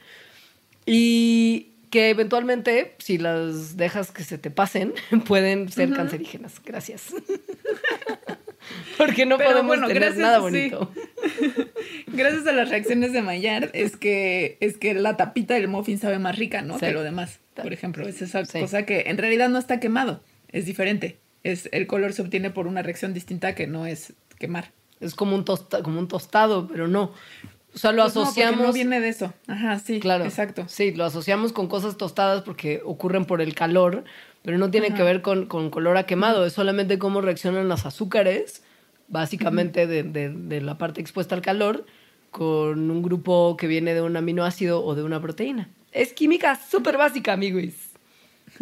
y 0.86 1.72
que 1.92 2.10
eventualmente, 2.10 2.96
si 3.00 3.18
las 3.18 3.76
dejas 3.76 4.12
que 4.12 4.24
se 4.24 4.38
te 4.38 4.50
pasen, 4.50 4.94
pueden 5.28 5.70
ser 5.70 5.92
cancerígenas. 5.92 6.62
Gracias. 6.66 7.14
Porque 8.98 9.26
no 9.26 9.38
Pero 9.38 9.50
podemos 9.52 9.68
bueno, 9.68 9.88
tener 9.88 10.04
gracias, 10.04 10.22
nada 10.22 10.38
sí. 10.38 10.42
bonito. 10.42 10.92
Gracias 12.08 12.46
a 12.48 12.52
las 12.52 12.70
reacciones 12.70 13.14
de 13.14 13.22
Maillard 13.22 13.70
es 13.74 13.96
que, 13.98 14.58
es 14.60 14.78
que 14.78 14.94
la 14.94 15.18
tapita 15.18 15.54
del 15.54 15.68
muffin 15.68 15.98
sabe 15.98 16.20
más 16.20 16.38
rica, 16.38 16.62
¿no? 16.62 16.76
Sí. 16.76 16.82
Que 16.88 16.92
lo 16.92 17.04
demás. 17.04 17.40
Por 17.56 17.74
ejemplo, 17.74 18.08
es 18.08 18.22
esa 18.22 18.46
Sí. 18.46 18.60
cosa 18.60 18.86
que 18.86 19.04
en 19.08 19.18
realidad 19.18 19.50
no 19.50 19.58
está 19.58 19.80
quemado, 19.80 20.22
es 20.52 20.66
diferente. 20.66 21.18
Es, 21.44 21.70
el 21.72 21.88
color 21.88 22.14
se 22.14 22.22
obtiene 22.22 22.50
por 22.52 22.68
una 22.68 22.82
reacción 22.82 23.14
distinta 23.14 23.56
que 23.56 23.68
no 23.68 23.86
es 23.86 24.14
quemar. 24.40 24.72
Es 25.00 25.16
como 25.16 25.36
un, 25.36 25.46
tosta- 25.46 25.82
como 25.82 26.00
un 26.00 26.08
tostado, 26.08 26.68
pero 26.68 26.88
no. 26.88 27.14
O 27.74 27.78
sea, 27.78 27.92
lo 27.94 28.04
Pues 28.04 28.16
no, 28.16 28.22
asociamos. 28.24 28.68
no 28.68 28.74
viene 28.74 29.00
de 29.00 29.10
eso. 29.10 29.34
Ajá, 29.48 29.80
sí. 29.80 30.00
Claro. 30.00 30.26
Exacto. 30.26 30.66
Sí, 30.68 30.92
lo 30.92 31.06
asociamos 31.06 31.54
con 31.54 31.68
cosas 31.68 31.98
tostadas 31.98 32.42
porque 32.44 32.82
ocurren 32.84 33.26
por 33.26 33.42
el 33.42 33.56
calor, 33.56 34.04
pero 34.44 34.58
no 34.58 34.72
tienen 34.72 34.94
que 34.94 35.04
ver 35.04 35.22
con, 35.22 35.46
con 35.46 35.70
color 35.70 35.98
a 35.98 36.06
quemado, 36.06 36.46
es 36.46 36.54
solamente 36.54 36.98
cómo 37.00 37.22
reaccionan 37.22 37.68
los 37.68 37.86
azúcares, 37.86 38.64
básicamente 39.08 39.88
de, 39.88 40.04
de- 40.04 40.30
de 40.30 40.62
la 40.62 40.78
parte 40.78 41.02
expuesta 41.02 41.36
al 41.36 41.42
calor, 41.42 41.86
con 42.32 42.90
un 42.90 43.02
grupo 43.02 43.58
que 43.58 43.68
viene 43.68 43.94
de 43.94 44.02
un 44.02 44.16
aminoácido 44.16 44.84
o 44.86 44.96
de 44.96 45.04
una 45.04 45.22
proteína. 45.22 45.70
Es 45.92 46.14
química 46.14 46.56
súper 46.56 46.98
básica, 46.98 47.34
amigos. 47.34 47.74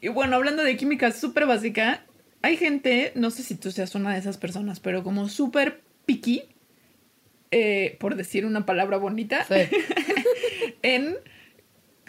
Y 0.00 0.08
bueno, 0.08 0.36
hablando 0.36 0.62
de 0.62 0.76
química 0.76 1.10
súper 1.12 1.46
básica, 1.46 2.04
hay 2.42 2.56
gente, 2.56 3.12
no 3.14 3.30
sé 3.30 3.42
si 3.42 3.54
tú 3.56 3.70
seas 3.70 3.94
una 3.94 4.12
de 4.12 4.18
esas 4.18 4.36
personas, 4.38 4.80
pero 4.80 5.02
como 5.02 5.28
súper 5.28 5.80
picky, 6.04 6.42
eh, 7.50 7.96
por 8.00 8.14
decir 8.16 8.44
una 8.46 8.66
palabra 8.66 8.96
bonita, 8.98 9.44
Sí. 9.44 9.54
en 10.82 11.16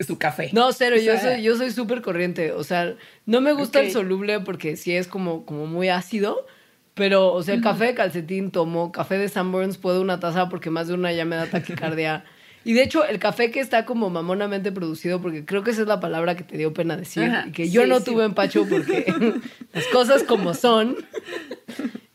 su 0.04 0.18
café. 0.18 0.50
No, 0.54 0.72
cero, 0.74 0.96
O 0.98 1.02
yo 1.02 1.18
soy, 1.18 1.42
yo 1.42 1.56
soy 1.56 1.72
súper 1.72 2.02
corriente. 2.02 2.52
O 2.52 2.64
sea, 2.64 2.96
no 3.26 3.42
me 3.42 3.54
gusta 3.54 3.82
el 3.82 3.92
soluble 3.92 4.40
porque 4.40 4.76
sí 4.76 4.96
es 4.96 5.08
como, 5.08 5.46
como 5.46 5.66
muy 5.66 5.90
ácido. 5.90 6.46
Pero, 6.94 7.32
o 7.32 7.44
sea, 7.44 7.54
el 7.54 7.62
café 7.62 7.86
de 7.86 7.94
calcetín 7.94 8.50
tomo, 8.50 8.92
café 8.92 9.20
de 9.20 9.30
Sanborns 9.30 9.78
puedo 9.78 10.02
una 10.02 10.20
taza 10.20 10.50
porque 10.50 10.72
más 10.72 10.88
de 10.88 10.96
una 10.96 11.14
ya 11.14 11.26
me 11.26 11.36
da 11.36 11.46
taquicardia. 11.46 12.26
Y 12.68 12.74
de 12.74 12.84
hecho, 12.84 13.06
el 13.06 13.18
café 13.18 13.50
que 13.50 13.62
está 13.62 13.86
como 13.86 14.10
mamonamente 14.10 14.74
producido, 14.74 15.22
porque 15.22 15.46
creo 15.46 15.64
que 15.64 15.72
esa 15.72 15.84
es 15.84 15.88
la 15.88 16.02
palabra 16.02 16.36
que 16.36 16.44
te 16.44 16.58
dio 16.58 16.74
pena 16.74 16.98
decir, 16.98 17.24
Ajá, 17.24 17.46
y 17.48 17.52
que 17.54 17.70
yo 17.70 17.84
sí, 17.84 17.88
no 17.88 18.00
sí. 18.00 18.04
tuve 18.04 18.26
empacho 18.26 18.68
porque 18.68 19.06
las 19.74 19.86
cosas 19.86 20.24
como 20.24 20.54
son. 20.54 20.98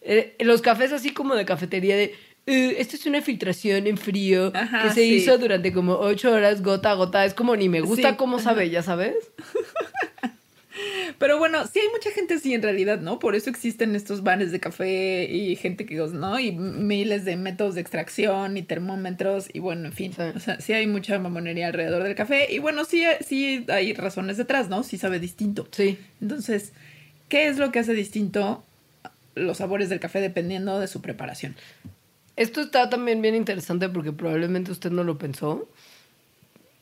Eh, 0.02 0.36
los 0.40 0.60
cafés 0.60 0.92
así 0.92 1.14
como 1.14 1.36
de 1.36 1.46
cafetería 1.46 1.96
de, 1.96 2.14
"Eh, 2.46 2.76
esto 2.78 2.96
es 2.96 3.06
una 3.06 3.22
filtración 3.22 3.86
en 3.86 3.96
frío 3.96 4.50
Ajá, 4.54 4.82
que 4.82 4.88
se 4.90 5.02
sí. 5.02 5.14
hizo 5.14 5.38
durante 5.38 5.72
como 5.72 5.94
ocho 5.98 6.32
horas 6.32 6.62
gota 6.62 6.90
a 6.90 6.94
gota. 6.94 7.24
Es 7.24 7.34
como 7.34 7.54
ni 7.56 7.68
me 7.68 7.80
gusta 7.80 8.10
Sí, 8.10 8.16
cómo 8.16 8.38
sabe, 8.38 8.68
ya 8.70 8.82
sabes. 8.82 9.14
Pero 11.18 11.38
bueno, 11.38 11.66
sí 11.66 11.78
hay 11.78 11.88
mucha 11.90 12.10
gente 12.10 12.34
así 12.34 12.54
en 12.54 12.62
realidad, 12.62 13.00
¿no? 13.00 13.18
Por 13.18 13.34
eso 13.34 13.50
existen 13.50 13.94
estos 13.94 14.22
bares 14.22 14.50
de 14.50 14.58
café 14.58 15.24
y 15.30 15.54
gente 15.56 15.84
que, 15.84 15.94
¿no? 15.96 16.40
Y 16.40 16.52
miles 16.52 17.24
de 17.24 17.36
métodos 17.36 17.74
de 17.74 17.82
extracción 17.82 18.56
y 18.56 18.62
termómetros 18.62 19.48
y 19.52 19.58
bueno, 19.58 19.86
en 19.86 19.92
fin. 19.92 20.12
Sí. 20.14 20.22
O 20.34 20.40
sea, 20.40 20.60
sí 20.60 20.72
hay 20.72 20.86
mucha 20.86 21.18
mamonería 21.18 21.66
alrededor 21.68 22.02
del 22.02 22.14
café 22.14 22.52
y 22.52 22.58
bueno, 22.58 22.84
sí, 22.84 23.04
sí 23.24 23.64
hay 23.68 23.92
razones 23.92 24.36
detrás, 24.36 24.68
¿no? 24.68 24.82
Sí 24.82 24.98
sabe 24.98 25.20
distinto. 25.20 25.68
Sí. 25.70 25.98
Entonces, 26.20 26.72
¿qué 27.28 27.48
es 27.48 27.58
lo 27.58 27.70
que 27.70 27.78
hace 27.80 27.92
distinto 27.92 28.64
los 29.34 29.58
sabores 29.58 29.90
del 29.90 30.00
café 30.00 30.20
dependiendo 30.20 30.80
de 30.80 30.88
su 30.88 31.02
preparación? 31.02 31.54
Esto 32.36 32.60
está 32.62 32.88
también 32.88 33.20
bien 33.22 33.34
interesante 33.34 33.88
porque 33.88 34.12
probablemente 34.12 34.70
usted 34.72 34.90
no 34.90 35.04
lo 35.04 35.18
pensó. 35.18 35.68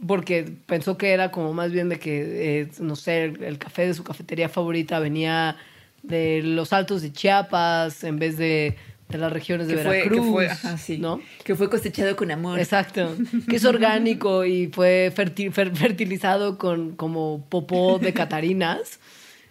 Porque 0.07 0.51
pensó 0.66 0.96
que 0.96 1.11
era 1.11 1.30
como 1.30 1.53
más 1.53 1.72
bien 1.72 1.88
de 1.90 1.98
que, 1.98 2.61
eh, 2.62 2.68
no 2.80 2.96
sé, 2.96 3.24
el, 3.24 3.42
el 3.42 3.59
café 3.59 3.86
de 3.86 3.92
su 3.94 4.03
cafetería 4.03 4.48
favorita 4.48 4.98
venía 4.98 5.57
de 6.03 6.40
los 6.42 6.72
altos 6.72 7.03
de 7.03 7.12
Chiapas 7.12 8.03
en 8.05 8.18
vez 8.18 8.38
de, 8.38 8.76
de 9.11 9.18
las 9.18 9.30
regiones 9.30 9.68
de 9.68 9.74
Que 9.76 9.82
fue, 9.82 9.90
Veracruz. 9.98 10.24
que 10.24 10.32
fue, 10.32 10.48
ajá, 10.48 10.78
sí. 10.78 10.96
¿no? 10.96 11.20
Que 11.44 11.55
fue 11.55 11.68
cosechado 11.68 12.16
con 12.16 12.30
amor. 12.30 12.59
Exacto. 12.59 13.14
Que 13.48 13.57
es 13.57 13.64
orgánico 13.66 14.46
y 14.46 14.68
fue 14.68 15.12
ferti- 15.14 15.53
fer- 15.53 15.74
fertilizado 15.76 16.57
con 16.57 16.92
como 16.96 17.44
popó 17.51 17.98
de 17.98 18.14
catarinas. 18.14 18.98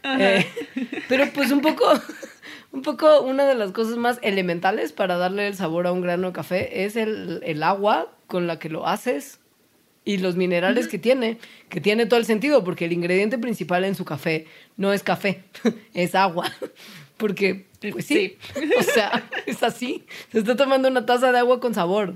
Eh, 0.04 0.46
pero 1.08 1.26
pues 1.34 1.52
un 1.52 1.62
poco, 1.62 1.86
un 2.72 2.82
poco 2.82 3.22
una 3.22 3.46
de 3.46 3.56
las 3.56 3.72
cosas 3.72 3.98
más 3.98 4.20
elementales 4.22 4.92
para 4.92 5.18
darle 5.18 5.48
el 5.48 5.56
sabor 5.56 5.88
a 5.88 5.92
un 5.92 6.02
grano 6.02 6.28
de 6.28 6.34
café 6.34 6.86
es 6.86 6.96
el, 6.96 7.42
el 7.44 7.64
agua 7.64 8.12
con 8.28 8.48
la 8.48 8.60
que 8.60 8.70
lo 8.70 8.88
haces 8.88 9.40
y 10.06 10.18
los 10.18 10.36
minerales 10.36 10.88
que 10.88 10.98
tiene, 10.98 11.38
que 11.70 11.82
tiene 11.82 12.08
todo 12.08 12.20
el 12.20 12.26
sentido, 12.26 12.64
porque 12.64 12.86
el 12.86 12.94
ingrediente 12.94 13.38
principal 13.38 13.84
en 13.84 13.94
su 13.94 14.06
café 14.06 14.48
no 14.76 14.92
es 14.92 15.04
café, 15.04 15.44
es 15.94 16.16
agua. 16.16 16.52
Porque, 17.18 17.66
pues 17.92 18.06
sí, 18.06 18.38
o 18.80 18.82
sea, 18.82 19.30
es 19.46 19.62
así. 19.62 20.06
Se 20.32 20.40
está 20.40 20.56
tomando 20.56 20.88
una 20.88 21.06
taza 21.06 21.34
de 21.34 21.40
agua 21.40 21.60
con 21.60 21.74
sabor. 21.74 22.16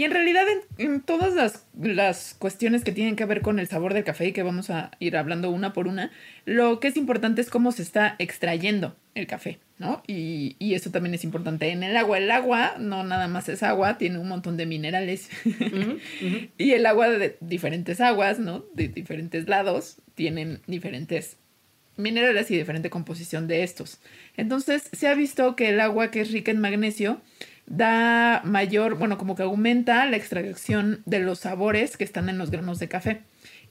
Y 0.00 0.04
en 0.04 0.12
realidad 0.12 0.44
en, 0.48 0.86
en 0.86 1.00
todas 1.02 1.34
las, 1.34 1.66
las 1.78 2.32
cuestiones 2.32 2.84
que 2.84 2.92
tienen 2.92 3.16
que 3.16 3.26
ver 3.26 3.42
con 3.42 3.58
el 3.58 3.68
sabor 3.68 3.92
del 3.92 4.02
café 4.02 4.28
y 4.28 4.32
que 4.32 4.42
vamos 4.42 4.70
a 4.70 4.92
ir 4.98 5.14
hablando 5.14 5.50
una 5.50 5.74
por 5.74 5.86
una, 5.86 6.10
lo 6.46 6.80
que 6.80 6.88
es 6.88 6.96
importante 6.96 7.42
es 7.42 7.50
cómo 7.50 7.70
se 7.70 7.82
está 7.82 8.16
extrayendo 8.18 8.96
el 9.14 9.26
café, 9.26 9.58
¿no? 9.76 10.02
Y, 10.06 10.56
y 10.58 10.72
eso 10.72 10.90
también 10.90 11.12
es 11.12 11.22
importante 11.22 11.68
en 11.68 11.82
el 11.82 11.98
agua. 11.98 12.16
El 12.16 12.30
agua 12.30 12.76
no 12.78 13.04
nada 13.04 13.28
más 13.28 13.50
es 13.50 13.62
agua, 13.62 13.98
tiene 13.98 14.18
un 14.18 14.28
montón 14.28 14.56
de 14.56 14.64
minerales. 14.64 15.28
y 16.56 16.70
el 16.70 16.86
agua 16.86 17.10
de 17.10 17.36
diferentes 17.42 18.00
aguas, 18.00 18.38
¿no? 18.38 18.64
De 18.72 18.88
diferentes 18.88 19.50
lados, 19.50 19.98
tienen 20.14 20.62
diferentes 20.66 21.36
minerales 21.98 22.50
y 22.50 22.56
diferente 22.56 22.88
composición 22.88 23.48
de 23.48 23.64
estos. 23.64 24.00
Entonces, 24.38 24.88
se 24.92 25.08
ha 25.08 25.14
visto 25.14 25.56
que 25.56 25.68
el 25.68 25.78
agua 25.78 26.10
que 26.10 26.22
es 26.22 26.32
rica 26.32 26.50
en 26.50 26.58
magnesio 26.58 27.20
da 27.70 28.42
mayor, 28.44 28.96
bueno, 28.96 29.16
como 29.16 29.34
que 29.36 29.44
aumenta 29.44 30.04
la 30.04 30.16
extracción 30.16 31.00
de 31.06 31.20
los 31.20 31.38
sabores 31.38 31.96
que 31.96 32.04
están 32.04 32.28
en 32.28 32.36
los 32.36 32.50
granos 32.50 32.78
de 32.80 32.88
café. 32.88 33.20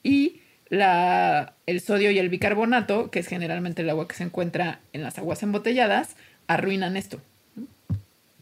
Y 0.01 0.39
la, 0.69 1.53
el 1.67 1.81
sodio 1.81 2.09
y 2.09 2.17
el 2.17 2.29
bicarbonato, 2.29 3.11
que 3.11 3.19
es 3.19 3.27
generalmente 3.27 3.81
el 3.81 3.89
agua 3.89 4.07
que 4.07 4.15
se 4.15 4.23
encuentra 4.23 4.79
en 4.93 5.03
las 5.03 5.17
aguas 5.19 5.43
embotelladas, 5.43 6.15
arruinan 6.47 6.95
esto. 6.95 7.19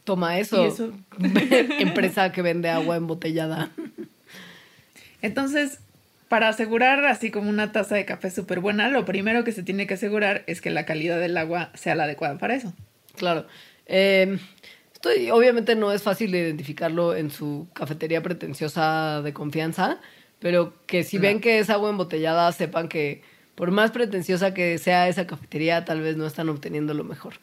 Toma 0.04 0.38
eso. 0.38 0.66
Eso- 0.66 0.94
Empresa 1.80 2.32
que 2.32 2.42
vende 2.44 2.70
agua 2.70 2.96
embotellada. 2.96 3.72
Entonces, 5.22 5.80
para 6.30 6.50
asegurar 6.50 7.04
así 7.06 7.32
como 7.32 7.50
una 7.50 7.72
taza 7.72 7.96
de 7.96 8.06
café 8.06 8.30
súper 8.30 8.60
buena, 8.60 8.90
lo 8.90 9.06
primero 9.06 9.44
que 9.44 9.52
se 9.52 9.64
tiene 9.64 9.88
que 9.88 9.96
asegurar 9.96 10.44
es 10.48 10.62
que 10.62 10.70
la 10.70 10.86
calidad 10.86 11.20
del 11.20 11.36
agua 11.38 11.72
sea 11.74 11.96
la 11.96 12.04
adecuada 12.04 12.38
para 12.38 12.54
eso. 12.56 12.74
Claro. 13.16 13.48
Eh, 13.88 14.38
estoy, 14.98 15.30
obviamente 15.30 15.76
no 15.76 15.92
es 15.92 16.02
fácil 16.02 16.32
de 16.32 16.40
identificarlo 16.40 17.16
en 17.16 17.30
su 17.30 17.68
cafetería 17.74 18.24
pretenciosa 18.24 19.22
de 19.22 19.32
confianza, 19.32 20.00
pero 20.40 20.74
que 20.88 21.04
si 21.04 21.18
No. 21.18 21.22
ven 21.24 21.40
que 21.40 21.60
es 21.60 21.70
agua 21.70 21.90
embotellada, 21.92 22.52
sepan 22.52 22.88
que 22.90 23.22
por 23.54 23.70
más 23.72 23.92
pretenciosa 23.92 24.54
que 24.54 24.78
sea 24.80 25.08
esa 25.08 25.26
cafetería, 25.28 25.86
tal 25.86 26.02
vez 26.02 26.18
no 26.18 26.26
están 26.26 26.50
obteniendo 26.50 26.94
lo 26.96 27.04
mejor. 27.04 27.36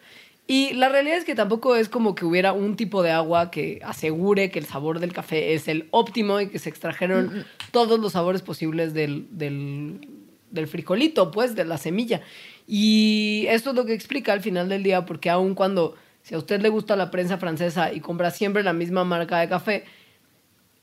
Y 0.46 0.74
la 0.74 0.88
realidad 0.88 1.16
es 1.16 1.24
que 1.24 1.34
tampoco 1.34 1.74
es 1.76 1.88
como 1.88 2.14
que 2.14 2.24
hubiera 2.24 2.52
un 2.52 2.76
tipo 2.76 3.02
de 3.02 3.10
agua 3.12 3.50
que 3.50 3.80
asegure 3.84 4.50
que 4.50 4.58
el 4.58 4.66
sabor 4.66 4.98
del 5.00 5.12
café 5.12 5.54
es 5.54 5.68
el 5.68 5.86
óptimo 5.90 6.40
y 6.40 6.48
que 6.48 6.58
se 6.58 6.68
extrajeron 6.68 7.44
todos 7.70 7.98
los 7.98 8.12
sabores 8.12 8.42
posibles 8.42 8.92
del, 8.94 9.26
del, 9.30 10.06
del 10.50 10.66
frijolito, 10.68 11.30
pues, 11.30 11.54
de 11.54 11.64
la 11.64 11.78
semilla. 11.78 12.20
Y 12.66 13.46
esto 13.48 13.70
es 13.70 13.76
lo 13.76 13.84
que 13.86 13.94
explica 13.94 14.32
al 14.32 14.40
final 14.42 14.68
del 14.68 14.82
día, 14.82 15.06
porque 15.06 15.30
aun 15.30 15.54
cuando, 15.54 15.96
si 16.24 16.34
a 16.34 16.38
usted 16.38 16.60
le 16.62 16.70
gusta 16.70 16.96
la 16.96 17.10
prensa 17.10 17.36
francesa 17.36 17.92
y 17.92 18.00
compra 18.00 18.30
siempre 18.30 18.62
la 18.62 18.72
misma 18.72 19.04
marca 19.04 19.38
de 19.38 19.48
café, 19.48 19.84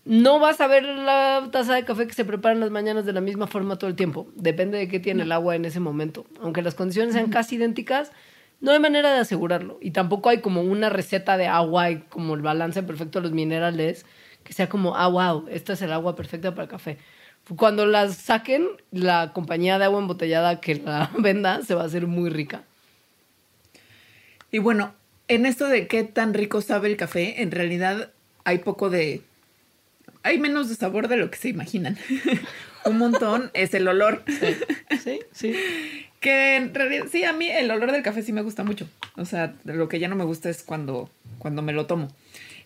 no 0.05 0.39
vas 0.39 0.61
a 0.61 0.67
ver 0.67 0.83
la 0.83 1.49
taza 1.51 1.73
de 1.73 1.83
café 1.83 2.05
que 2.05 2.13
se 2.13 2.25
prepara 2.25 2.53
en 2.53 2.61
las 2.61 2.69
mañanas 2.69 3.05
de 3.05 3.13
la 3.13 3.21
misma 3.21 3.47
forma 3.47 3.77
todo 3.77 3.89
el 3.89 3.95
tiempo. 3.95 4.27
Depende 4.35 4.77
de 4.77 4.87
qué 4.87 4.99
tiene 4.99 5.23
el 5.23 5.31
agua 5.31 5.55
en 5.55 5.65
ese 5.65 5.79
momento. 5.79 6.27
Aunque 6.41 6.61
las 6.61 6.75
condiciones 6.75 7.15
sean 7.15 7.31
casi 7.31 7.55
idénticas, 7.55 8.11
no 8.59 8.71
hay 8.71 8.79
manera 8.79 9.11
de 9.11 9.19
asegurarlo. 9.19 9.79
Y 9.81 9.91
tampoco 9.91 10.29
hay 10.29 10.41
como 10.41 10.61
una 10.61 10.89
receta 10.89 11.37
de 11.37 11.47
agua 11.47 11.89
y 11.89 12.01
como 12.01 12.35
el 12.35 12.41
balance 12.43 12.83
perfecto 12.83 13.19
de 13.19 13.23
los 13.23 13.31
minerales 13.31 14.05
que 14.43 14.53
sea 14.53 14.69
como, 14.69 14.95
ah, 14.95 15.07
wow, 15.07 15.47
esta 15.49 15.73
es 15.73 15.81
el 15.81 15.91
agua 15.91 16.15
perfecta 16.15 16.51
para 16.51 16.63
el 16.63 16.69
café. 16.69 16.97
Cuando 17.55 17.87
las 17.87 18.15
saquen, 18.15 18.67
la 18.91 19.33
compañía 19.33 19.79
de 19.79 19.85
agua 19.85 19.99
embotellada 19.99 20.61
que 20.61 20.75
la 20.75 21.09
venda 21.17 21.63
se 21.63 21.73
va 21.73 21.81
a 21.81 21.85
hacer 21.85 22.05
muy 22.05 22.29
rica. 22.29 22.63
Y 24.51 24.59
bueno, 24.59 24.93
en 25.33 25.45
esto 25.45 25.67
de 25.67 25.87
qué 25.87 26.03
tan 26.03 26.33
rico 26.33 26.61
sabe 26.61 26.89
el 26.89 26.97
café, 26.97 27.41
en 27.41 27.51
realidad 27.51 28.11
hay 28.43 28.59
poco 28.59 28.89
de... 28.89 29.21
Hay 30.23 30.37
menos 30.39 30.69
de 30.69 30.75
sabor 30.75 31.07
de 31.07 31.17
lo 31.17 31.31
que 31.31 31.37
se 31.37 31.49
imaginan. 31.49 31.97
Un 32.85 32.97
montón 32.97 33.49
es 33.53 33.73
el 33.73 33.87
olor. 33.87 34.23
Sí, 35.03 35.19
sí. 35.31 35.55
Que 36.19 36.55
en 36.57 36.73
realidad, 36.73 37.05
sí, 37.11 37.23
a 37.23 37.33
mí 37.33 37.47
el 37.49 37.71
olor 37.71 37.91
del 37.91 38.03
café 38.03 38.21
sí 38.21 38.31
me 38.31 38.41
gusta 38.43 38.63
mucho. 38.63 38.87
O 39.15 39.25
sea, 39.25 39.55
lo 39.65 39.87
que 39.87 39.99
ya 39.99 40.07
no 40.07 40.15
me 40.15 40.23
gusta 40.23 40.49
es 40.49 40.61
cuando, 40.63 41.09
cuando 41.39 41.61
me 41.63 41.73
lo 41.73 41.85
tomo. 41.87 42.07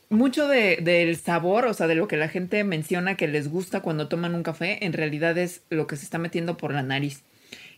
Mucho 0.09 0.47
de- 0.47 0.77
del 0.81 1.15
sabor, 1.17 1.65
o 1.65 1.73
sea, 1.73 1.87
de 1.87 1.95
lo 1.95 2.07
que 2.07 2.17
la 2.17 2.27
gente 2.27 2.63
menciona 2.63 3.15
que 3.15 3.27
les 3.27 3.47
gusta 3.47 3.79
cuando 3.81 4.07
toman 4.09 4.35
un 4.35 4.43
café, 4.43 4.85
en 4.85 4.93
realidad 4.93 5.37
es 5.37 5.61
lo 5.69 5.87
que 5.87 5.95
se 5.95 6.03
está 6.03 6.17
metiendo 6.17 6.57
por 6.57 6.73
la 6.73 6.83
nariz. 6.83 7.21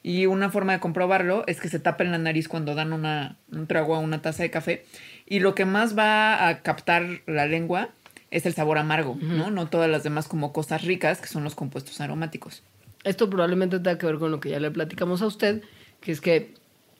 Y 0.07 0.25
una 0.25 0.49
forma 0.49 0.71
de 0.71 0.79
comprobarlo 0.79 1.43
es 1.47 1.59
que 1.59 1.67
se 1.67 1.79
tapen 1.79 2.11
la 2.11 2.17
nariz 2.17 2.47
cuando 2.47 2.75
dan 2.75 2.93
una, 2.93 3.35
un 3.51 3.67
trago 3.67 3.93
a 3.93 3.99
una 3.99 4.21
taza 4.21 4.41
de 4.41 4.49
café. 4.49 4.85
Y 5.25 5.41
lo 5.41 5.53
que 5.53 5.65
más 5.65 5.97
va 5.97 6.47
a 6.47 6.61
captar 6.61 7.23
la 7.25 7.45
lengua 7.45 7.89
es 8.31 8.45
el 8.45 8.53
sabor 8.53 8.77
amargo, 8.77 9.17
¿no? 9.19 9.51
No 9.51 9.67
todas 9.67 9.89
las 9.89 10.03
demás 10.03 10.29
como 10.29 10.53
cosas 10.53 10.83
ricas, 10.83 11.19
que 11.19 11.27
son 11.27 11.43
los 11.43 11.55
compuestos 11.55 11.99
aromáticos. 11.99 12.63
Esto 13.03 13.29
probablemente 13.29 13.79
tenga 13.79 13.97
que 13.97 14.05
ver 14.05 14.15
con 14.15 14.31
lo 14.31 14.39
que 14.39 14.49
ya 14.49 14.61
le 14.61 14.71
platicamos 14.71 15.21
a 15.21 15.25
usted, 15.25 15.61
que 15.99 16.13
es 16.13 16.21
que 16.21 16.53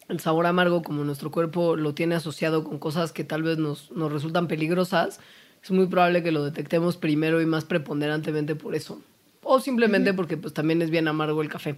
el 0.10 0.20
sabor 0.20 0.46
amargo, 0.46 0.84
como 0.84 1.06
nuestro 1.06 1.32
cuerpo 1.32 1.78
lo 1.78 1.94
tiene 1.94 2.16
asociado 2.16 2.66
con 2.66 2.78
cosas 2.78 3.14
que 3.14 3.24
tal 3.24 3.42
vez 3.42 3.58
nos, 3.58 3.90
nos 3.92 4.12
resultan 4.12 4.50
peligrosas, 4.50 5.22
es 5.64 5.72
muy 5.72 5.88
probable 5.88 6.24
que 6.24 6.34
lo 6.34 6.44
detectemos 6.44 6.98
primero 6.98 7.42
y 7.42 7.46
más 7.46 7.64
preponderantemente 7.64 8.56
por 8.56 8.76
eso. 8.76 9.02
O 9.44 9.62
simplemente 9.62 10.14
porque 10.14 10.36
pues 10.36 10.54
también 10.54 10.82
es 10.82 10.90
bien 10.90 11.08
amargo 11.08 11.42
el 11.42 11.48
café. 11.48 11.78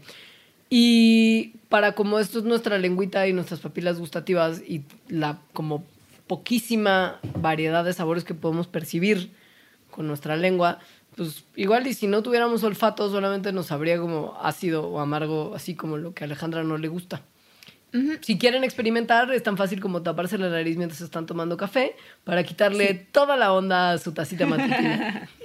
Y 0.69 1.53
para 1.69 1.93
como 1.93 2.19
esto 2.19 2.39
es 2.39 2.45
nuestra 2.45 2.77
lengüita 2.77 3.27
y 3.27 3.33
nuestras 3.33 3.59
papilas 3.59 3.99
gustativas 3.99 4.61
y 4.61 4.83
la 5.07 5.39
como 5.53 5.83
poquísima 6.27 7.19
variedad 7.39 7.83
de 7.83 7.93
sabores 7.93 8.23
que 8.23 8.35
podemos 8.35 8.67
percibir 8.67 9.31
con 9.89 10.05
nuestra 10.07 10.35
lengua, 10.35 10.77
pues 11.15 11.43
igual 11.55 11.87
y 11.87 11.93
si 11.95 12.05
no 12.05 12.21
tuviéramos 12.21 12.63
olfato 12.63 13.09
solamente 13.09 13.51
nos 13.51 13.67
sabría 13.67 13.99
como 13.99 14.37
ácido 14.41 14.87
o 14.87 14.99
amargo, 14.99 15.53
así 15.55 15.73
como 15.73 15.97
lo 15.97 16.13
que 16.13 16.23
a 16.23 16.25
Alejandra 16.25 16.63
no 16.63 16.77
le 16.77 16.87
gusta. 16.87 17.23
Si 18.21 18.37
quieren 18.37 18.63
experimentar, 18.63 19.31
es 19.33 19.43
tan 19.43 19.57
fácil 19.57 19.79
como 19.79 20.01
taparse 20.03 20.37
la 20.37 20.49
nariz 20.49 20.77
mientras 20.77 21.01
están 21.01 21.25
tomando 21.25 21.57
café 21.57 21.95
para 22.23 22.43
quitarle 22.43 22.93
toda 23.11 23.35
la 23.35 23.51
onda 23.51 23.91
a 23.91 23.97
su 23.97 24.13
tacita 24.13 24.45
matutina. 24.45 25.27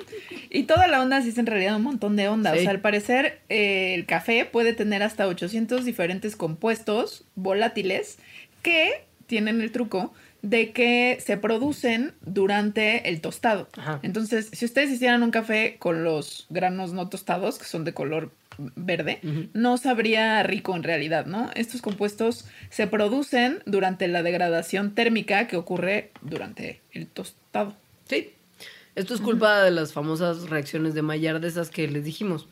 Y 0.51 0.65
toda 0.65 0.87
la 0.87 1.03
onda 1.03 1.21
sí 1.21 1.31
es 1.31 1.39
en 1.39 1.47
realidad 1.47 1.75
un 1.75 1.83
montón 1.83 2.15
de 2.15 2.29
onda. 2.29 2.53
Sí. 2.53 2.61
O 2.61 2.63
sea, 2.63 2.71
al 2.71 2.81
parecer 2.81 3.41
eh, 3.49 3.93
el 3.97 4.07
café 4.07 4.45
puede 4.45 4.73
tener 4.73 5.03
hasta 5.03 5.27
800 5.27 5.85
diferentes 5.85 6.37
compuestos 6.37 7.25
volátiles 7.35 8.19
que 8.63 9.05
tienen 9.27 9.61
el 9.61 9.73
truco 9.73 10.15
de 10.43 10.71
que 10.71 11.19
se 11.25 11.39
producen 11.39 12.13
durante 12.21 13.09
el 13.09 13.21
tostado. 13.21 13.69
Ajá. 13.77 13.99
Entonces, 14.05 14.51
si 14.53 14.65
ustedes 14.65 14.91
hicieran 14.91 15.25
un 15.25 15.33
café 15.33 15.77
con 15.81 16.05
los 16.05 16.47
granos 16.51 16.93
no 16.93 17.09
tostados, 17.09 17.59
que 17.59 17.65
son 17.65 17.83
de 17.83 17.93
color 17.93 18.31
verde, 18.59 19.21
no 19.53 19.77
sabría 19.77 20.43
rico 20.43 20.75
en 20.77 20.83
realidad, 20.83 21.27
¿no? 21.27 21.51
Estos 21.55 21.83
compuestos 21.83 22.47
se 22.71 22.87
producen 22.87 23.63
durante 23.67 24.09
la 24.09 24.23
degradación 24.23 24.95
térmica 24.95 25.47
que 25.47 25.57
ocurre 25.57 26.11
durante 26.23 26.81
el 26.93 27.07
tostado. 27.07 27.75
Sí. 28.09 28.33
Esto 28.95 29.15
es 29.15 29.21
culpa 29.21 29.63
de 29.63 29.71
las 29.71 29.93
famosas 29.93 30.49
reacciones 30.49 30.95
de 30.95 31.03
Maillard, 31.03 31.41
de 31.41 31.49
esas 31.49 31.71
que 31.71 31.89
les 31.89 32.05
dijimos. 32.05 32.47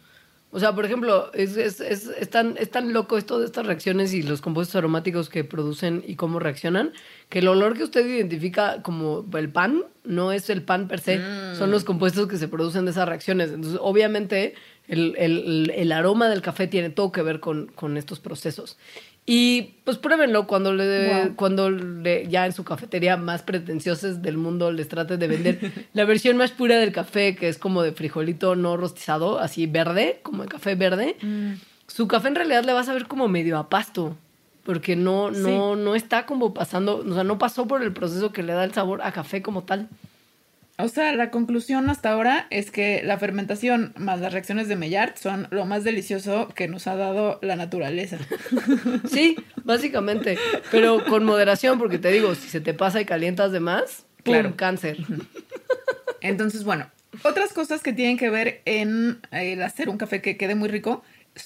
O 0.55 0.61
sea, 0.61 0.75
por 0.75 0.85
ejemplo, 0.85 1.33
es, 1.33 1.57
es, 1.57 1.81
es, 1.81 2.09
es 2.09 2.29
tan, 2.29 2.57
es 2.59 2.71
tan 2.71 2.93
loco 2.93 3.17
esto 3.17 3.39
de 3.39 3.47
estas 3.47 3.65
reacciones 3.65 4.13
y 4.13 4.23
los 4.23 4.43
compuestos 4.43 4.77
aromáticos 4.77 5.31
que 5.31 5.45
producen 5.45 6.05
y 6.07 6.17
cómo 6.17 6.41
reaccionan, 6.41 6.93
que 7.31 7.39
el 7.39 7.49
olor 7.49 7.75
que 7.75 7.85
usted 7.85 8.07
identifica 8.07 8.83
como 8.83 9.25
el 9.33 9.49
pan 9.49 9.85
no 10.05 10.31
es 10.31 10.51
el 10.51 10.63
pan 10.63 10.89
per 10.89 11.01
se, 11.01 11.23
son 11.57 11.71
los 11.71 11.85
compuestos 11.85 12.29
que 12.29 12.37
se 12.37 12.49
producen 12.49 12.85
de 12.85 12.91
esas 12.91 13.09
reacciones. 13.09 13.51
Entonces, 13.51 13.81
obviamente, 13.83 14.55
el, 14.93 15.15
el- 15.19 15.73
el 15.75 15.93
aroma 15.93 16.29
del 16.29 16.43
café 16.43 16.67
tiene 16.67 16.91
todo 16.91 17.11
que 17.13 17.23
ver 17.23 17.41
con, 17.41 17.67
con 17.75 17.97
estos 17.97 18.21
procesos. 18.21 18.77
Y 19.25 19.75
pues 19.85 19.99
pruébenlo 19.99 20.47
cuando 20.49 20.73
le, 20.75 21.09
Wow. 21.27 21.37
cuando 21.37 21.71
le- 21.71 22.27
ya 22.29 22.45
en 22.45 22.53
su 22.53 22.65
cafetería 22.65 23.17
más 23.17 23.43
pretenciosos 23.43 24.21
del 24.21 24.37
mundo 24.37 24.73
les 24.73 24.89
trate 24.89 25.17
de 25.17 25.29
vender 25.29 25.59
la 25.95 26.05
versión 26.05 26.37
más 26.37 26.51
pura 26.51 26.77
del 26.79 26.91
café, 26.93 27.37
que 27.37 27.49
es 27.49 27.57
como 27.59 27.83
de 27.83 27.93
frijolito 27.93 28.57
no 28.57 28.77
rostizado, 28.77 29.39
así 29.39 29.67
verde, 29.67 30.21
como 30.25 30.43
el 30.43 30.49
café 30.49 30.75
verde. 30.75 31.17
Su 31.87 32.09
café 32.09 32.29
en 32.29 32.35
realidad 32.35 32.65
le 32.65 32.73
vas 32.73 32.89
a 32.89 32.95
ver 32.95 33.07
como 33.07 33.29
medio 33.29 33.59
a 33.59 33.69
pasto, 33.69 34.17
porque 34.65 34.97
no, 34.97 35.31
no, 35.31 35.77
no 35.77 35.95
está 35.95 36.27
como 36.27 36.53
pasando, 36.53 37.05
o 37.09 37.15
sea, 37.15 37.23
no 37.25 37.39
pasó 37.39 37.67
por 37.69 37.83
el 37.83 37.93
proceso 37.93 38.33
que 38.33 38.43
le 38.43 38.53
da 38.55 38.65
el 38.65 38.73
sabor 38.73 39.03
a 39.03 39.13
café 39.13 39.41
como 39.43 39.63
tal. 39.63 39.89
O 40.79 40.89
sea, 40.89 41.13
la 41.15 41.31
conclusión 41.31 41.91
hasta 41.91 42.11
ahora 42.11 42.47
es 42.51 42.71
que 42.71 43.03
la 43.05 43.19
fermentación 43.19 43.93
más 43.97 44.21
las 44.21 44.33
reacciones 44.33 44.69
de 44.69 44.77
Maillard 44.77 45.17
son 45.17 45.47
lo 45.51 45.65
más 45.67 45.85
delicioso 45.85 46.49
que 46.55 46.67
nos 46.67 46.87
ha 46.87 46.97
dado 46.97 47.39
la 47.43 47.57
naturaleza. 47.57 48.19
Sí, 49.09 49.37
básicamente, 49.65 50.39
pero 50.71 51.05
con 51.05 51.25
moderación, 51.25 51.79
porque 51.79 51.99
te 51.99 52.11
digo, 52.11 52.35
si 52.35 52.49
se 52.49 52.61
te 52.61 52.73
pasa 52.75 53.01
y 53.01 53.05
calientas 53.05 53.53
de 53.53 53.61
más, 53.61 54.07
¡pum! 54.25 54.33
Claro. 54.35 54.57
cáncer. 54.57 54.97
Entonces, 56.21 56.65
bueno, 56.65 56.89
otras 57.23 57.53
cosas 57.53 57.83
que 57.83 57.93
tienen 57.93 58.17
que 58.17 58.31
ver 58.31 58.63
en 58.65 59.21
eh, 59.33 59.53
el 59.55 59.63
hacer 59.63 59.89
un 59.89 59.99
café 59.99 60.23
que 60.23 60.37
quede 60.37 60.55
muy 60.55 60.69
rico 60.69 61.03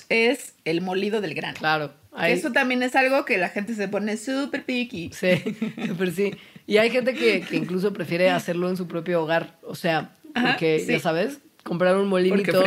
es 0.09 0.55
el 0.65 0.81
molido 0.81 1.21
del 1.21 1.35
grano. 1.35 1.57
Claro. 1.59 1.93
hay- 2.13 2.33
Eso 2.33 2.53
también 2.53 2.83
es 2.83 2.95
algo 2.95 3.25
que 3.25 3.39
la 3.39 3.49
gente 3.49 3.75
se 3.75 3.89
pone 3.89 4.17
súper 4.17 4.65
picky. 4.65 5.11
Sí, 5.13 5.43
súper 5.87 6.13
sí. 6.13 6.33
Y 6.67 6.79
hay 6.79 6.91
gente 6.91 7.15
que, 7.15 7.41
que 7.43 7.57
incluso 7.57 7.93
prefiere 7.93 8.31
hacerlo 8.31 8.69
en 8.69 8.77
su 8.77 8.87
propio 8.89 9.23
hogar. 9.23 9.57
O 9.63 9.75
sea, 9.75 10.11
Ajá, 10.35 10.49
porque, 10.53 10.81
sí. 10.81 10.93
ya 10.93 10.99
sabes, 11.01 11.39
comprar 11.63 11.97
un 11.97 12.09
molinito. 12.09 12.63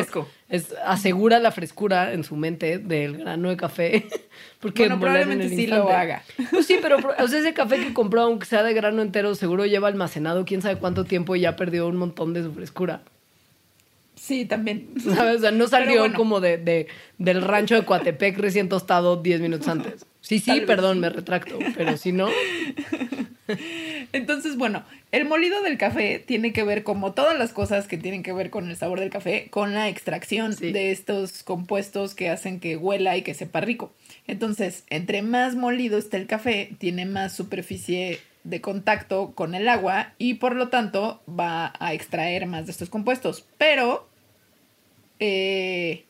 Es, 0.48 0.74
asegura 0.86 1.38
la 1.40 1.52
frescura 1.52 2.14
en 2.14 2.24
su 2.24 2.36
mente 2.36 2.80
del 2.80 3.18
grano 3.18 3.50
de 3.50 3.58
café. 3.58 4.08
Porque 4.60 4.84
Bueno, 4.84 5.00
probablemente 5.00 5.48
sí 5.48 5.68
lo 5.68 5.90
haga. 5.90 6.22
Pues 6.52 6.66
sí, 6.66 6.78
pero 6.82 6.98
o 6.98 7.28
sea, 7.30 7.40
ese 7.40 7.54
café 7.54 7.78
que 7.78 7.94
compró, 7.94 8.22
aunque 8.24 8.46
sea 8.46 8.62
de 8.62 8.74
grano 8.74 9.02
entero, 9.02 9.34
seguro 9.36 9.66
lleva 9.66 9.88
almacenado 9.88 10.44
quién 10.44 10.62
sabe 10.62 10.76
cuánto 10.78 11.06
tiempo 11.06 11.34
y 11.38 11.42
ya 11.42 11.56
perdió 11.56 11.88
un 11.88 11.96
montón 11.96 12.34
de 12.34 12.44
su 12.44 12.52
frescura. 12.52 13.02
Sí, 14.16 14.44
también. 14.46 14.90
¿Sabes? 15.02 15.38
O 15.38 15.40
sea, 15.40 15.52
no 15.52 15.68
salió 15.68 16.00
bueno. 16.00 16.16
como 16.16 16.42
de, 16.42 16.58
de- 16.58 16.88
del 17.18 17.42
rancho 17.42 17.76
de 17.76 17.86
Coatepec 17.86 18.38
recién 18.38 18.68
tostado 18.68 19.16
10 19.22 19.40
minutos 19.40 19.68
antes. 19.70 20.06
Sí, 20.30 20.40
sí, 20.40 20.62
perdón, 20.62 21.00
me 21.00 21.10
retracto. 21.10 21.58
Pero 21.76 21.98
si 21.98 22.12
no, 22.14 22.30
Entonces, 24.14 24.58
bueno, 24.58 24.84
el 25.12 25.26
molido 25.26 25.62
del 25.62 25.78
café 25.78 26.20
tiene 26.20 26.54
que 26.54 26.64
ver, 26.64 26.84
como 26.84 27.14
todas 27.14 27.38
las 27.38 27.52
cosas 27.52 27.88
que 27.88 27.98
tienen 27.98 28.24
que 28.24 28.32
ver 28.34 28.50
con 28.50 28.70
el 28.70 28.76
sabor 28.78 29.00
del 29.00 29.10
café, 29.10 29.48
con 29.50 29.74
la 29.74 29.90
extracción 29.90 30.54
Sí. 30.54 30.72
de 30.72 30.92
estos 30.92 31.44
compuestos 31.44 32.14
que 32.16 32.30
hacen 32.30 32.60
que 32.60 32.78
huela 32.78 33.18
y 33.18 33.24
que 33.24 33.34
sepa 33.34 33.62
rico. 33.62 33.92
Entonces, 34.28 34.84
entre 34.90 35.22
más 35.22 35.56
molido 35.56 35.98
está 35.98 36.18
el 36.18 36.28
café, 36.28 36.72
tiene 36.78 37.06
más 37.06 37.36
superficie 37.36 38.20
de 38.44 38.62
contacto 38.62 39.32
con 39.36 39.54
el 39.56 39.68
agua 39.68 40.14
y 40.18 40.36
por 40.36 40.56
lo 40.56 40.70
tanto 40.70 41.22
va 41.28 41.74
a 41.80 41.94
extraer 41.94 42.46
más 42.46 42.66
de 42.68 42.72
estos 42.72 42.90
compuestos. 42.90 43.46
Pero, 43.58 44.08
eh, 45.20 46.06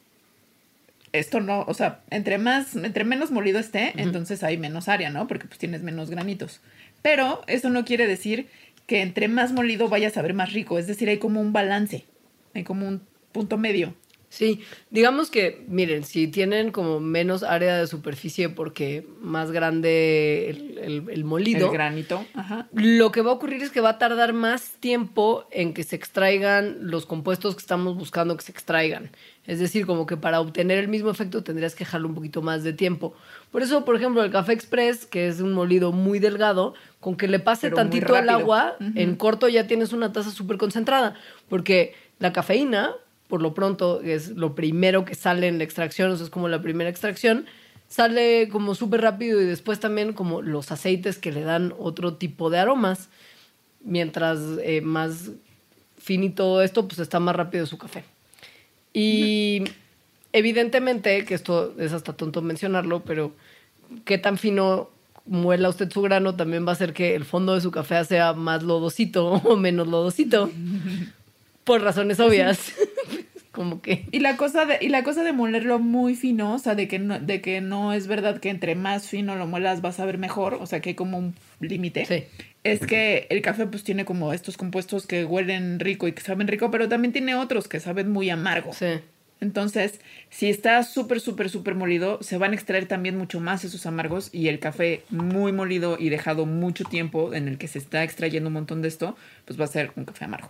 esto 1.12 1.39
no, 1.39 1.64
o 1.68 1.74
sea, 1.74 2.01
entre 2.10 2.38
más, 2.38 2.76
entre 2.76 3.03
menos 3.03 3.32
molido 3.32 3.60
esté, 3.60 3.93
entonces 3.97 4.43
hay 4.43 4.57
menos 4.57 4.88
área, 4.88 5.10
¿no? 5.10 5.28
Porque 5.28 5.47
pues 5.47 5.60
tienes 5.60 5.82
menos 5.82 6.10
granitos. 6.10 6.62
Pero 7.01 7.41
eso 7.47 7.70
no 7.70 7.86
quiere 7.86 8.07
decir 8.07 8.47
que 8.86 9.01
entre 9.01 9.28
más 9.28 9.51
molido 9.51 9.88
vaya 9.89 10.07
a 10.07 10.12
saber 10.12 10.34
más 10.34 10.53
rico, 10.53 10.80
es 10.80 10.88
decir, 10.88 11.10
hay 11.10 11.18
como 11.18 11.41
un 11.41 11.53
balance, 11.53 12.05
hay 12.53 12.64
como 12.64 12.88
un 12.88 13.01
punto 13.32 13.57
medio. 13.57 13.93
Sí, 14.32 14.61
digamos 14.91 15.32
que, 15.32 15.65
miren, 15.67 16.03
si 16.03 16.27
tienen 16.27 16.71
como 16.71 16.99
menos 16.99 17.41
área 17.41 17.77
de 17.80 17.88
superficie 17.88 18.47
porque 18.49 19.07
más 19.21 19.49
grande 19.51 20.49
el, 20.51 20.77
el- 20.77 21.09
el 21.09 21.23
molido, 21.23 21.65
El 21.67 21.73
granito, 21.73 22.23
ajá. 22.36 22.67
lo 22.73 23.11
que 23.11 23.21
va 23.21 23.32
a 23.32 23.34
ocurrir 23.34 23.63
es 23.63 23.71
que 23.71 23.82
va 23.82 23.89
a 23.89 23.97
tardar 23.97 24.34
más 24.34 24.73
tiempo 24.80 25.47
en 25.51 25.73
que 25.73 25.84
se 25.84 25.95
extraigan 25.95 26.77
los 26.82 27.07
compuestos 27.07 27.55
que 27.55 27.61
estamos 27.61 27.97
buscando 27.97 28.38
que 28.38 28.43
se 28.43 28.51
extraigan. 28.51 29.09
Es 29.47 29.57
decir, 29.59 29.88
como 29.88 30.05
que 30.05 30.15
para 30.15 30.41
obtener 30.41 30.77
el 30.77 30.89
mismo 30.89 31.09
efecto 31.09 31.43
tendrías 31.43 31.73
que 31.73 31.84
dejarlo 31.84 32.07
un 32.07 32.13
poquito 32.13 32.43
más 32.43 32.63
de 32.63 32.71
tiempo. 32.73 33.15
Por 33.51 33.63
eso, 33.63 33.84
por 33.84 33.95
ejemplo, 33.95 34.23
el 34.23 34.30
café 34.30 34.53
express, 34.53 35.07
que 35.07 35.27
es 35.27 35.39
un 35.41 35.53
molido 35.53 35.91
muy 35.91 36.19
delgado, 36.19 36.75
con 36.99 37.15
que 37.17 37.27
le 37.27 37.39
pase 37.39 37.61
Pero 37.67 37.77
tantito 37.77 38.15
el 38.15 38.30
agua, 38.30 38.75
en 38.93 39.15
corto 39.15 39.47
ya 39.47 39.65
tienes 39.65 39.91
una 39.91 40.13
taza 40.13 40.30
súper 40.30 40.57
concentrada. 40.57 41.15
Porque 41.47 41.95
la 42.19 42.32
cafeína, 42.32 42.91
por 43.30 43.41
lo 43.41 43.53
pronto, 43.53 44.01
es 44.01 44.32
lo 44.32 44.55
primero 44.55 45.05
que 45.05 45.15
sale 45.15 45.47
en 45.47 45.59
la 45.59 45.63
extracción, 45.63 46.11
o 46.11 46.17
sea, 46.17 46.25
es 46.25 46.32
como 46.32 46.49
la 46.49 46.61
primera 46.61 46.89
extracción, 46.89 47.45
sale 47.88 48.49
como 48.49 48.75
súper 48.75 49.01
rápido 49.01 49.41
y 49.41 49.45
después 49.45 49.80
también 49.80 50.13
como 50.13 50.41
los 50.41 50.71
aceites 50.71 51.17
que 51.17 51.32
le 51.32 51.41
dan 51.41 51.73
otro 51.77 52.15
tipo 52.15 52.49
de 52.49 52.59
aromas. 52.59 53.09
Mientras 53.82 54.39
eh, 54.61 54.82
más 54.82 55.32
finito 55.97 56.61
esto, 56.61 56.88
pues 56.88 56.99
está 56.99 57.19
más 57.19 57.36
rápido 57.36 57.65
su 57.65 57.77
café. 57.77 58.03
Y 58.93 59.63
evidentemente, 60.34 61.23
que 61.23 61.36
esto 61.36 61.73
es 61.80 61.93
hasta 61.93 62.13
tonto 62.13 62.41
mencionarlo, 62.41 63.01
pero 63.01 63.32
qué 64.05 64.17
tan 64.17 64.38
fino 64.38 64.89
muela 65.25 65.69
usted 65.69 65.91
su 65.91 66.01
grano 66.01 66.36
también 66.36 66.65
va 66.65 66.71
a 66.71 66.73
hacer 66.73 66.93
que 66.93 67.15
el 67.15 67.23
fondo 67.23 67.53
de 67.53 67.61
su 67.61 67.69
café 67.69 68.03
sea 68.03 68.34
más 68.34 68.63
lodosito 68.63 69.25
o 69.43 69.55
menos 69.55 69.88
lodosito. 69.88 70.49
Por 71.63 71.82
razones 71.82 72.19
obvias. 72.19 72.73
Como 73.60 73.82
que. 73.82 74.05
Y 74.14 74.20
la 74.22 74.38
cosa 74.38 74.64
de, 74.64 74.78
y 74.80 74.88
la 74.88 75.03
cosa 75.03 75.22
de 75.22 75.34
molerlo 75.34 75.80
muy 75.80 76.16
fino, 76.16 76.53
o 76.53 76.60
sea, 76.60 76.76
de 76.76 76.88
que 76.88 76.97
no, 76.97 77.20
de 77.20 77.41
que 77.41 77.60
no 77.60 77.91
es 77.91 78.07
verdad 78.07 78.39
que 78.39 78.49
entre 78.49 78.74
más 78.74 79.10
fino 79.10 79.36
lo 79.36 79.47
muelas 79.47 79.82
vas 79.82 79.99
a 79.99 80.05
ver 80.05 80.18
mejor, 80.18 80.53
o 80.53 80.66
sea 80.66 80.80
que 80.80 80.91
hay 80.91 80.95
como 80.95 81.18
un 81.18 81.36
límite. 81.60 82.05
Sí. 82.05 82.24
Es 82.64 82.80
que 82.80 83.28
el 83.30 83.41
café 83.41 83.68
pues 83.68 83.84
tiene 83.84 84.05
como 84.05 84.32
estos 84.32 84.55
compuestos 84.55 85.05
que 85.05 85.26
huelen 85.26 85.82
rico 85.82 86.07
y 86.07 86.14
que 86.14 86.22
saben 86.22 86.47
rico, 86.47 86.72
pero 86.72 86.88
también 86.88 87.12
tiene 87.12 87.36
otros 87.36 87.68
que 87.68 87.82
saben 87.82 88.10
muy 88.10 88.30
amargo. 88.30 88.72
Sí. 88.72 89.01
Entonces, 89.41 89.99
si 90.30 90.49
está 90.49 90.82
súper, 90.84 91.20
súper, 91.20 91.49
súper 91.49 91.76
molido, 91.76 92.20
se 92.24 92.38
van 92.38 92.53
a 92.53 92.55
extraer 92.55 92.86
también 92.86 93.18
mucho 93.18 93.41
más 93.41 93.66
esos 93.66 93.86
amargos 93.86 94.30
y 94.32 94.47
el 94.47 94.60
café 94.60 95.03
muy 95.10 95.51
molido 95.51 95.97
y 95.99 96.07
dejado 96.07 96.45
mucho 96.45 96.86
tiempo 96.86 97.34
en 97.34 97.49
el 97.49 97.57
que 97.57 97.68
se 97.68 97.80
está 97.80 98.05
extrayendo 98.05 98.47
un 98.47 98.53
montón 98.53 98.82
de 98.82 98.88
esto, 98.88 99.18
pues 99.43 99.60
va 99.60 99.66
a 99.66 99.68
ser 99.68 99.91
un 99.97 100.05
café 100.05 100.24
amargo. 100.24 100.49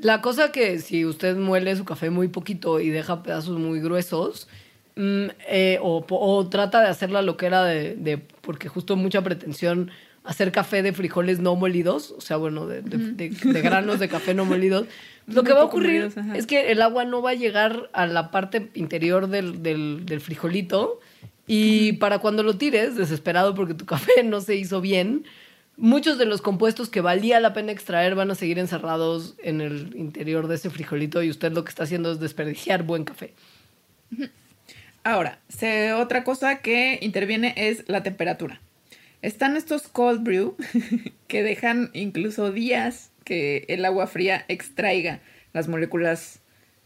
La 0.00 0.20
cosa 0.20 0.52
que 0.52 0.78
si 0.78 1.04
usted 1.04 1.36
muele 1.36 1.74
su 1.76 1.84
café 1.84 2.10
muy 2.10 2.28
poquito 2.28 2.80
y 2.80 2.88
deja 2.90 3.22
pedazos 3.22 3.58
muy 3.58 3.80
gruesos, 3.80 4.48
mm, 4.96 5.26
eh, 5.48 5.78
o, 5.82 6.48
trata 6.48 6.80
de 6.80 6.88
hacerla 6.88 7.22
lo 7.22 7.36
que 7.36 7.46
era 7.46 7.64
de, 7.64 7.94
de- 7.96 8.18
porque 8.18 8.68
justo 8.68 8.96
mucha 8.96 9.22
pretensión 9.22 9.90
hacer 10.24 10.52
café 10.52 10.82
de 10.82 10.92
frijoles 10.92 11.40
no 11.40 11.56
molidos, 11.56 12.12
o 12.16 12.20
sea, 12.20 12.36
bueno, 12.36 12.66
de, 12.66 12.82
de- 12.82 13.28
granos 13.62 13.98
de 13.98 14.08
café 14.08 14.34
no 14.34 14.44
molidos, 14.44 14.86
lo 15.26 15.42
que 15.42 15.52
va 15.52 15.60
a 15.62 15.64
ocurrir 15.64 16.10
molidos, 16.14 16.36
es 16.36 16.46
que 16.46 16.70
el 16.70 16.82
agua 16.82 17.04
no 17.04 17.22
va 17.22 17.30
a 17.30 17.34
llegar 17.34 17.88
a 17.92 18.06
la 18.06 18.30
parte 18.30 18.68
interior 18.74 19.28
del, 19.28 19.62
del- 19.62 20.04
del 20.04 20.20
frijolito 20.20 21.00
y 21.46 21.94
para 21.94 22.18
cuando 22.18 22.42
lo 22.42 22.56
tires, 22.58 22.94
desesperado 22.96 23.54
porque 23.54 23.74
tu 23.74 23.86
café 23.94 24.22
no 24.22 24.40
se 24.42 24.54
hizo 24.54 24.80
bien, 24.80 25.24
muchos 25.78 26.18
de 26.18 26.26
los 26.26 26.42
compuestos 26.42 26.90
que 26.90 27.00
valía 27.00 27.40
la 27.40 27.54
pena 27.54 27.72
extraer 27.72 28.14
van 28.14 28.30
a 28.30 28.34
seguir 28.34 28.58
encerrados 28.58 29.36
en 29.42 29.60
el 29.60 29.96
interior 29.96 30.48
de 30.48 30.56
ese 30.56 30.70
frijolito 30.70 31.22
y 31.22 31.30
usted 31.30 31.52
lo 31.52 31.64
que 31.64 31.70
está 31.70 31.84
haciendo 31.84 32.12
es 32.12 32.20
desperdiciar 32.20 32.82
buen 32.82 33.04
café. 33.04 33.32
Ahora, 35.04 35.38
otra 35.96 36.24
cosa 36.24 36.58
que 36.58 36.98
interviene 37.00 37.54
es 37.56 37.84
la 37.88 38.02
temperatura. 38.02 38.60
Están 39.22 39.56
estos 39.56 39.88
cold 39.88 40.22
brew 40.22 40.56
que 41.28 41.42
dejan 41.42 41.90
incluso 41.94 42.52
días 42.52 43.10
que 43.24 43.64
el 43.68 43.84
agua 43.84 44.06
fría 44.06 44.44
extraiga 44.48 45.20
las 45.52 45.68
moléculas 45.68 46.40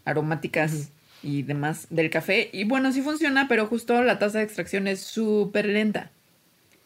aromáticas 0.05 0.91
y 1.23 1.43
demás 1.43 1.87
del 1.91 2.11
café. 2.11 2.51
Y 2.53 2.65
bueno, 2.65 2.93
sí 2.93 3.03
funciona, 3.03 3.49
pero 3.49 3.67
justo 3.67 4.03
la 4.03 4.19
tasa 4.19 4.39
de 4.39 4.45
extracción 4.45 4.87
es 4.87 5.01
súper 5.01 5.67
lenta. 5.67 6.11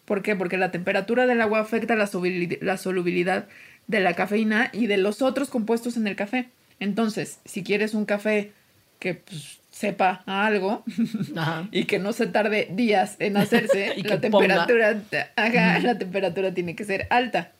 ¿Por 0.06 0.22
qué? 0.22 0.36
Porque 0.36 0.56
la 0.56 0.70
temperatura 0.70 1.26
del 1.26 1.40
agua 1.40 1.60
afecta 1.60 1.96
la, 1.96 2.06
solubilidad 2.06 3.48
de 3.88 4.00
la 4.00 4.14
cafeína 4.14 4.70
y 4.72 4.86
de 4.86 4.96
los 4.96 5.20
otros 5.20 5.50
compuestos 5.50 5.96
en 5.96 6.06
el 6.06 6.14
café. 6.16 6.48
Entonces, 6.78 7.40
si 7.44 7.64
quieres 7.64 7.92
un 7.92 8.04
café 8.04 8.52
que 9.00 9.14
pues, 9.14 9.58
sepa 9.72 10.22
a 10.26 10.46
algo 10.46 10.84
Ajá. 11.36 11.68
y 11.72 11.84
que 11.84 11.98
no 11.98 12.12
se 12.12 12.28
tarde 12.28 12.68
días 12.70 13.16
en 13.18 13.36
hacerse, 13.36 13.94
Y 13.96 14.04
la 14.04 14.20
temperatura, 14.20 15.02
ajá, 15.34 15.78
la 15.80 15.98
temperatura 15.98 16.54
tiene 16.54 16.76
que 16.76 16.84
ser 16.84 17.08
alta. 17.10 17.50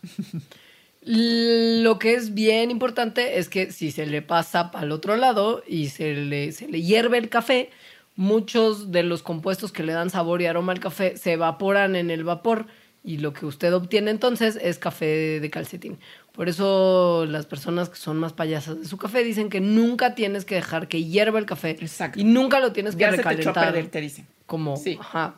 Lo 1.03 1.99
que 1.99 2.15
es 2.15 2.33
bien 2.33 2.71
importante 2.71 3.39
es 3.39 3.49
que 3.49 3.73
si 3.73 3.91
se 3.91 4.07
le 4.07 4.23
pasa 4.23 4.71
para 4.71 4.85
el 4.85 4.93
otro 4.93 5.17
lado 5.17 5.65
y 5.67 5.89
se 5.89 6.15
le, 6.15 6.53
se 6.53 6.69
le 6.69 6.83
hierve 6.83 7.19
el 7.19 7.29
café, 7.29 7.71
muchos 8.17 8.91
de 8.91 9.03
los 9.03 9.23
compuestos 9.23 9.73
que 9.73 9.83
le 9.83 9.93
dan 9.93 10.11
sabor 10.11 10.41
y 10.43 10.47
aroma 10.47 10.73
al 10.73 10.81
café 10.81 11.17
se 11.17 11.33
evaporan 11.33 11.97
en 11.97 12.11
el 12.11 12.25
vapor 12.25 12.67
y 13.05 13.19
lo 13.19 13.33
que 13.33 13.47
usted 13.47 13.73
obtiene 13.73 14.11
entonces 14.11 14.59
es 14.61 14.79
café 14.79 15.39
de 15.39 15.51
calcetín. 15.51 15.99
Por 16.33 16.49
eso 16.49 17.25
las 17.29 17.47
personas 17.47 17.89
que 17.89 17.97
son 17.97 18.17
más 18.19 18.33
payasas 18.33 18.81
de 18.81 18.85
su 18.87 18.97
café 18.97 19.23
dicen 19.23 19.49
que 19.49 19.61
nunca 19.61 20.15
tienes 20.15 20.45
que 20.45 20.57
dejar 20.57 20.89
que 20.89 21.05
hierva 21.05 21.39
el 21.39 21.47
café 21.47 21.71
Exacto. 21.71 22.19
y 22.19 22.25
nunca 22.25 22.59
lo 22.59 22.73
tienes 22.73 22.95
que 22.97 23.03
Ya 23.03 23.11
se 23.13 23.19
te 23.19 23.23
recalentar. 23.23 23.67
perder, 23.67 23.89
te 23.91 24.01
dicen. 24.01 24.27
Como, 24.47 24.77
Sí. 24.77 24.97
ajá, 25.01 25.37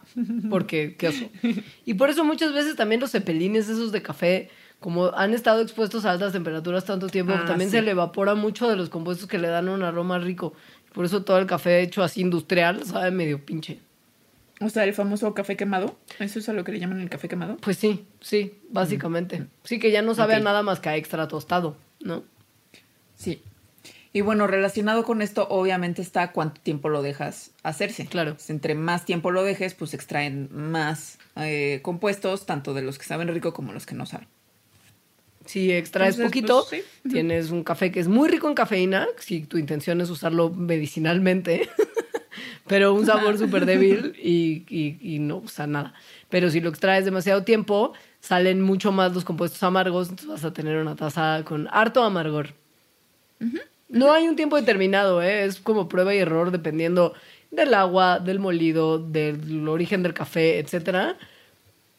porque 0.50 0.94
qué 0.98 1.08
oso. 1.08 1.24
Y 1.86 1.94
por 1.94 2.10
eso 2.10 2.24
muchas 2.24 2.52
veces 2.52 2.76
también 2.76 3.00
los 3.00 3.10
cepelines 3.10 3.68
esos 3.68 3.90
de 3.90 4.02
café, 4.02 4.50
como 4.80 5.06
han 5.14 5.32
estado 5.34 5.62
expuestos 5.62 6.04
a 6.04 6.10
altas 6.12 6.32
temperaturas 6.32 6.84
tanto 6.84 7.06
tiempo, 7.08 7.32
Ah, 7.34 7.44
también 7.46 7.70
sí. 7.70 7.76
se 7.76 7.82
le 7.82 7.92
evapora 7.92 8.34
mucho 8.34 8.68
de 8.68 8.76
los 8.76 8.90
compuestos 8.90 9.26
que 9.26 9.38
le 9.38 9.48
dan 9.48 9.68
un 9.70 9.82
aroma 9.82 10.18
rico. 10.18 10.52
Por 10.98 11.04
eso 11.04 11.22
todo 11.22 11.38
el 11.38 11.46
café 11.46 11.80
hecho 11.80 12.02
así 12.02 12.22
industrial 12.22 12.84
sabe 12.84 13.12
medio 13.12 13.46
pinche. 13.46 13.78
O 14.60 14.68
sea, 14.68 14.82
el 14.82 14.92
famoso 14.94 15.32
café 15.32 15.56
quemado. 15.56 15.96
¿Eso 16.18 16.40
es 16.40 16.48
a 16.48 16.52
lo 16.52 16.64
que 16.64 16.72
le 16.72 16.80
llaman 16.80 16.98
el 16.98 17.08
café 17.08 17.28
quemado? 17.28 17.56
Pues 17.58 17.76
sí, 17.76 18.04
sí, 18.20 18.58
básicamente. 18.70 19.46
Sí, 19.62 19.78
que 19.78 19.92
ya 19.92 20.02
no 20.02 20.16
sabe 20.16 20.34
a 20.34 20.40
nada 20.40 20.64
más 20.64 20.80
que 20.80 20.88
a 20.88 20.96
extra 20.96 21.28
tostado, 21.28 21.76
¿no? 22.00 22.24
Sí. 23.14 23.44
Y 24.12 24.22
bueno, 24.22 24.48
relacionado 24.48 25.04
con 25.04 25.22
esto, 25.22 25.46
obviamente 25.48 26.02
está 26.02 26.32
cuánto 26.32 26.60
tiempo 26.62 26.88
lo 26.88 27.00
dejas 27.00 27.52
hacerse. 27.62 28.06
Claro. 28.06 28.32
Pues 28.32 28.50
entre 28.50 28.74
más 28.74 29.04
tiempo 29.04 29.30
lo 29.30 29.44
dejes, 29.44 29.74
pues 29.74 29.94
extraen 29.94 30.48
más 30.50 31.20
eh, 31.36 31.78
compuestos, 31.84 32.44
tanto 32.44 32.74
de 32.74 32.82
los 32.82 32.98
que 32.98 33.04
saben 33.04 33.28
rico 33.28 33.54
como 33.54 33.72
los 33.72 33.86
que 33.86 33.94
no 33.94 34.04
saben. 34.04 34.26
Si 35.48 35.72
extraes 35.72 36.16
Entonces, 36.16 36.26
poquito, 36.42 36.66
pues, 36.68 36.84
sí. 37.02 37.08
tienes 37.10 37.50
un 37.50 37.64
café 37.64 37.90
que 37.90 38.00
es 38.00 38.08
muy 38.08 38.28
rico 38.28 38.48
en 38.48 38.54
cafeína, 38.54 39.06
si 39.18 39.40
tu 39.40 39.56
intención 39.56 40.00
es 40.02 40.10
usarlo 40.10 40.50
medicinalmente, 40.50 41.70
pero 42.66 42.92
un 42.92 43.06
sabor 43.06 43.38
súper 43.38 43.64
débil 43.64 44.14
y, 44.22 44.64
y- 44.68 44.98
y 45.00 45.18
no 45.20 45.38
usa 45.38 45.66
nada. 45.66 45.94
Pero 46.28 46.50
si 46.50 46.60
lo 46.60 46.68
extraes 46.68 47.06
demasiado 47.06 47.44
tiempo, 47.44 47.94
salen 48.20 48.60
mucho 48.60 48.92
más 48.92 49.14
los 49.14 49.24
compuestos 49.24 49.62
amargos, 49.62 50.10
entonces 50.10 50.28
vas 50.28 50.44
a 50.44 50.52
tener 50.52 50.76
una 50.76 50.96
taza 50.96 51.42
con 51.46 51.66
harto 51.70 52.02
amargor. 52.02 52.48
No 53.88 54.12
hay 54.12 54.28
un 54.28 54.36
tiempo 54.36 54.56
determinado, 54.56 55.22
¿eh? 55.22 55.44
es 55.44 55.60
como 55.60 55.88
prueba 55.88 56.14
y 56.14 56.18
error 56.18 56.50
dependiendo 56.50 57.14
del 57.50 57.72
agua, 57.72 58.18
del 58.18 58.38
molido, 58.38 58.98
del 58.98 59.66
origen 59.66 60.02
del 60.02 60.12
café, 60.12 60.58
etcétera. 60.58 61.16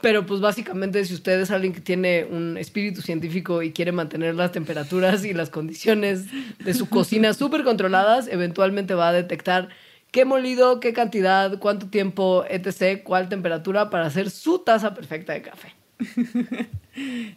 Pero 0.01 0.25
pues 0.25 0.39
básicamente 0.39 1.03
si 1.03 1.13
usted 1.13 1.39
es 1.41 1.51
alguien 1.51 1.73
que 1.73 1.81
tiene 1.81 2.25
un 2.29 2.57
espíritu 2.57 3.01
científico 3.01 3.61
y 3.63 3.71
quiere 3.71 3.91
mantener 3.91 4.33
las 4.35 4.51
temperaturas 4.53 5.25
y 5.25 5.33
las 5.33 5.49
condiciones 5.49 6.25
de 6.59 6.73
su 6.73 6.87
cocina 6.87 7.33
súper 7.33 7.63
controladas, 7.63 8.27
eventualmente 8.29 8.93
va 8.93 9.09
a 9.09 9.13
detectar 9.13 9.69
qué 10.11 10.23
molido, 10.25 10.79
qué 10.79 10.93
cantidad, 10.93 11.59
cuánto 11.59 11.87
tiempo, 11.87 12.45
etc., 12.49 13.03
cuál 13.03 13.27
temperatura 13.29 13.89
para 13.89 14.05
hacer 14.05 14.29
su 14.29 14.59
taza 14.59 14.93
perfecta 14.93 15.33
de 15.33 15.41
café. 15.41 15.75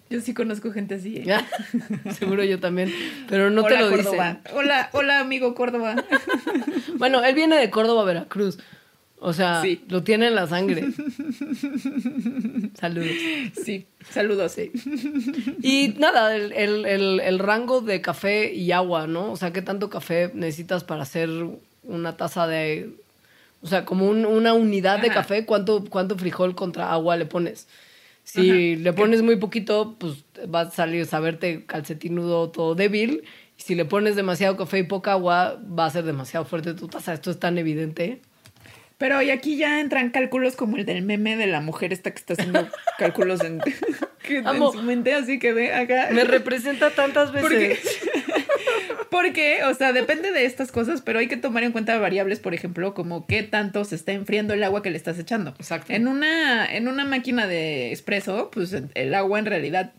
Yo 0.09 0.21
sí 0.21 0.33
conozco 0.33 0.71
gente 0.71 0.95
así. 0.95 1.17
¿eh? 1.19 1.37
Seguro 2.19 2.43
yo 2.45 2.59
también, 2.61 2.93
pero 3.29 3.51
no 3.51 3.63
hola, 3.63 3.77
te 3.77 3.83
lo 3.85 3.91
Córdoba. 3.91 4.41
dicen. 4.45 4.57
Hola, 4.57 4.89
hola, 4.93 5.21
amigo 5.21 5.55
Córdoba. 5.55 5.97
Bueno, 6.97 7.23
él 7.25 7.35
viene 7.35 7.57
de 7.57 7.71
Córdoba, 7.71 8.05
Veracruz. 8.05 8.59
O 9.19 9.33
sea, 9.33 9.63
Sí. 9.63 9.85
lo 9.89 10.03
tiene 10.03 10.29
en 10.29 10.35
la 10.37 10.47
sangre. 10.47 10.87
Saludos. 12.91 13.13
Sí, 13.65 13.87
saludos. 14.11 14.57
Y 15.63 15.95
nada, 15.99 16.35
el, 16.37 16.53
el- 16.53 16.85
el- 16.87 17.21
el 17.21 17.39
rango 17.39 17.81
de 17.81 18.01
café 18.01 18.53
y 18.53 18.73
agua, 18.73 19.07
¿no? 19.07 19.31
O 19.33 19.37
sea, 19.37 19.53
¿qué 19.53 19.63
tanto 19.63 19.89
café 19.89 20.31
necesitas 20.35 20.83
para 20.85 21.03
hacer 21.03 21.31
una 21.85 22.17
taza 22.17 22.47
de... 22.47 22.91
O 23.63 23.69
sea, 23.69 23.85
como 23.85 24.09
un- 24.09 24.27
una 24.27 24.55
unidad 24.55 24.99
de 25.01 25.09
café, 25.15 25.47
¿cuánto, 25.47 25.85
¿cuánto 25.89 26.19
frijol 26.19 26.55
contra 26.57 26.93
agua 26.93 27.17
le 27.17 27.27
pones? 27.27 27.69
Si 28.25 28.77
le 28.77 28.93
pones 28.93 29.23
muy 29.23 29.37
poquito, 29.37 29.95
pues 29.99 30.25
va 30.53 30.63
a 30.63 30.71
salir, 30.71 31.07
saberte 31.07 31.65
calcetinudo 31.67 32.51
todo 32.51 32.75
débil. 32.75 33.23
Y 33.59 33.63
si 33.63 33.75
le 33.77 33.85
pones 33.85 34.17
demasiado 34.17 34.57
café 34.57 34.79
y 34.79 34.83
poca 34.85 35.13
agua, 35.13 35.61
va 35.79 35.87
a 35.87 35.91
ser 35.91 36.05
demasiado 36.05 36.45
fuerte 36.45 36.75
tu 36.75 36.89
taza. 36.89 37.13
Esto 37.15 37.31
es 37.31 37.39
tan 37.39 37.59
evidente. 37.59 38.21
Pero 39.03 39.21
y 39.21 39.31
aquí 39.31 39.57
ya 39.57 39.81
entran 39.81 40.11
cálculos 40.11 40.55
como 40.55 40.77
el 40.77 40.87
del 40.87 41.03
meme 41.03 41.37
de 41.37 41.49
la 41.49 41.61
mujer 41.61 41.93
esta 41.93 42.13
que 42.13 42.21
está 42.21 42.35
haciendo 42.35 42.69
cálculos 42.99 43.43
en, 43.43 43.61
su 44.73 44.83
mente, 44.85 45.13
así 45.13 45.41
que 45.41 45.53
ve 45.53 45.75
acá. 45.75 46.11
Me 46.13 46.23
representa 46.23 46.91
tantas 46.91 47.33
veces. 47.51 47.81
Porque, 49.11 49.65
o 49.65 49.75
sea, 49.75 49.93
depende 49.93 50.31
de 50.31 50.45
estas 50.45 50.71
cosas, 50.71 51.03
pero 51.03 51.19
hay 51.19 51.27
que 51.27 51.37
tomar 51.37 51.65
en 51.65 51.73
cuenta 51.73 51.99
variables, 51.99 52.39
por 52.39 52.55
ejemplo, 52.55 52.95
como 52.95 53.27
qué 53.27 53.43
tanto 53.43 53.85
se 53.85 53.97
está 53.97 54.13
enfriando 54.13 54.55
el 54.55 54.63
agua 54.63 54.85
que 54.85 54.91
le 54.91 54.99
estás 54.99 55.19
echando. 55.19 55.51
Exacto. 55.59 55.93
En 55.93 56.07
una, 56.07 56.65
en 56.73 56.87
una 56.87 57.05
máquina 57.05 57.49
de 57.49 57.91
espresso, 57.91 58.53
pues 58.53 58.73
el 58.95 59.15
agua 59.15 59.41
en 59.41 59.47
realidad 59.47 59.95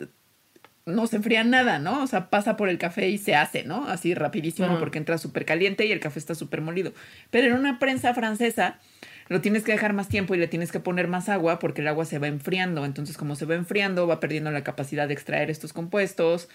no 0.85 1.07
se 1.07 1.17
enfría 1.17 1.43
nada, 1.43 1.77
¿no? 1.77 2.03
O 2.03 2.07
sea, 2.07 2.29
pasa 2.29 2.55
por 2.55 2.69
el 2.69 2.77
café 2.77 3.09
y 3.09 3.17
se 3.17 3.35
hace, 3.35 3.65
¿no? 3.65 3.85
Así 3.85 4.13
rapidísimo 4.13 4.79
porque 4.79 4.97
entra 4.97 5.17
súper 5.17 5.43
caliente 5.43 5.85
y 5.85 5.91
el 5.91 5.99
café 5.99 6.19
está 6.19 6.35
súper 6.35 6.61
molido. 6.61 6.93
Pero 7.31 7.47
en 7.47 7.53
una 7.53 7.79
prensa 7.79 8.13
francesa 8.13 8.79
lo 9.28 9.41
tienes 9.41 9.63
que 9.63 9.71
dejar 9.71 9.93
más 9.93 10.09
tiempo 10.09 10.36
y 10.36 10.38
le 10.38 10.47
tienes 10.47 10.71
que 10.71 10.80
poner 10.80 11.07
más 11.07 11.30
agua 11.30 11.59
porque 11.59 11.82
el 11.82 11.88
agua 11.88 12.05
se 12.05 12.19
va 12.19 12.28
enfriando. 12.28 12.86
Entonces, 12.86 13.17
como 13.17 13.36
se 13.36 13.45
va 13.45 13.55
enfriando, 13.55 14.07
va 14.07 14.19
perdiendo 14.19 14.51
la 14.51 14.63
capacidad 14.63 15.07
de 15.07 15.13
extraer 15.13 15.49
estos 15.49 15.74
compuestos. 15.74 16.49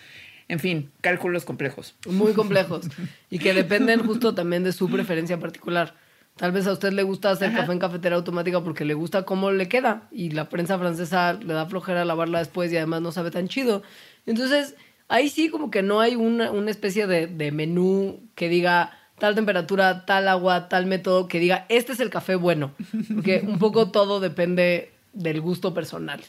En 0.49 0.61
fin, 0.61 0.91
cálculos 1.01 1.45
complejos. 1.45 1.95
muy 2.07 2.33
complejos 2.33 2.89
y 3.31 3.39
que 3.39 3.53
dependen 3.53 4.01
justo 4.01 4.35
también 4.35 4.64
de 4.64 4.73
su 4.73 4.89
preferencia 4.91 5.39
particular. 5.39 5.95
Tal 6.37 6.53
vez 6.53 6.66
a 6.66 6.73
usted 6.73 6.93
le 6.93 7.03
gusta 7.03 7.31
hacer 7.31 7.49
Ajá. 7.49 7.59
café 7.59 7.73
en 7.73 7.79
cafetera 7.81 8.16
automática 8.16 8.62
porque 8.62 8.85
le 8.85 8.95
gusta 8.95 9.25
cómo 9.25 9.51
le 9.51 9.69
queda 9.69 10.09
y 10.12 10.31
la 10.31 10.49
prensa 10.49 10.79
francesa 10.79 11.33
le 11.33 11.53
da 11.53 11.66
flojera 11.66 12.05
lavarla 12.05 12.39
después 12.39 12.73
y 12.73 12.77
además 12.77 13.03
no 13.03 13.11
sabe 13.12 13.31
tan 13.33 13.49
chido. 13.49 13.83
Entonces, 14.25 14.77
ahí 15.09 15.29
sí 15.29 15.49
como 15.49 15.71
que 15.71 15.83
no 15.83 16.01
hay 16.01 16.14
una, 16.14 16.53
una 16.53 16.71
especie 16.71 17.07
de, 17.09 17.27
de 17.27 17.51
menú 17.51 18.21
que 18.37 18.49
diga 18.49 18.93
tal 19.19 19.35
temperatura, 19.35 20.05
tal 20.07 20.29
agua, 20.29 20.69
tal 20.69 20.87
método, 20.87 21.29
que 21.29 21.39
diga 21.41 21.66
este 21.69 21.93
es 21.93 22.01
el 22.01 22.11
café 22.11 22.35
bueno. 22.35 22.73
Porque 23.14 23.43
un 23.47 23.59
poco 23.59 23.91
todo 23.91 24.21
depende 24.21 24.93
del 25.12 25.41
gusto 25.41 25.75
personal. 25.75 26.21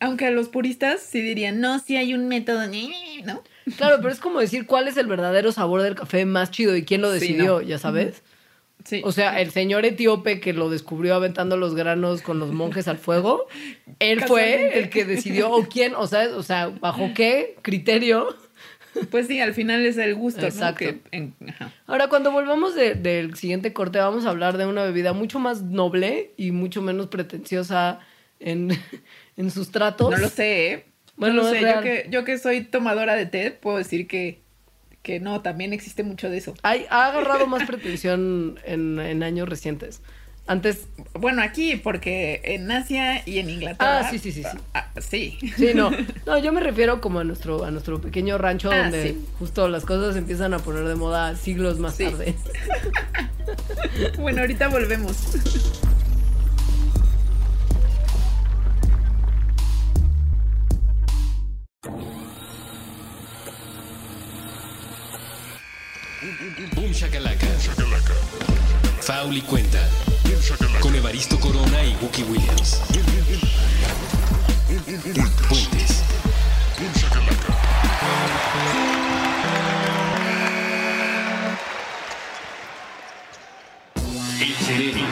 Aunque 0.00 0.26
a 0.26 0.30
los 0.30 0.48
puristas 0.48 1.00
sí 1.00 1.20
dirían, 1.22 1.60
no, 1.60 1.78
sí 1.78 1.96
hay 1.96 2.12
un 2.14 2.28
método, 2.28 2.66
¿no? 3.24 3.42
Claro, 3.78 3.96
pero 4.02 4.10
es 4.10 4.18
como 4.20 4.40
decir 4.40 4.66
cuál 4.66 4.86
es 4.88 4.96
el 4.98 5.06
verdadero 5.06 5.50
sabor 5.52 5.80
del 5.82 5.94
café 5.94 6.26
más 6.26 6.50
chido 6.50 6.76
y 6.76 6.84
quién 6.84 7.00
lo 7.00 7.08
Sí, 7.12 7.20
decidió, 7.20 7.54
no. 7.54 7.62
ya 7.62 7.78
sabes. 7.78 8.22
Sí. 8.84 9.00
O 9.02 9.12
sea, 9.12 9.40
el 9.40 9.50
señor 9.50 9.86
etíope 9.86 10.40
que 10.40 10.52
lo 10.52 10.68
descubrió 10.68 11.14
aventando 11.14 11.56
los 11.56 11.74
granos 11.74 12.20
con 12.20 12.38
los 12.38 12.52
monjes 12.52 12.86
al 12.86 12.98
fuego, 12.98 13.46
él 13.98 14.22
fue 14.24 14.78
el 14.78 14.90
que 14.90 15.06
decidió, 15.06 15.50
o 15.50 15.66
quién, 15.66 15.94
o 15.94 16.06
sea, 16.06 16.28
o 16.36 16.42
sea, 16.42 16.66
bajo 16.68 17.12
qué 17.14 17.56
criterio. 17.62 18.36
Pues 19.10 19.26
sí, 19.26 19.40
al 19.40 19.54
final 19.54 19.84
es 19.84 19.96
el 19.98 20.14
gusto, 20.14 20.46
Exacto. 20.46 20.84
¿no? 20.84 20.90
Que 20.92 21.00
en- 21.16 21.34
ajá. 21.48 21.72
Ahora, 21.86 22.08
cuando 22.08 22.30
volvamos 22.32 22.74
de- 22.74 22.94
del 22.94 23.34
siguiente 23.36 23.72
corte, 23.72 23.98
vamos 23.98 24.26
a 24.26 24.30
hablar 24.30 24.56
de 24.58 24.66
una 24.66 24.82
bebida 24.84 25.12
mucho 25.12 25.38
más 25.38 25.62
noble 25.62 26.32
y 26.36 26.50
mucho 26.50 26.82
menos 26.82 27.08
pretenciosa 27.08 28.00
en, 28.40 28.70
en 29.36 29.50
sus 29.50 29.70
tratos. 29.70 30.10
No 30.10 30.16
lo 30.16 30.28
sé, 30.28 30.72
¿eh? 30.72 30.84
Bueno, 31.16 31.36
no 31.36 31.42
lo 31.42 31.48
sé. 31.50 31.60
Yo 31.60 31.66
real. 31.66 31.82
que, 31.82 32.06
yo 32.10 32.24
que 32.24 32.38
soy 32.38 32.62
tomadora 32.62 33.14
de 33.14 33.26
té, 33.26 33.50
puedo 33.52 33.78
decir 33.78 34.06
que, 34.08 34.42
que 35.02 35.20
no, 35.20 35.42
también 35.42 35.72
existe 35.72 36.02
mucho 36.02 36.28
de 36.30 36.38
eso. 36.38 36.54
Hay- 36.62 36.86
ha 36.90 37.06
agarrado 37.06 37.46
más 37.46 37.64
pretensión 37.66 38.58
en, 38.64 38.98
en 38.98 39.22
años 39.22 39.48
recientes. 39.48 40.02
Antes, 40.46 40.86
Bueno, 41.14 41.42
aquí, 41.42 41.76
porque 41.76 42.40
en 42.44 42.70
Asia 42.70 43.22
y 43.26 43.38
en 43.38 43.48
Inglaterra. 43.48 44.00
Ah, 44.00 44.10
sí, 44.10 44.18
sí, 44.18 44.30
sí, 44.30 44.42
sí. 44.42 44.58
ah, 44.74 44.90
sí. 45.00 45.38
Sí, 45.56 45.72
no. 45.74 45.90
No, 46.26 46.38
yo 46.38 46.52
me 46.52 46.60
refiero 46.60 47.00
como 47.00 47.20
a 47.20 47.24
nuestro, 47.24 47.64
a 47.64 47.70
nuestro 47.70 48.00
pequeño 48.00 48.36
rancho 48.36 48.70
Ah, 48.70 48.78
donde 48.78 49.10
sí. 49.12 49.26
justo 49.38 49.68
las 49.68 49.84
cosas 49.86 50.12
se 50.14 50.18
empiezan 50.18 50.52
a 50.52 50.58
poner 50.58 50.84
de 50.84 50.94
moda 50.96 51.34
siglos 51.36 51.78
más 51.78 51.94
Sí. 51.96 52.04
tarde. 52.04 52.34
Bueno, 54.18 54.40
ahorita 54.40 54.68
volvemos. 54.68 55.16
Boom 66.74 66.92
Shakalaka. 66.92 67.46
Faul 69.00 69.36
y 69.36 69.42
cuenta. 69.42 69.80
Con 70.80 70.94
Evaristo 70.94 71.40
Corona 71.40 71.82
y 71.82 71.96
Wookie 72.02 72.22
Williams. 72.24 72.82
Puentes. 75.48 76.02
El 84.38 84.54
cerebro, 84.54 85.06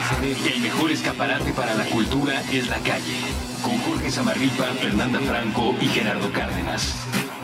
el 0.53 0.61
mejor 0.61 0.91
escaparate 0.91 1.51
para 1.53 1.73
la 1.73 1.85
cultura 1.85 2.39
es 2.51 2.67
la 2.67 2.77
calle. 2.77 3.17
Con 3.63 3.79
Jorge 3.79 4.11
Zamarripa, 4.11 4.65
Fernanda 4.79 5.19
Franco 5.19 5.75
y 5.81 5.87
Gerardo 5.87 6.31
Cárdenas. 6.31 6.93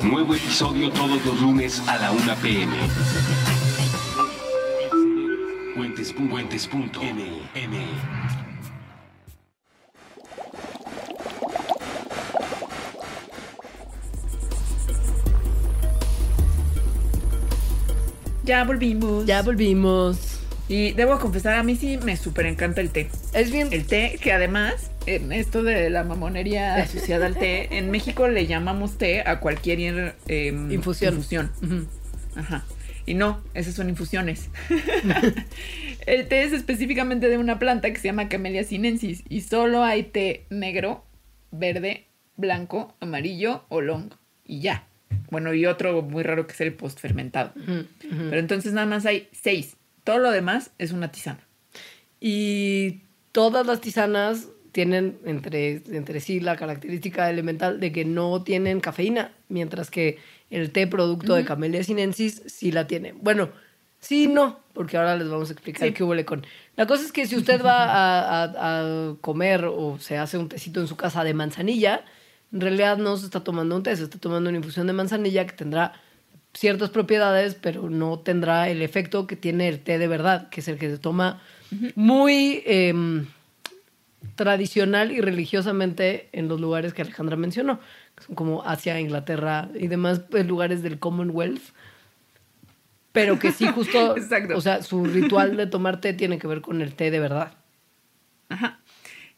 Nuevo 0.03 0.35
episodio 0.35 0.91
todos 0.91 1.25
los 1.25 1.41
lunes 1.41 1.81
a 1.87 1.97
la 1.97 2.11
1 2.11 2.35
pm. 2.35 3.58
Puentes, 5.79 6.11
puentes, 6.11 6.67
punto, 6.67 7.01
M, 7.01 7.23
M. 7.55 7.77
Ya 18.43 18.65
volvimos. 18.65 19.25
Ya 19.25 19.41
volvimos. 19.41 20.41
Y 20.67 20.91
debo 20.91 21.17
confesar, 21.17 21.57
a 21.57 21.63
mí 21.63 21.77
sí 21.77 21.97
me 22.03 22.17
súper 22.17 22.47
encanta 22.47 22.81
el 22.81 22.89
té. 22.89 23.09
Es 23.31 23.49
bien. 23.49 23.69
El 23.71 23.85
té, 23.85 24.19
que 24.21 24.33
además, 24.33 24.91
en 25.05 25.31
esto 25.31 25.63
de 25.63 25.89
la 25.89 26.03
mamonería 26.03 26.75
asociada 26.75 27.25
al 27.25 27.37
té, 27.37 27.77
en 27.77 27.89
México 27.89 28.27
le 28.27 28.47
llamamos 28.47 28.97
té 28.97 29.21
a 29.25 29.39
cualquier 29.39 30.13
em, 30.27 30.69
Infusión. 30.73 31.23
Ajá. 32.35 32.65
Y 33.09 33.15
no, 33.15 33.41
esas 33.55 33.73
son 33.73 33.89
infusiones. 33.89 34.51
el 36.05 36.27
té 36.27 36.43
es 36.43 36.53
específicamente 36.53 37.27
de 37.27 37.39
una 37.39 37.57
planta 37.57 37.91
que 37.91 37.99
se 37.99 38.07
llama 38.07 38.29
Camellia 38.29 38.63
sinensis 38.63 39.23
y 39.27 39.41
solo 39.41 39.83
hay 39.83 40.03
té 40.03 40.45
negro, 40.51 41.03
verde, 41.49 42.05
blanco, 42.37 42.93
amarillo 42.99 43.63
o 43.69 43.81
long 43.81 44.11
y 44.45 44.59
ya. 44.59 44.87
Bueno, 45.31 45.55
y 45.55 45.65
otro 45.65 46.03
muy 46.03 46.21
raro 46.21 46.45
que 46.45 46.53
es 46.53 46.61
el 46.61 46.75
postfermentado. 46.75 47.51
Ujú. 47.55 47.87
Pero 48.29 48.37
entonces 48.37 48.73
nada 48.73 48.85
más 48.85 49.07
hay 49.07 49.27
seis. 49.31 49.75
Todo 50.03 50.19
lo 50.19 50.29
demás 50.29 50.69
es 50.77 50.91
una 50.91 51.11
tisana. 51.11 51.39
Y 52.19 52.99
todas 53.31 53.65
las 53.65 53.81
tisanas 53.81 54.49
tienen 54.71 55.17
entre, 55.25 55.81
entre 55.91 56.19
sí 56.19 56.39
la 56.39 56.57
característica 56.57 57.27
elemental 57.27 57.79
de 57.79 57.91
que 57.91 58.05
no 58.05 58.43
tienen 58.43 58.81
cafeína, 58.81 59.31
mientras 59.47 59.89
que 59.89 60.19
el 60.49 60.71
té 60.71 60.87
producto 60.87 61.35
de 61.35 61.45
Camellia 61.45 61.83
sinensis 61.83 62.41
sí 62.47 62.71
la 62.71 62.87
tiene. 62.87 63.13
Bueno, 63.13 63.49
sí 63.99 64.27
no, 64.27 64.59
porque 64.73 64.97
ahora 64.97 65.15
les 65.17 65.29
vamos 65.29 65.49
a 65.49 65.53
explicar 65.53 65.87
Sí. 65.89 65.93
qué 65.93 66.03
huele 66.03 66.25
con. 66.25 66.45
La 66.75 66.87
cosa 66.87 67.03
es 67.03 67.11
que 67.11 67.25
si 67.27 67.35
usted 67.35 67.63
va 67.63 67.83
a, 67.91 68.43
a- 68.43 69.09
a 69.11 69.15
comer 69.21 69.65
o 69.65 69.97
se 69.99 70.17
hace 70.17 70.37
un 70.37 70.49
tecito 70.49 70.79
en 70.79 70.87
su 70.87 70.95
casa 70.95 71.23
de 71.23 71.33
manzanilla, 71.33 72.03
en 72.51 72.61
realidad 72.61 72.97
no 72.97 73.15
se 73.17 73.25
está 73.25 73.41
tomando 73.43 73.75
un 73.75 73.83
té, 73.83 73.95
se 73.95 74.03
está 74.03 74.17
tomando 74.17 74.49
una 74.49 74.57
infusión 74.57 74.87
de 74.87 74.93
manzanilla 74.93 75.45
que 75.45 75.53
tendrá 75.53 75.93
ciertas 76.53 76.89
propiedades, 76.89 77.53
pero 77.53 77.91
no 77.91 78.17
tendrá 78.19 78.69
el 78.69 78.81
efecto 78.81 79.27
que 79.27 79.35
tiene 79.35 79.67
el 79.67 79.79
té 79.81 79.99
de 79.99 80.07
verdad, 80.07 80.49
que 80.49 80.61
es 80.61 80.67
el 80.67 80.79
que 80.79 80.89
se 80.89 80.97
toma 80.97 81.41
muy 81.95 82.63
em, 82.65 83.27
tradicional 84.35 85.11
y 85.11 85.21
religiosamente 85.21 86.29
en 86.31 86.47
los 86.47 86.59
lugares 86.59 86.93
que 86.93 87.01
Alejandra 87.03 87.35
mencionó, 87.35 87.79
como 88.35 88.63
Asia, 88.63 88.99
Inglaterra 88.99 89.69
y 89.73 89.87
demás 89.87 90.21
pues, 90.29 90.45
lugares 90.45 90.83
del 90.83 90.99
Commonwealth. 90.99 91.61
Pero 93.11 93.39
que 93.39 93.51
sí, 93.51 93.67
justo, 93.67 94.15
Exacto. 94.17 94.55
o 94.55 94.61
sea, 94.61 94.83
su 94.83 95.05
ritual 95.05 95.57
de 95.57 95.67
tomar 95.67 95.99
té 95.99 96.13
tiene 96.13 96.37
que 96.37 96.47
ver 96.47 96.61
con 96.61 96.81
el 96.81 96.93
té 96.93 97.11
de 97.11 97.19
verdad. 97.19 97.53
Ajá. 98.49 98.79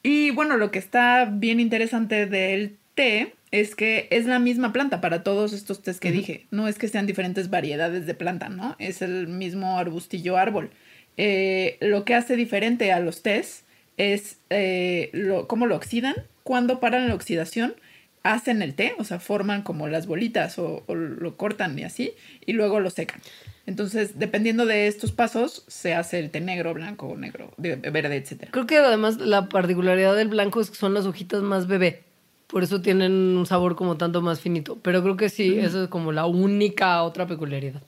Y 0.04 0.32
bueno, 0.32 0.58
lo 0.58 0.72
que 0.72 0.80
está 0.80 1.26
bien 1.26 1.60
interesante 1.60 2.26
del 2.26 2.78
té 2.96 3.34
es 3.52 3.76
que 3.76 4.08
es 4.12 4.26
la 4.26 4.40
misma 4.40 4.74
planta 4.74 5.02
para 5.02 5.24
todos 5.24 5.54
estos 5.54 5.82
tés 5.82 6.00
que 6.00 6.12
dije. 6.12 6.48
No 6.52 6.68
es 6.68 6.78
que 6.78 6.88
sean 6.88 7.06
diferentes 7.06 7.50
variedades 7.50 8.06
de 8.06 8.14
planta, 8.14 8.50
¿no? 8.50 8.76
Es 8.80 9.02
el 9.02 9.28
mismo 9.28 9.78
arbustillo 9.78 10.38
árbol. 10.38 10.72
Eh, 11.18 11.78
lo 11.82 12.06
que 12.06 12.16
hace 12.16 12.36
diferente 12.36 12.92
a 12.92 13.00
los 13.00 13.22
tés 13.22 13.64
es 13.98 14.38
eh, 14.50 15.10
lo, 15.14 15.48
cómo 15.48 15.68
lo 15.68 15.76
oxidan. 15.76 16.16
Cuando 16.44 16.80
paran 16.80 17.08
la 17.08 17.14
oxidación, 17.14 17.76
hacen 18.24 18.62
el 18.62 18.76
té, 18.76 18.94
o 19.00 19.04
sea, 19.04 19.20
forman 19.20 19.62
como 19.64 19.88
las 19.88 20.06
bolitas 20.08 20.60
o, 20.60 20.84
o 20.88 20.96
lo 20.96 21.38
cortan 21.38 21.78
y 21.80 21.84
así, 21.84 22.14
y 22.46 22.54
luego 22.54 22.80
lo 22.80 22.90
secan. 22.90 23.20
Entonces, 23.66 24.18
dependiendo 24.20 24.66
de 24.66 24.88
estos 24.88 25.12
pasos, 25.12 25.64
se 25.68 25.94
hace 25.94 26.20
el 26.20 26.30
té 26.32 26.42
negro, 26.42 26.74
blanco, 26.74 27.16
negro, 27.18 27.52
de- 27.58 27.76
verde, 27.76 28.16
etcétera. 28.18 28.52
Creo 28.52 28.66
que 28.68 28.78
además 28.78 29.18
la 29.18 29.50
particularidad 29.50 30.16
del 30.16 30.28
blanco 30.30 30.62
es 30.62 30.70
que 30.72 30.76
son 30.76 30.94
las 30.94 31.06
hojitas 31.06 31.42
más 31.42 31.68
bebé. 31.68 32.04
Por 32.48 32.64
eso 32.64 32.82
tienen 32.82 33.12
un 33.38 33.46
sabor 33.46 33.76
como 33.76 33.98
tanto 33.98 34.22
más 34.22 34.42
finito. 34.42 34.78
Pero 34.82 35.02
creo 35.04 35.16
que 35.16 35.30
sí, 35.30 35.58
eso 35.58 35.84
es 35.84 35.90
como 35.90 36.12
la 36.12 36.26
única 36.26 37.02
otra 37.04 37.26
peculiaridad. 37.26 37.82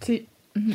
Sí. 0.00 0.26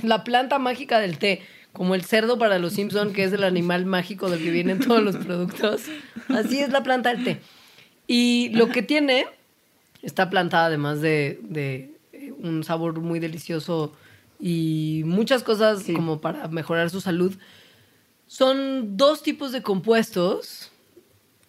La 0.04 0.24
planta 0.24 0.60
mágica 0.60 1.00
del 1.00 1.18
té, 1.18 1.42
como 1.74 1.96
el 1.96 2.04
cerdo 2.04 2.38
para 2.38 2.60
los 2.60 2.74
Simpson, 2.74 3.14
que 3.14 3.24
es 3.24 3.34
el 3.34 3.44
animal 3.44 3.86
mágico 3.86 4.30
del 4.30 4.44
que 4.44 4.52
vienen 4.52 4.80
todos 4.80 5.02
los 5.02 5.16
productos. 5.26 5.84
Así 6.30 6.60
es 6.60 6.70
la 6.70 6.84
planta 6.84 7.10
del 7.14 7.24
té. 7.24 7.40
Y 8.08 8.50
lo 8.54 8.70
que 8.70 8.82
tiene, 8.82 9.26
esta 10.02 10.30
planta, 10.30 10.66
además 10.66 11.02
de, 11.02 11.40
de, 11.44 11.92
eh, 12.14 12.34
un 12.40 12.64
sabor 12.64 13.00
muy 13.02 13.20
delicioso 13.20 13.94
y 14.40 15.02
muchas 15.06 15.44
cosas 15.44 15.84
Sí. 15.84 15.94
como 15.94 16.22
para 16.22 16.48
mejorar 16.48 16.90
su 16.90 17.02
salud, 17.02 17.36
son 18.28 18.98
dos 18.98 19.24
tipos 19.24 19.52
de 19.52 19.62
compuestos. 19.62 20.72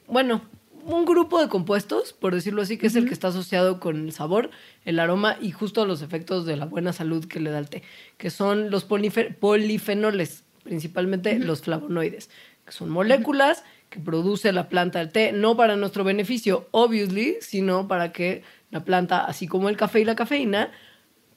Bueno, 0.07 0.43
un 0.85 1.05
grupo 1.05 1.41
de 1.41 1.49
compuestos, 1.49 2.13
por 2.13 2.35
decirlo 2.35 2.63
así, 2.63 2.79
que 2.79 2.87
es 2.87 2.97
el 2.97 3.07
que 3.07 3.13
está 3.13 3.29
asociado 3.29 3.79
con 3.79 4.07
el 4.07 4.13
sabor, 4.13 4.51
el 4.85 4.99
aroma 5.01 5.37
y 5.41 5.51
justo 5.51 5.85
los 5.85 6.03
efectos 6.03 6.47
de 6.47 6.57
la 6.57 6.65
buena 6.67 6.93
salud 6.93 7.27
que 7.27 7.41
le 7.41 7.51
da 7.51 7.59
el 7.59 7.69
té, 7.69 7.83
que 8.17 8.31
son 8.31 8.71
los 8.71 8.89
polife- 8.89 9.35
polifenoles, 9.35 10.45
principalmente 10.63 11.39
los 11.39 11.63
flavonoides, 11.63 12.31
que 12.65 12.73
son 12.73 12.89
moléculas 12.91 13.65
que 13.91 14.01
produce 14.01 14.53
la 14.53 14.68
planta 14.68 14.99
del 14.99 15.11
té, 15.11 15.32
no 15.32 15.57
para 15.57 15.76
nuestro 15.76 16.05
beneficio, 16.05 16.68
obviously, 16.70 17.36
sino 17.41 17.89
para 17.89 18.12
que 18.12 18.43
la 18.70 18.84
planta, 18.84 19.24
así 19.24 19.47
como 19.47 19.68
el 19.68 19.76
café 19.76 20.01
y 20.01 20.05
la 20.05 20.16
cafeína, 20.16 20.70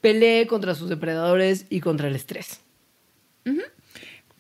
pelee 0.01 0.47
contra 0.47 0.75
sus 0.75 0.89
depredadores 0.89 1.65
y 1.69 1.79
contra 1.79 2.07
el 2.07 2.15
estrés. 2.15 2.61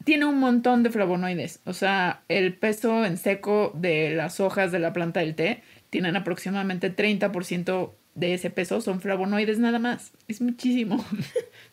Tiene 0.03 0.25
un 0.25 0.39
montón 0.39 0.83
de 0.83 0.89
flavonoides. 0.89 1.59
O 1.65 1.73
sea, 1.73 2.23
el 2.27 2.55
peso 2.55 3.05
en 3.05 3.17
seco 3.17 3.71
de 3.75 4.15
las 4.15 4.39
hojas 4.39 4.71
de 4.71 4.79
la 4.79 4.93
planta 4.93 5.19
del 5.19 5.35
té 5.35 5.63
tienen 5.89 6.15
aproximadamente 6.15 6.95
30% 6.95 7.91
de 8.15 8.33
ese 8.33 8.49
peso. 8.49 8.81
Son 8.81 8.99
flavonoides 8.99 9.59
nada 9.59 9.79
más. 9.79 10.11
Es 10.27 10.41
muchísimo. 10.41 11.03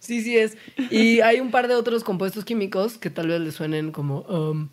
Sí, 0.00 0.22
sí 0.22 0.38
es. 0.38 0.56
Y 0.92 1.22
hay 1.22 1.40
un 1.40 1.50
par 1.50 1.66
de 1.66 1.74
otros 1.74 2.04
compuestos 2.04 2.44
químicos 2.44 2.98
que 2.98 3.10
tal 3.10 3.26
vez 3.26 3.40
les 3.40 3.54
suenen 3.56 3.90
como 3.90 4.20
um, 4.20 4.68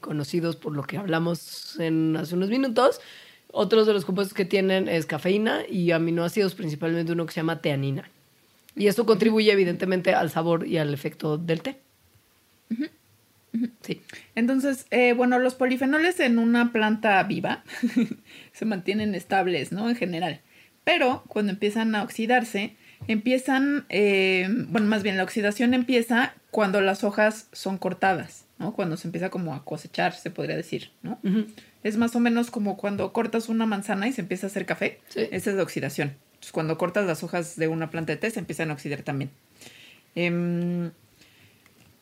conocidos 0.00 0.56
por 0.56 0.74
lo 0.74 0.82
que 0.82 0.96
hablamos 0.96 1.78
en 1.78 2.16
hace 2.16 2.34
unos 2.34 2.48
minutos. 2.48 3.00
Otros 3.52 3.86
de 3.86 3.92
los 3.92 4.04
compuestos 4.04 4.34
que 4.34 4.44
tienen 4.44 4.88
es 4.88 5.06
cafeína 5.06 5.62
y 5.68 5.90
aminoácidos, 5.90 6.54
principalmente 6.54 7.12
uno 7.12 7.26
que 7.26 7.32
se 7.32 7.40
llama 7.40 7.60
teanina. 7.60 8.08
Y 8.76 8.86
esto 8.86 9.04
contribuye 9.06 9.50
evidentemente 9.52 10.14
al 10.14 10.30
sabor 10.30 10.66
y 10.66 10.78
al 10.78 10.94
efecto 10.94 11.36
del 11.36 11.62
té. 11.62 11.78
Sí. 13.82 14.00
Entonces, 14.36 14.86
eh, 14.90 15.12
bueno, 15.12 15.38
los 15.38 15.54
polifenoles 15.54 16.20
en 16.20 16.38
una 16.38 16.70
planta 16.72 17.22
viva 17.24 17.64
se 18.52 18.64
mantienen 18.64 19.14
estables, 19.14 19.72
¿no? 19.72 19.88
En 19.88 19.96
general. 19.96 20.40
Pero 20.84 21.24
cuando 21.26 21.52
empiezan 21.52 21.94
a 21.94 22.02
oxidarse, 22.02 22.76
empiezan, 23.08 23.86
eh, 23.88 24.48
bueno, 24.68 24.86
más 24.86 25.02
bien 25.02 25.16
la 25.16 25.24
oxidación 25.24 25.74
empieza 25.74 26.34
cuando 26.50 26.80
las 26.80 27.04
hojas 27.04 27.48
son 27.52 27.78
cortadas, 27.78 28.44
¿no? 28.60 28.72
Cuando 28.72 28.96
se 28.96 29.08
empieza 29.08 29.30
como 29.30 29.54
a 29.54 29.64
cosechar, 29.64 30.12
se 30.14 30.30
podría 30.30 30.56
decir, 30.56 30.92
¿no? 31.02 31.18
Es 31.82 31.96
más 31.96 32.14
o 32.14 32.20
menos 32.20 32.50
como 32.52 32.76
cuando 32.76 33.12
cortas 33.12 33.48
una 33.48 33.66
manzana 33.66 34.06
y 34.06 34.12
se 34.12 34.20
empieza 34.20 34.46
a 34.46 34.50
hacer 34.50 34.66
café. 34.66 35.00
Sí. 35.08 35.26
Esa 35.32 35.50
es 35.50 35.56
la 35.56 35.62
oxidación. 35.64 36.14
Entonces, 36.34 36.52
cuando 36.52 36.78
cortas 36.78 37.06
las 37.06 37.22
hojas 37.24 37.56
de 37.56 37.66
una 37.68 37.90
planta 37.90 38.12
de 38.12 38.18
té, 38.18 38.30
se 38.30 38.38
empiezan 38.38 38.70
a 38.70 38.74
oxidar 38.74 39.02
también. 39.02 39.30
Em, 40.14 40.90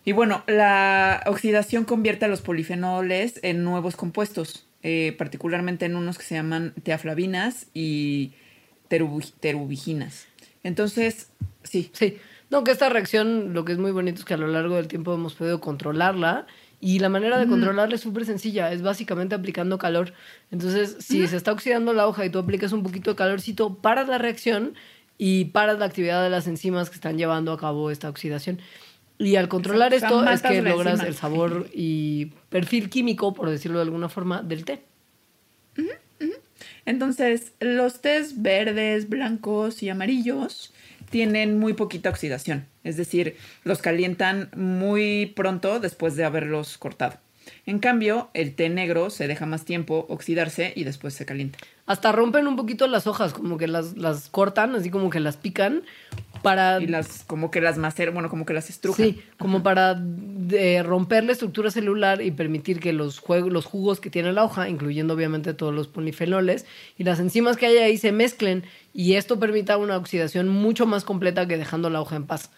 y 0.05 0.13
bueno, 0.13 0.43
la 0.47 1.23
oxidación 1.27 1.85
convierte 1.85 2.25
a 2.25 2.29
los 2.29 2.41
polifenoles 2.41 3.41
en 3.43 3.63
nuevos 3.65 3.97
compuestos, 3.97 4.67
eh, 4.83 5.15
particularmente 5.19 5.87
en 5.87 5.97
unos 5.97 6.19
que 6.19 6.25
se 6.25 6.35
llaman 6.35 6.73
teaflavinas 6.83 7.67
y 7.75 8.33
terubi- 8.91 9.33
terubiginas. 9.41 10.27
Entonces, 10.65 11.29
sí, 11.63 11.91
Sí. 11.93 12.19
No, 12.51 12.65
que 12.65 12.71
esta 12.71 12.89
reacción, 12.89 13.53
lo 13.53 13.65
que 13.65 13.73
es 13.73 13.79
muy 13.79 13.91
bonito 13.91 14.21
es 14.21 14.25
que 14.25 14.35
a 14.35 14.39
lo 14.39 14.47
largo 14.47 14.77
del 14.77 14.89
tiempo 14.89 15.15
hemos 15.15 15.35
podido 15.35 15.61
controlarla. 15.61 16.47
Y 16.81 17.01
la 17.01 17.09
manera 17.09 17.39
de 17.39 17.49
controlarla 17.49 17.97
es 17.97 18.01
súper 18.01 18.25
sencilla, 18.25 18.71
es 18.71 18.83
básicamente 18.83 19.35
aplicando 19.35 19.79
calor. 19.79 20.13
Entonces, 20.53 20.97
si 21.01 21.27
se 21.27 21.37
está 21.37 21.51
oxidando 21.51 21.93
la 21.93 22.07
hoja 22.07 22.25
y 22.25 22.31
tú 22.31 22.39
aplicas 22.39 22.73
un 22.73 22.85
poquito 22.85 23.11
de 23.11 23.17
calorcito, 23.17 23.75
paras 23.75 24.09
la 24.09 24.19
reacción 24.19 24.75
y 25.19 25.47
paras 25.47 25.81
la 25.81 25.87
actividad 25.87 26.23
de 26.23 26.31
las 26.31 26.47
enzimas 26.47 26.89
que 26.89 26.95
están 26.95 27.19
llevando 27.19 27.53
a 27.53 27.59
cabo 27.59 27.91
esta 27.91 28.09
oxidación. 28.09 28.61
Y 29.19 29.35
al 29.35 29.49
controlar 29.49 29.93
O 29.93 29.99
sea, 29.99 30.09
esto 30.09 30.31
es 30.31 30.43
que 30.43 30.63
logras 30.63 31.03
el 31.03 31.15
sabor 31.15 31.69
y 31.75 32.27
perfil 32.49 32.89
químico, 32.89 33.35
por 33.35 33.51
decirlo 33.51 33.79
de 33.79 33.85
alguna 33.85 34.09
forma, 34.09 34.43
del 34.43 34.65
té. 34.65 34.85
Entonces, 36.87 37.53
los 37.59 38.01
tés 38.01 38.41
verdes, 38.41 39.09
blancos 39.09 39.83
y 39.83 39.89
amarillos 39.89 40.73
tienen 41.11 41.59
muy 41.59 41.73
poquita 41.73 42.11
oxidación. 42.11 42.67
Es 42.85 42.97
decir, 42.97 43.37
los 43.65 43.81
calientan 43.81 44.51
muy 44.57 45.33
pronto 45.37 45.81
después 45.81 46.17
de 46.17 46.25
haberlos 46.25 46.79
cortado. 46.79 47.19
En 47.67 47.79
cambio, 47.79 48.31
el 48.35 48.55
té 48.55 48.69
negro 48.69 49.11
se 49.11 49.27
deja 49.27 49.47
más 49.47 49.65
tiempo 49.65 50.07
oxidarse 50.09 50.73
y 50.77 50.85
después 50.85 51.15
se 51.15 51.27
calienta. 51.27 51.59
Hasta 51.87 52.13
rompen 52.13 52.47
un 52.47 52.57
poquito 52.57 52.87
las 52.87 53.07
hojas, 53.07 53.33
como 53.33 53.57
que 53.57 53.67
las, 53.67 53.97
las 53.97 54.29
cortan, 54.29 54.75
así 54.75 54.91
como 54.91 55.11
que 55.11 55.21
las 55.21 55.37
pican 55.37 55.83
para... 56.43 56.81
Y 56.81 56.87
las, 56.87 57.25
como 57.25 57.51
que 57.51 57.61
las 57.61 57.79
maceran, 57.79 58.15
bueno, 58.15 58.29
como 58.29 58.47
que 58.47 58.55
las 58.55 58.71
estrujan. 58.71 59.07
Sí, 59.07 59.23
como 59.39 59.63
para 59.63 60.01
eh, 60.51 60.83
romper 60.83 61.25
la 61.25 61.33
estructura 61.33 61.71
celular 61.71 62.23
y 62.23 62.31
permitir 62.31 62.81
que 62.81 62.93
los, 62.93 63.19
juegos, 63.19 63.53
los 63.53 63.65
jugos 63.65 64.01
que 64.01 64.11
tiene 64.11 64.33
la 64.33 64.45
hoja, 64.45 64.69
incluyendo 64.69 65.15
obviamente 65.15 65.55
todos 65.55 65.75
los 65.75 65.89
polifenoles 65.89 66.67
y 66.97 67.05
las 67.05 67.21
enzimas 67.21 67.57
que 67.57 67.67
hay 67.67 67.79
ahí 67.79 67.99
se 67.99 68.13
mezclen 68.13 68.65
y 68.93 69.15
esto 69.15 69.39
permita 69.39 69.77
una 69.77 69.97
oxidación 69.97 70.49
mucho 70.49 70.87
más 70.87 71.05
completa 71.05 71.47
que 71.47 71.59
dejando 71.59 71.91
la 71.91 72.01
hoja 72.01 72.17
en 72.17 72.27
paz. 72.27 72.51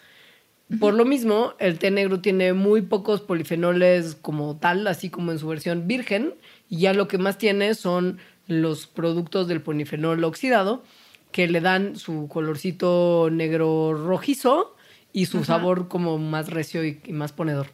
Por 0.79 0.93
lo 0.93 1.03
mismo, 1.03 1.53
el 1.59 1.79
té 1.79 1.91
negro 1.91 2.21
tiene 2.21 2.53
muy 2.53 2.81
pocos 2.81 3.19
polifenoles 3.19 4.15
como 4.15 4.55
tal, 4.55 4.87
así 4.87 5.09
como 5.09 5.33
en 5.33 5.39
su 5.39 5.47
versión 5.47 5.85
virgen, 5.85 6.33
y 6.69 6.79
ya 6.79 6.93
lo 6.93 7.09
que 7.09 7.17
más 7.17 7.37
tiene 7.37 7.75
son 7.75 8.19
los 8.47 8.87
productos 8.87 9.47
del 9.49 9.61
polifenol 9.61 10.23
oxidado, 10.23 10.83
que 11.31 11.47
le 11.47 11.61
dan 11.61 11.95
su 11.95 12.27
colorcito 12.27 13.29
negro 13.31 13.93
rojizo 13.93 14.75
y 15.13 15.25
su 15.25 15.43
sabor 15.43 15.87
como 15.87 16.17
más 16.17 16.49
recio 16.49 16.83
y, 16.85 16.99
y 17.05 17.13
más 17.13 17.31
ponedor. 17.33 17.67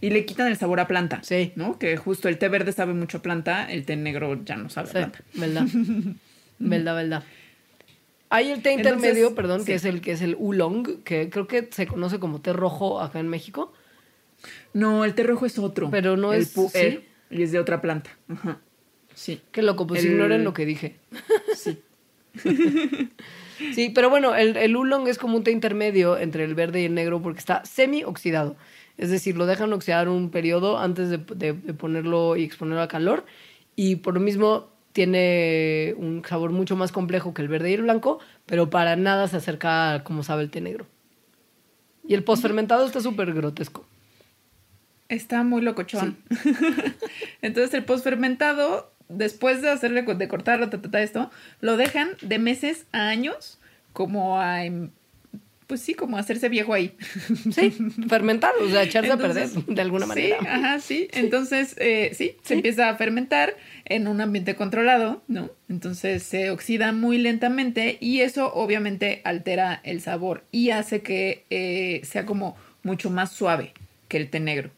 Y 0.00 0.10
le 0.10 0.24
quitan 0.24 0.46
el 0.48 0.56
sabor 0.56 0.80
a 0.80 0.86
planta. 0.88 1.20
Sí. 1.22 1.52
¿No? 1.56 1.78
Que 1.78 1.96
justo 1.96 2.28
el 2.28 2.38
té 2.38 2.48
verde 2.48 2.72
sabe 2.72 2.94
mucho 2.94 3.18
a 3.18 3.22
planta, 3.22 3.70
el 3.70 3.84
té 3.84 3.96
negro 3.96 4.42
ya 4.44 4.56
no 4.56 4.70
sabe 4.70 4.88
a 4.88 4.92
planta. 4.92 5.20
verdad. 5.34 5.66
verdad, 6.58 6.94
verdad. 7.02 7.24
Hay 8.32 8.50
el 8.50 8.62
té 8.62 8.72
Entonces, 8.74 8.96
intermedio, 9.10 9.34
perdón, 9.34 9.60
sí. 9.60 9.66
que 9.66 9.74
es 9.74 9.84
el 9.84 10.00
que 10.00 10.12
es 10.12 10.22
el 10.22 10.36
oolong, 10.38 11.02
que 11.02 11.28
creo 11.30 11.48
que 11.48 11.68
se 11.72 11.86
conoce 11.88 12.20
como 12.20 12.40
té 12.40 12.52
rojo 12.52 13.00
acá 13.00 13.18
en 13.18 13.28
México. 13.28 13.72
No, 14.72 15.04
el 15.04 15.14
té 15.14 15.24
rojo 15.24 15.46
es 15.46 15.58
otro. 15.58 15.90
Pero 15.90 16.16
no 16.16 16.32
El 16.32 16.42
es- 16.42 16.52
¿sí? 16.72 17.00
Y 17.30 17.42
es 17.42 17.52
de 17.52 17.58
otra 17.58 17.80
planta. 17.80 18.10
Ajá. 18.28 18.58
Sí. 19.20 19.38
Qué 19.52 19.60
loco, 19.60 19.86
pues 19.86 20.02
El- 20.02 20.12
ignoren 20.12 20.44
lo 20.44 20.54
que 20.54 20.64
dije. 20.64 20.96
Sí. 21.54 21.78
Sí, 23.74 23.90
pero 23.94 24.08
bueno, 24.08 24.34
el, 24.34 24.56
el 24.56 24.74
oolong 24.74 25.06
es 25.06 25.18
como 25.18 25.36
un 25.36 25.44
té 25.44 25.50
intermedio 25.50 26.16
entre 26.16 26.44
el 26.44 26.54
verde 26.54 26.80
y 26.80 26.86
el 26.86 26.94
negro 26.94 27.20
porque 27.20 27.38
está 27.40 27.62
semi-oxidado. 27.66 28.56
Es 28.96 29.10
decir, 29.10 29.36
lo 29.36 29.44
dejan 29.44 29.70
oxidar 29.74 30.08
un 30.08 30.30
periodo 30.30 30.78
antes 30.78 31.10
de, 31.10 31.18
de- 31.18 31.52
de 31.52 31.74
ponerlo 31.74 32.36
y 32.36 32.44
exponerlo 32.44 32.80
a 32.80 32.88
calor. 32.88 33.26
Y 33.76 33.96
por 33.96 34.14
lo 34.14 34.20
mismo 34.20 34.70
tiene 34.94 35.92
un 35.98 36.22
sabor 36.26 36.52
mucho 36.52 36.74
más 36.74 36.90
complejo 36.90 37.34
que 37.34 37.42
el 37.42 37.48
verde 37.48 37.70
y 37.70 37.74
el 37.74 37.82
blanco, 37.82 38.18
pero 38.46 38.70
para 38.70 38.96
nada 38.96 39.28
se 39.28 39.36
acerca 39.36 39.92
a 39.92 40.04
como 40.04 40.22
sabe 40.22 40.42
el 40.44 40.50
té 40.50 40.62
negro. 40.62 40.86
Y 42.08 42.14
el 42.14 42.24
postfermentado 42.24 42.86
está 42.86 43.00
súper 43.02 43.34
grotesco. 43.34 43.84
Está 45.10 45.42
muy 45.42 45.60
locochón. 45.60 46.16
Entonces 47.42 47.74
el 47.74 47.84
postfermentado, 47.84 48.90
después 49.10 49.60
de 49.62 49.70
hacerle 49.70 50.02
de 50.02 50.28
cortarlo, 50.28 50.70
ta, 50.70 50.80
ta, 50.80 50.90
ta, 50.90 51.02
esto, 51.02 51.30
lo 51.60 51.76
dejan 51.76 52.10
de 52.22 52.38
meses 52.38 52.86
a 52.92 53.08
años 53.08 53.58
como 53.92 54.40
a 54.40 54.64
em, 54.64 54.90
pues 55.66 55.82
sí, 55.82 55.94
como 55.94 56.16
hacerse 56.18 56.48
viejo 56.48 56.74
ahí. 56.74 56.96
Sí, 57.52 57.70
fermentar, 58.08 58.52
o 58.60 58.68
sea, 58.68 58.82
echarse 58.82 59.10
Entonces, 59.12 59.52
a 59.52 59.54
perder 59.54 59.74
de 59.76 59.82
alguna 59.82 60.04
Sí, 60.06 60.08
manera. 60.08 60.36
ajá, 60.48 60.80
sí. 60.80 61.08
Entonces, 61.12 61.76
eh, 61.78 62.10
sí, 62.12 62.36
se 62.42 62.48
Sí. 62.48 62.54
empieza 62.54 62.88
a 62.88 62.96
fermentar 62.96 63.56
en 63.84 64.08
un 64.08 64.20
ambiente 64.20 64.56
controlado, 64.56 65.22
¿no? 65.28 65.48
Entonces 65.68 66.24
se 66.24 66.50
oxida 66.50 66.90
muy 66.92 67.18
lentamente 67.18 67.98
y 68.00 68.20
eso 68.22 68.52
obviamente 68.52 69.20
altera 69.24 69.80
el 69.84 70.00
sabor 70.00 70.42
y 70.50 70.70
hace 70.70 71.02
que 71.02 71.44
eh, 71.50 72.00
sea 72.04 72.26
como 72.26 72.56
mucho 72.82 73.08
más 73.10 73.30
suave 73.30 73.72
que 74.08 74.16
el 74.16 74.28
té 74.28 74.40
negro. 74.40 74.70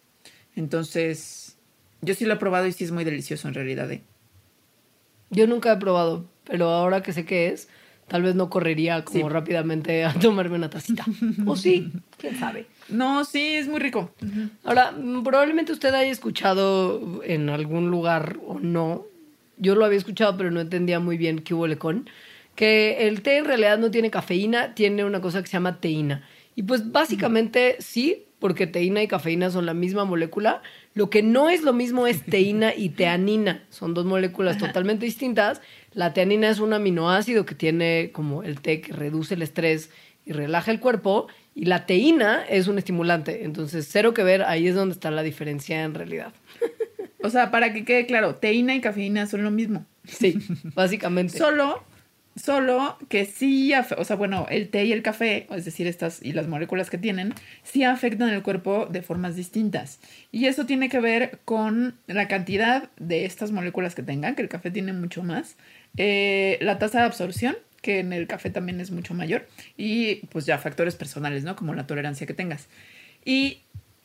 Entonces, 0.57 1.57
yo 2.03 2.15
sí 2.15 2.25
lo 2.27 2.35
he 2.35 2.37
probado 2.37 2.67
y 2.67 2.73
sí 2.73 2.85
es 2.85 2.91
muy 2.91 3.05
delicioso 3.05 3.49
en 3.49 3.55
realidad. 3.55 3.91
¿eh? 3.91 4.03
Yo 5.33 5.47
nunca 5.49 5.73
he 5.73 5.77
probado, 5.79 6.27
pero 6.45 6.69
ahora 6.69 7.03
que 7.03 7.13
sé 7.13 7.25
qué 7.25 7.49
es, 7.49 7.69
tal 8.07 8.23
vez 8.23 8.35
no 8.35 8.49
correría 8.51 9.05
como 9.05 9.27
Sí. 9.27 9.29
rápidamente 9.29 10.05
a 10.05 10.13
tomarme 10.15 10.57
una 10.57 10.71
tacita. 10.71 11.05
o 11.47 11.57
sí, 11.57 11.91
quién 12.19 12.39
sabe. 12.39 12.67
No, 12.89 13.25
sí, 13.25 13.55
es 13.57 13.67
muy 13.67 13.81
rico. 13.81 14.11
Ahora, 14.65 14.93
mm, 14.93 15.23
probablemente 15.25 15.73
usted 15.73 15.93
haya 15.95 16.11
escuchado 16.11 17.23
en 17.25 17.49
algún 17.49 17.91
lugar 17.91 18.39
o 18.47 18.59
no. 18.61 19.05
Yo 19.57 19.75
lo 19.75 19.85
había 19.85 19.99
escuchado, 19.99 20.37
pero 20.37 20.51
no 20.51 20.61
entendía 20.61 21.01
muy 21.01 21.17
bien 21.17 21.41
qué 21.41 21.55
hubo 21.55 21.67
con. 21.79 22.09
Que 22.55 23.09
el 23.09 23.23
té 23.23 23.39
en 23.39 23.47
realidad 23.47 23.79
no 23.79 23.91
tiene 23.91 24.11
cafeína, 24.11 24.75
tiene 24.75 25.05
una 25.05 25.21
cosa 25.23 25.41
que 25.41 25.47
se 25.47 25.55
llama 25.55 25.81
teína. 25.81 26.23
Y 26.55 26.65
pues 26.65 26.93
básicamente 26.93 27.77
sí, 27.79 28.25
porque 28.43 28.67
teína 28.67 29.05
y 29.05 29.07
cafeína 29.07 29.53
son 29.53 29.67
la 29.67 29.73
misma 29.73 30.05
molécula. 30.05 30.63
Lo 30.95 31.11
que 31.11 31.23
no 31.23 31.49
es 31.49 31.63
lo 31.63 31.73
mismo 31.73 32.09
es 32.09 32.25
teína 32.25 32.75
y 32.75 32.89
teanina. 32.89 33.63
Son 33.71 33.95
dos 33.95 34.05
moléculas 34.05 34.59
totalmente 34.59 35.05
distintas. 35.05 35.63
La 35.95 36.13
teanina 36.13 36.51
es 36.51 36.59
un 36.59 36.73
aminoácido 36.73 37.47
que 37.47 37.55
tiene 37.55 38.11
como 38.13 38.43
el 38.43 38.61
té 38.61 38.81
que 38.81 38.93
reduce 38.93 39.35
el 39.35 39.43
estrés 39.43 39.91
y 40.27 40.33
relaja 40.33 40.73
el 40.73 40.81
cuerpo. 40.81 41.29
Y 41.55 41.67
la 41.67 41.87
teína 41.87 42.43
es 42.49 42.67
un 42.67 42.79
estimulante. 42.79 43.45
Entonces, 43.45 43.87
cero 43.89 44.13
que 44.13 44.25
ver, 44.25 44.43
ahí 44.43 44.67
es 44.67 44.75
donde 44.75 44.95
está 44.95 45.13
la 45.13 45.23
diferencia 45.23 45.85
en 45.85 45.95
realidad. 45.95 46.33
O 47.23 47.31
sea, 47.31 47.53
para 47.53 47.73
que 47.73 47.85
quede 47.85 48.07
claro, 48.07 48.35
teína 48.35 48.75
y 48.75 48.81
cafeína 48.81 49.27
son 49.27 49.45
lo 49.45 49.53
mismo. 49.53 49.87
Sí, 50.05 50.37
básicamente. 50.75 51.39
Solo, 51.39 51.85
solo 52.37 52.97
que 53.09 53.25
sí, 53.27 53.73
o 53.97 54.05
sea, 54.05 54.17
bueno, 54.17 54.47
el 54.51 54.69
té 54.69 54.85
y 54.85 54.93
el 54.93 55.03
café, 55.03 55.47
es 55.51 55.65
decir, 55.65 55.87
estas 55.87 56.23
y 56.23 56.33
las 56.33 56.49
moléculas 56.49 56.91
que 56.91 56.99
tienen, 56.99 57.35
sí 57.63 57.85
afectan 57.85 58.31
el 58.31 58.43
cuerpo 58.43 58.87
de 58.87 59.03
formas 59.03 59.37
distintas. 59.37 60.01
Y 60.31 60.47
eso 60.47 60.67
tiene 60.67 60.89
que 60.89 61.01
ver 61.01 61.41
con 61.45 61.99
la 62.07 62.29
cantidad 62.29 62.91
de 62.99 63.25
estas 63.25 63.53
moléculas 63.53 63.95
que 63.95 64.03
tengan, 64.03 64.35
que 64.35 64.43
el 64.43 64.49
café 64.49 64.71
tiene 64.71 64.93
mucho 64.93 65.23
más, 65.23 65.57
eh, 65.97 66.59
la 66.63 66.79
tasa 66.79 67.01
de 67.01 67.05
absorción, 67.07 67.57
que 67.83 67.99
en 67.99 68.13
el 68.13 68.27
café 68.27 68.49
también 68.49 68.81
es 68.81 68.91
mucho 68.91 69.13
mayor, 69.13 69.47
y 69.77 70.27
pues 70.27 70.47
ya 70.47 70.57
factores 70.59 70.95
personales, 70.97 71.45
¿no? 71.45 71.57
Como 71.57 71.75
la 71.75 71.87
tolerancia 71.87 72.27
que 72.27 72.35
tengas. 72.35 72.69
Y 73.25 73.59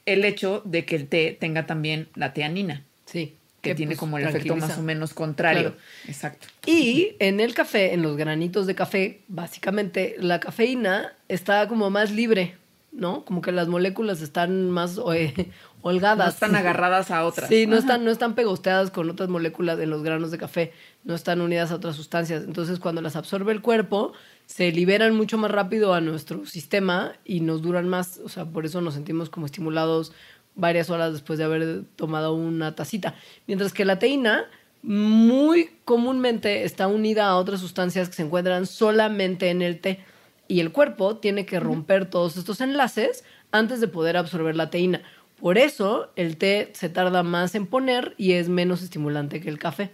el 0.06 0.26
hecho 0.26 0.62
de 0.66 0.86
que 0.86 0.96
el 0.96 1.08
té 1.08 1.38
tenga 1.40 1.66
también 1.66 2.08
la 2.16 2.34
teanina, 2.34 2.84
sí. 3.06 3.37
Que 3.68 3.76
tiene 3.76 3.92
pues, 3.92 4.00
como 4.00 4.18
el 4.18 4.28
efecto 4.28 4.56
más 4.56 4.78
o 4.78 4.82
menos 4.82 5.14
contrario. 5.14 5.74
Claro. 5.74 5.78
Exacto. 6.08 6.48
Y 6.66 7.16
en 7.20 7.40
el 7.40 7.54
café, 7.54 7.94
en 7.94 8.02
los 8.02 8.18
granitos 8.18 8.68
de 8.68 8.76
café, 8.76 9.22
básicamente 9.28 10.16
la 10.20 10.40
cafeína 10.40 11.14
está 11.28 11.68
como 11.68 11.90
más 11.90 12.12
libre, 12.12 12.56
¿no? 12.92 13.24
Como 13.26 13.42
que 13.42 13.52
las 13.52 13.68
moléculas 13.68 14.22
están 14.22 14.72
más 14.72 15.00
eh, 15.14 15.52
holgadas. 15.82 16.28
No 16.28 16.34
están 16.34 16.56
agarradas 16.56 17.12
a 17.12 17.26
otras. 17.26 17.50
Sí, 17.50 17.66
no 17.68 17.74
Ajá. 17.74 17.82
están, 17.82 18.06
no 18.06 18.12
están 18.12 18.36
pegosteadas 18.36 18.92
con 18.92 19.10
otras 19.10 19.30
moléculas 19.30 19.80
en 19.80 19.90
los 19.90 20.04
granos 20.04 20.32
de 20.32 20.38
café, 20.38 20.74
no 21.04 21.16
están 21.16 21.42
unidas 21.42 21.72
a 21.72 21.76
otras 21.76 21.96
sustancias. 21.96 22.44
Entonces, 22.44 22.80
cuando 22.80 23.02
las 23.02 23.16
absorbe 23.16 23.52
el 23.52 23.62
cuerpo, 23.62 24.14
se 24.46 24.72
liberan 24.72 25.16
mucho 25.16 25.38
más 25.38 25.52
rápido 25.52 25.94
a 25.94 26.02
nuestro 26.02 26.46
sistema 26.46 27.14
y 27.26 27.42
nos 27.42 27.62
duran 27.62 27.88
más. 27.88 28.20
O 28.24 28.30
sea, 28.30 28.46
por 28.46 28.66
eso 28.66 28.82
nos 28.82 28.94
sentimos 28.94 29.30
como 29.30 29.46
estimulados 29.46 30.14
varias 30.58 30.90
horas 30.90 31.14
después 31.14 31.40
de 31.40 31.46
haber 31.46 31.84
tomado 31.96 32.34
una 32.34 32.76
tacita. 32.76 33.16
Mientras 33.46 33.72
que 33.72 33.86
la 33.86 34.00
teína 34.00 34.46
muy 34.82 35.70
comúnmente 35.86 36.64
está 36.64 36.88
unida 36.88 37.28
a 37.28 37.38
otras 37.38 37.62
sustancias 37.62 38.10
que 38.10 38.16
se 38.16 38.24
encuentran 38.24 38.66
solamente 38.66 39.50
en 39.50 39.62
el 39.62 39.80
té. 39.80 40.00
Y 40.48 40.60
el 40.60 40.72
cuerpo 40.72 41.18
tiene 41.18 41.46
que 41.46 41.60
romper 41.60 42.10
todos 42.10 42.38
estos 42.38 42.62
enlaces 42.62 43.24
antes 43.52 43.80
de 43.80 43.88
poder 43.88 44.18
absorber 44.18 44.56
la 44.56 44.70
teína. 44.70 45.02
Por 45.40 45.58
eso 45.58 46.10
el 46.16 46.38
té 46.38 46.72
se 46.74 46.90
tarda 46.90 47.22
más 47.24 47.54
en 47.56 47.68
poner 47.68 48.16
y 48.18 48.34
es 48.34 48.50
menos 48.50 48.82
estimulante 48.82 49.40
que 49.40 49.50
el 49.50 49.60
café, 49.60 49.92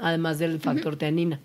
además 0.00 0.38
del 0.38 0.60
factor 0.60 0.96
teanina. 0.96 1.40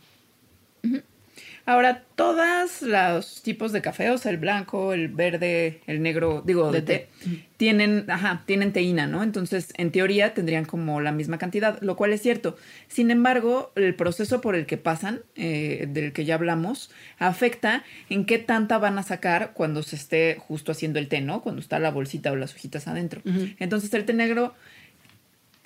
Ahora, 1.66 2.04
todos 2.16 2.82
los 2.82 3.44
tipos 3.44 3.72
de 3.72 3.82
café, 3.82 4.10
o 4.10 4.18
sea, 4.18 4.32
el 4.32 4.38
blanco, 4.38 4.94
el 4.94 5.10
verde, 5.10 5.82
el 5.88 6.02
negro, 6.02 6.42
digo, 6.46 6.72
de, 6.72 6.82
De 6.82 6.88
té, 6.88 7.10
tienen, 7.58 8.06
ajá, 8.10 8.44
tienen 8.46 8.74
teína, 8.74 9.06
¿no? 9.06 9.22
Entonces, 9.22 9.72
en 9.78 9.92
teoría, 9.92 10.34
tendrían 10.34 10.66
como 10.66 11.02
la 11.02 11.12
misma 11.12 11.38
cantidad, 11.38 11.80
lo 11.82 11.96
cual 11.96 12.14
es 12.14 12.22
cierto. 12.22 12.58
Sin 12.88 13.12
embargo, 13.12 13.72
el 13.76 13.94
proceso 13.96 14.42
por 14.42 14.56
el 14.56 14.66
que 14.66 14.78
pasan, 14.78 15.22
eh, 15.36 15.88
del 15.90 16.14
que 16.14 16.26
ya 16.26 16.36
hablamos, 16.36 16.92
afecta 17.20 17.84
en 18.10 18.26
qué 18.26 18.40
tanta 18.40 18.80
van 18.80 18.98
a 18.98 19.04
sacar 19.04 19.52
cuando 19.54 19.84
se 19.84 19.96
esté 19.96 20.38
justo 20.40 20.72
haciendo 20.72 20.98
el 20.98 21.08
té, 21.08 21.22
¿no? 21.22 21.42
Cuando 21.42 21.62
está 21.62 21.78
la 21.80 21.92
bolsita 21.92 22.32
o 22.32 22.36
las 22.36 22.54
hojitas 22.54 22.88
adentro. 22.88 23.22
Entonces, 23.60 23.94
el 23.94 24.06
té 24.06 24.14
negro 24.14 24.56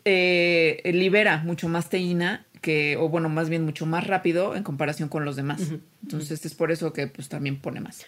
eh, 0.03 0.81
libera 0.93 1.37
mucho 1.37 1.67
más 1.67 1.89
teína 1.89 2.44
que, 2.65 2.97
o 2.97 3.09
bueno, 3.09 3.29
más 3.29 3.47
bien 3.47 3.63
mucho 3.63 3.85
más 3.85 4.07
rápido 4.07 4.55
en 4.55 4.63
comparación 4.63 5.07
con 5.07 5.23
los 5.23 5.35
demás. 5.35 5.61
Entonces 6.01 6.43
es 6.43 6.55
por 6.55 6.71
eso 6.71 6.93
que 6.93 7.05
pues 7.05 7.29
también 7.29 7.61
pone 7.61 7.79
más. 7.79 8.07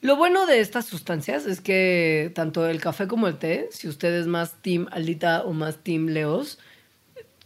Lo 0.00 0.16
bueno 0.16 0.46
de 0.46 0.60
estas 0.60 0.86
sustancias 0.86 1.44
es 1.44 1.60
que 1.60 2.32
tanto 2.34 2.66
el 2.66 2.80
café 2.80 3.06
como 3.06 3.28
el 3.28 3.36
té, 3.36 3.68
si 3.70 3.86
usted 3.86 4.14
es 4.14 4.26
más 4.26 4.62
team 4.62 4.86
Alita 4.92 5.42
o 5.42 5.52
más 5.52 5.76
team 5.84 6.06
Leos, 6.06 6.58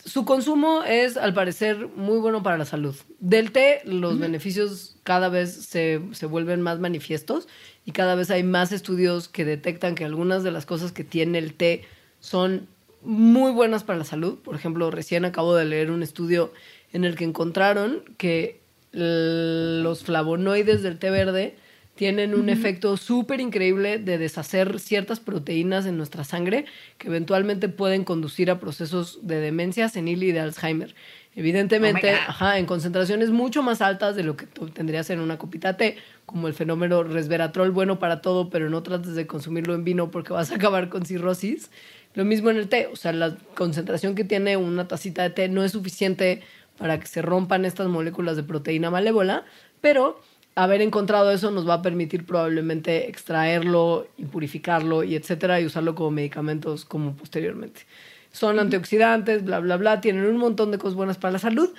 su 0.04 0.24
consumo 0.24 0.84
es, 0.84 1.16
al 1.16 1.34
parecer, 1.34 1.88
muy 1.96 2.18
bueno 2.18 2.44
para 2.44 2.58
la 2.58 2.64
salud. 2.64 2.94
Del 3.18 3.50
té, 3.50 3.80
los 3.84 4.20
beneficios 4.20 4.96
cada 5.02 5.28
vez 5.28 5.52
se, 5.52 6.00
se 6.12 6.26
vuelven 6.26 6.60
más 6.60 6.78
manifiestos 6.78 7.48
y 7.84 7.90
cada 7.90 8.14
vez 8.14 8.30
hay 8.30 8.44
más 8.44 8.70
estudios 8.70 9.26
que 9.28 9.44
detectan 9.44 9.96
que 9.96 10.04
algunas 10.04 10.44
de 10.44 10.52
las 10.52 10.64
cosas 10.64 10.92
que 10.92 11.02
tiene 11.02 11.38
el 11.38 11.54
té 11.54 11.82
son 12.20 12.68
muy 13.05 13.52
buenas 13.52 13.84
para 13.84 13.98
la 13.98 14.05
salud. 14.05 14.38
Por 14.38 14.55
ejemplo, 14.55 14.90
recién 14.90 15.24
acabo 15.24 15.55
de 15.55 15.64
leer 15.64 15.90
un 15.90 16.02
estudio 16.02 16.52
en 16.92 17.05
el 17.05 17.16
que 17.16 17.24
encontraron 17.24 18.02
que 18.16 18.61
los 18.92 20.05
flavonoides 20.05 20.82
del 20.82 20.98
té 20.98 21.11
verde 21.11 21.57
tienen 21.94 22.34
un 22.34 22.48
efecto 22.48 22.96
súper 22.96 23.40
increíble 23.40 23.98
de 23.98 24.18
deshacer 24.18 24.80
ciertas 24.80 25.20
proteínas 25.20 25.86
en 25.86 25.96
nuestra 25.96 26.24
sangre 26.24 26.64
que 26.98 27.07
eventualmente 27.07 27.68
pueden 27.68 28.05
conducir 28.05 28.50
a 28.50 28.59
procesos 28.59 29.20
de 29.22 29.40
demencia 29.40 29.88
senil 29.88 30.24
y 30.24 30.32
de 30.32 30.40
Alzheimer. 30.40 30.94
Evidentemente, 31.36 32.14
Oh 32.14 32.30
ajá, 32.30 32.59
en 32.59 32.66
concentraciones 32.66 33.30
mucho 33.30 33.62
más 33.62 33.80
altas 33.80 34.14
de 34.16 34.22
lo 34.22 34.36
que 34.36 34.46
tú 34.46 34.68
tendrías 34.68 35.11
en 35.11 35.20
una 35.20 35.38
copita 35.38 35.72
de 35.72 35.78
té, 35.78 35.96
como 36.26 36.48
el 36.48 36.55
fenómeno 36.55 37.02
resveratrol 37.02 37.70
bueno 37.70 37.98
para 37.98 38.20
todo, 38.22 38.50
pero 38.50 38.70
no 38.70 38.82
trates 38.82 39.14
de 39.14 39.26
consumirlo 39.26 39.74
en 39.74 39.84
vino 39.84 40.11
porque 40.11 40.32
vas 40.32 40.50
a 40.52 40.57
acabar 40.57 40.88
con 40.88 41.05
cirrosis. 41.05 41.70
Lo 42.14 42.24
mismo 42.24 42.50
en 42.50 42.56
el 42.56 42.68
té, 42.68 42.88
o 42.92 42.96
sea, 42.96 43.12
la 43.12 43.36
concentración 43.54 44.14
que 44.14 44.24
tiene 44.24 44.56
una 44.56 44.86
tacita 44.86 45.22
de 45.22 45.30
té 45.30 45.48
no 45.48 45.64
es 45.64 45.72
suficiente 45.72 46.42
para 46.78 46.98
que 46.98 47.06
se 47.06 47.22
rompan 47.22 47.64
estas 47.64 47.88
moléculas 47.88 48.36
de 48.36 48.42
proteína 48.42 48.90
malévola, 48.90 49.44
pero 49.80 50.20
haber 50.54 50.80
encontrado 50.82 51.30
eso 51.32 51.50
nos 51.50 51.68
va 51.68 51.74
a 51.74 51.82
permitir 51.82 52.24
probablemente 52.24 53.08
extraerlo 53.08 54.06
y 54.16 54.26
purificarlo 54.26 55.02
y 55.02 55.16
etcétera 55.16 55.60
y 55.60 55.66
usarlo 55.66 55.94
como 55.94 56.12
medicamentos 56.12 56.84
como 56.84 57.16
posteriormente. 57.16 57.82
Son 58.30 58.58
antioxidantes, 58.58 59.44
bla, 59.44 59.60
bla, 59.60 59.76
bla, 59.76 60.00
tienen 60.00 60.24
un 60.26 60.36
montón 60.36 60.70
de 60.70 60.78
cosas 60.78 60.94
buenas 60.94 61.18
para 61.18 61.32
la 61.32 61.38
salud. 61.38 61.70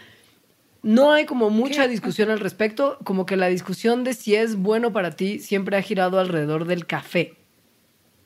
No 0.84 1.12
hay 1.12 1.26
como 1.26 1.50
mucha 1.50 1.88
discusión 1.88 2.30
al 2.30 2.40
respecto, 2.40 2.98
como 3.04 3.26
que 3.26 3.38
la 3.38 3.48
discusión 3.48 4.04
de 4.04 4.14
si 4.14 4.36
es 4.36 4.56
bueno 4.56 4.94
para 4.94 5.12
ti 5.12 5.40
siempre 5.40 5.78
ha 5.78 5.82
girado 5.82 6.20
alrededor 6.20 6.66
del 6.66 6.86
café. 6.86 7.34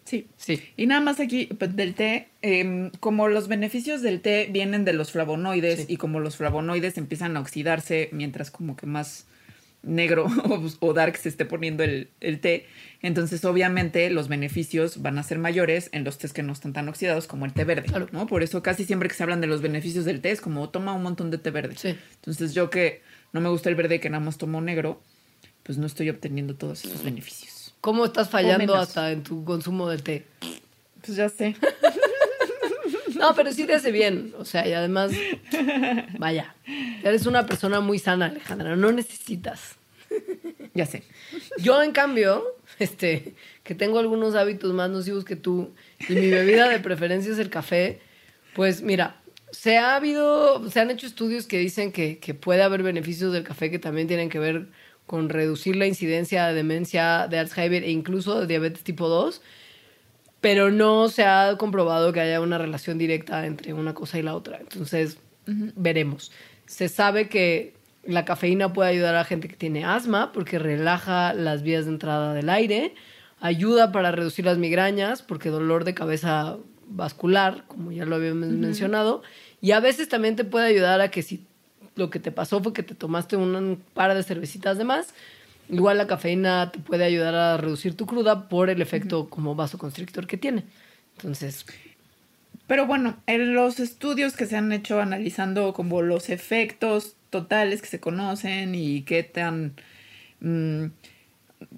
Sí. 0.09 0.27
Sí. 0.37 0.61
Y 0.75 0.87
nada 0.87 1.01
más 1.01 1.19
aquí 1.19 1.45
pues, 1.57 1.75
del 1.75 1.93
té, 1.93 2.29
em, 2.41 2.89
como 2.99 3.27
los 3.27 3.47
beneficios 3.47 4.01
del 4.01 4.21
té 4.21 4.49
vienen 4.51 4.83
de 4.85 4.93
los 4.93 5.11
flavonoides 5.11 5.81
Sí. 5.81 5.85
y 5.89 5.97
como 5.97 6.19
los 6.19 6.35
flavonoides 6.37 6.97
empiezan 6.97 7.37
a 7.37 7.39
oxidarse 7.41 8.09
mientras 8.11 8.49
como 8.49 8.75
que 8.75 8.87
más 8.87 9.25
negro 9.83 10.25
o, 10.81 10.93
dark 10.93 11.15
se 11.17 11.29
esté 11.29 11.45
poniendo 11.45 11.83
el, 11.83 12.09
el 12.19 12.39
té, 12.41 12.65
entonces 13.01 13.45
obviamente 13.45 14.09
los 14.09 14.27
beneficios 14.27 15.01
van 15.01 15.17
a 15.17 15.23
ser 15.23 15.37
mayores 15.37 15.89
en 15.93 16.03
los 16.03 16.17
tés 16.17 16.33
que 16.33 16.43
no 16.43 16.51
están 16.51 16.73
tan 16.73 16.89
oxidados 16.89 17.27
como 17.27 17.45
el 17.45 17.53
té 17.53 17.63
verde, 17.63 17.83
Claro. 17.87 18.07
¿no? 18.11 18.27
Por 18.27 18.43
eso 18.43 18.61
casi 18.61 18.83
siempre 18.83 19.07
que 19.07 19.15
se 19.15 19.23
hablan 19.23 19.39
de 19.41 19.47
los 19.47 19.61
beneficios 19.61 20.03
del 20.05 20.19
té 20.19 20.31
es 20.31 20.41
como 20.41 20.67
toma 20.69 20.91
un 20.93 21.03
montón 21.03 21.31
de 21.31 21.37
té 21.37 21.51
verde. 21.51 21.75
Sí. 21.77 21.95
Entonces 22.15 22.53
yo 22.53 22.69
que 22.69 23.01
no 23.31 23.39
me 23.41 23.47
gusta 23.49 23.69
el 23.69 23.75
verde 23.75 23.95
y 23.95 23.99
que 23.99 24.09
nada 24.09 24.23
más 24.23 24.37
tomo 24.37 24.59
negro, 24.59 25.01
pues 25.63 25.77
no 25.77 25.85
estoy 25.85 26.09
obteniendo 26.09 26.55
todos 26.55 26.83
esos 26.83 27.03
beneficios. 27.03 27.58
¿Cómo 27.81 28.05
estás 28.05 28.29
fallando 28.29 28.75
hasta 28.75 29.11
en 29.11 29.23
tu 29.23 29.43
consumo 29.43 29.89
de 29.89 29.97
té? 29.97 30.25
Pues 31.05 31.17
ya 31.17 31.29
sé. 31.29 31.55
No, 33.15 33.35
pero 33.35 33.51
sí 33.51 33.65
te 33.65 33.73
hace 33.73 33.91
bien. 33.91 34.33
O 34.37 34.45
sea, 34.45 34.65
y 34.65 34.71
además, 34.71 35.11
vaya, 36.17 36.55
eres 37.03 37.25
una 37.25 37.45
persona 37.45 37.81
muy 37.81 37.99
sana, 37.99 38.27
Alejandra. 38.27 38.77
No 38.77 38.93
necesitas. 38.93 39.75
Ya 40.73 40.85
sé. 40.85 41.03
Yo, 41.57 41.83
en 41.83 41.91
cambio, 41.91 42.43
este, 42.79 43.35
que 43.63 43.75
tengo 43.75 43.99
algunos 43.99 44.35
hábitos 44.35 44.73
más 44.73 44.89
nocivos 44.89 45.25
que 45.25 45.35
tú 45.35 45.73
y 46.07 46.13
mi 46.13 46.29
bebida 46.29 46.69
de 46.69 46.79
preferencia 46.79 47.31
es 47.31 47.39
el 47.39 47.49
café, 47.49 47.99
pues 48.55 48.81
mira, 48.81 49.17
se 49.51 49.77
ha 49.77 49.95
habido, 49.95 50.69
se 50.69 50.79
han 50.79 50.89
hecho 50.89 51.05
estudios 51.05 51.45
que 51.45 51.57
dicen 51.57 51.91
que, 51.91 52.19
que 52.19 52.33
puede 52.33 52.63
haber 52.63 52.83
beneficios 52.83 53.33
del 53.33 53.43
café 53.43 53.69
que 53.69 53.79
también 53.79 54.07
tienen 54.07 54.29
que 54.29 54.39
ver 54.39 54.67
con 55.09 55.29
reducir 55.29 55.75
la 55.75 55.87
incidencia 55.87 56.45
de 56.45 56.53
demencia, 56.53 57.25
de 57.27 57.39
Alzheimer 57.39 57.83
e 57.83 57.89
incluso 57.89 58.41
de 58.41 58.45
diabetes 58.45 58.83
tipo 58.83 59.07
2, 59.07 59.41
pero 60.39 60.69
no 60.69 61.09
se 61.09 61.23
ha 61.23 61.55
comprobado 61.57 62.13
que 62.13 62.19
haya 62.19 62.39
una 62.39 62.59
relación 62.59 62.99
directa 62.99 63.47
entre 63.47 63.73
una 63.73 63.95
cosa 63.95 64.19
y 64.19 64.21
la 64.21 64.35
otra. 64.35 64.59
Entonces, 64.59 65.17
veremos. 65.47 66.31
Se 66.67 66.89
sabe 66.89 67.27
que 67.27 67.73
la 68.03 68.23
cafeína 68.23 68.71
puede 68.71 68.91
ayudar 68.91 69.15
a 69.15 69.25
gente 69.25 69.47
que 69.47 69.55
tiene 69.55 69.83
asma 69.83 70.31
porque 70.31 70.59
relaja 70.59 71.33
las 71.33 71.63
vías 71.63 71.85
de 71.85 71.91
entrada 71.93 72.35
del 72.35 72.51
aire, 72.51 72.93
ayuda 73.39 73.91
para 73.91 74.11
reducir 74.11 74.45
las 74.45 74.59
migrañas 74.59 75.23
porque 75.23 75.49
dolor 75.49 75.85
de 75.85 75.95
cabeza 75.95 76.57
vascular, 76.85 77.63
como 77.65 77.91
ya 77.91 78.05
lo 78.05 78.17
habíamos 78.17 78.49
mencionado, 78.49 79.23
y 79.59 79.71
a 79.71 79.79
veces 79.79 80.07
también 80.07 80.35
te 80.35 80.43
puede 80.43 80.67
ayudar 80.67 81.01
a 81.01 81.09
que 81.09 81.23
si 81.23 81.47
lo 81.99 82.09
que 82.09 82.19
te 82.19 82.31
pasó 82.31 82.61
fue 82.63 82.73
que 82.73 82.81
te 82.81 82.95
tomaste 82.95 83.35
un 83.35 83.81
par 83.93 84.15
de 84.15 84.23
cervecitas 84.23 84.77
de 84.77 84.85
más, 84.85 85.13
igual 85.69 85.97
la 85.99 86.07
cafeína 86.07 86.71
te 86.71 86.79
puede 86.79 87.03
ayudar 87.03 87.35
a 87.35 87.57
reducir 87.57 87.95
tu 87.95 88.05
cruda 88.07 88.49
por 88.49 88.69
el 88.69 88.81
efecto 88.81 89.29
como 89.29 89.53
vasoconstrictor 89.53 90.25
que 90.25 90.37
tiene. 90.37 90.63
Entonces, 91.17 91.65
Pero 92.65 92.85
bueno, 92.85 93.17
en 93.27 93.53
los 93.53 93.79
estudios 93.79 94.35
que 94.35 94.45
se 94.45 94.55
han 94.57 94.71
hecho 94.71 94.99
analizando 94.99 95.73
como 95.73 96.01
los 96.01 96.29
efectos 96.29 97.15
totales 97.29 97.81
que 97.81 97.87
se 97.87 97.99
conocen 97.99 98.73
y 98.73 99.03
qué 99.03 99.23
tan 99.23 99.73
mm, 100.39 100.85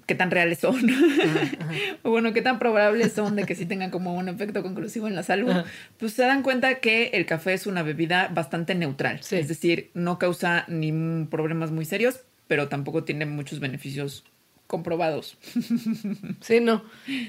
qué 0.06 0.14
tan 0.14 0.30
reales 0.30 0.58
son, 0.60 0.76
o 2.02 2.10
bueno, 2.10 2.32
qué 2.32 2.42
tan 2.42 2.58
probables 2.58 3.12
son 3.12 3.36
de 3.36 3.44
que 3.44 3.54
sí 3.54 3.66
tengan 3.66 3.90
como 3.90 4.14
un 4.14 4.28
efecto 4.28 4.62
conclusivo 4.62 5.08
en 5.08 5.14
la 5.14 5.22
salud, 5.22 5.50
Ajá. 5.50 5.64
pues 5.98 6.12
se 6.12 6.22
dan 6.22 6.42
cuenta 6.42 6.76
que 6.80 7.08
el 7.14 7.26
café 7.26 7.54
es 7.54 7.66
una 7.66 7.82
bebida 7.82 8.28
bastante 8.32 8.74
neutral, 8.74 9.18
Sí. 9.22 9.36
es 9.36 9.48
decir, 9.48 9.90
no 9.94 10.18
causa 10.18 10.64
ni 10.68 11.24
problemas 11.26 11.70
muy 11.70 11.84
serios, 11.84 12.20
pero 12.48 12.68
tampoco 12.68 13.04
tiene 13.04 13.26
muchos 13.26 13.60
beneficios 13.60 14.24
comprobados. 14.66 15.36
Sí, 16.40 16.60
no. 16.60 16.82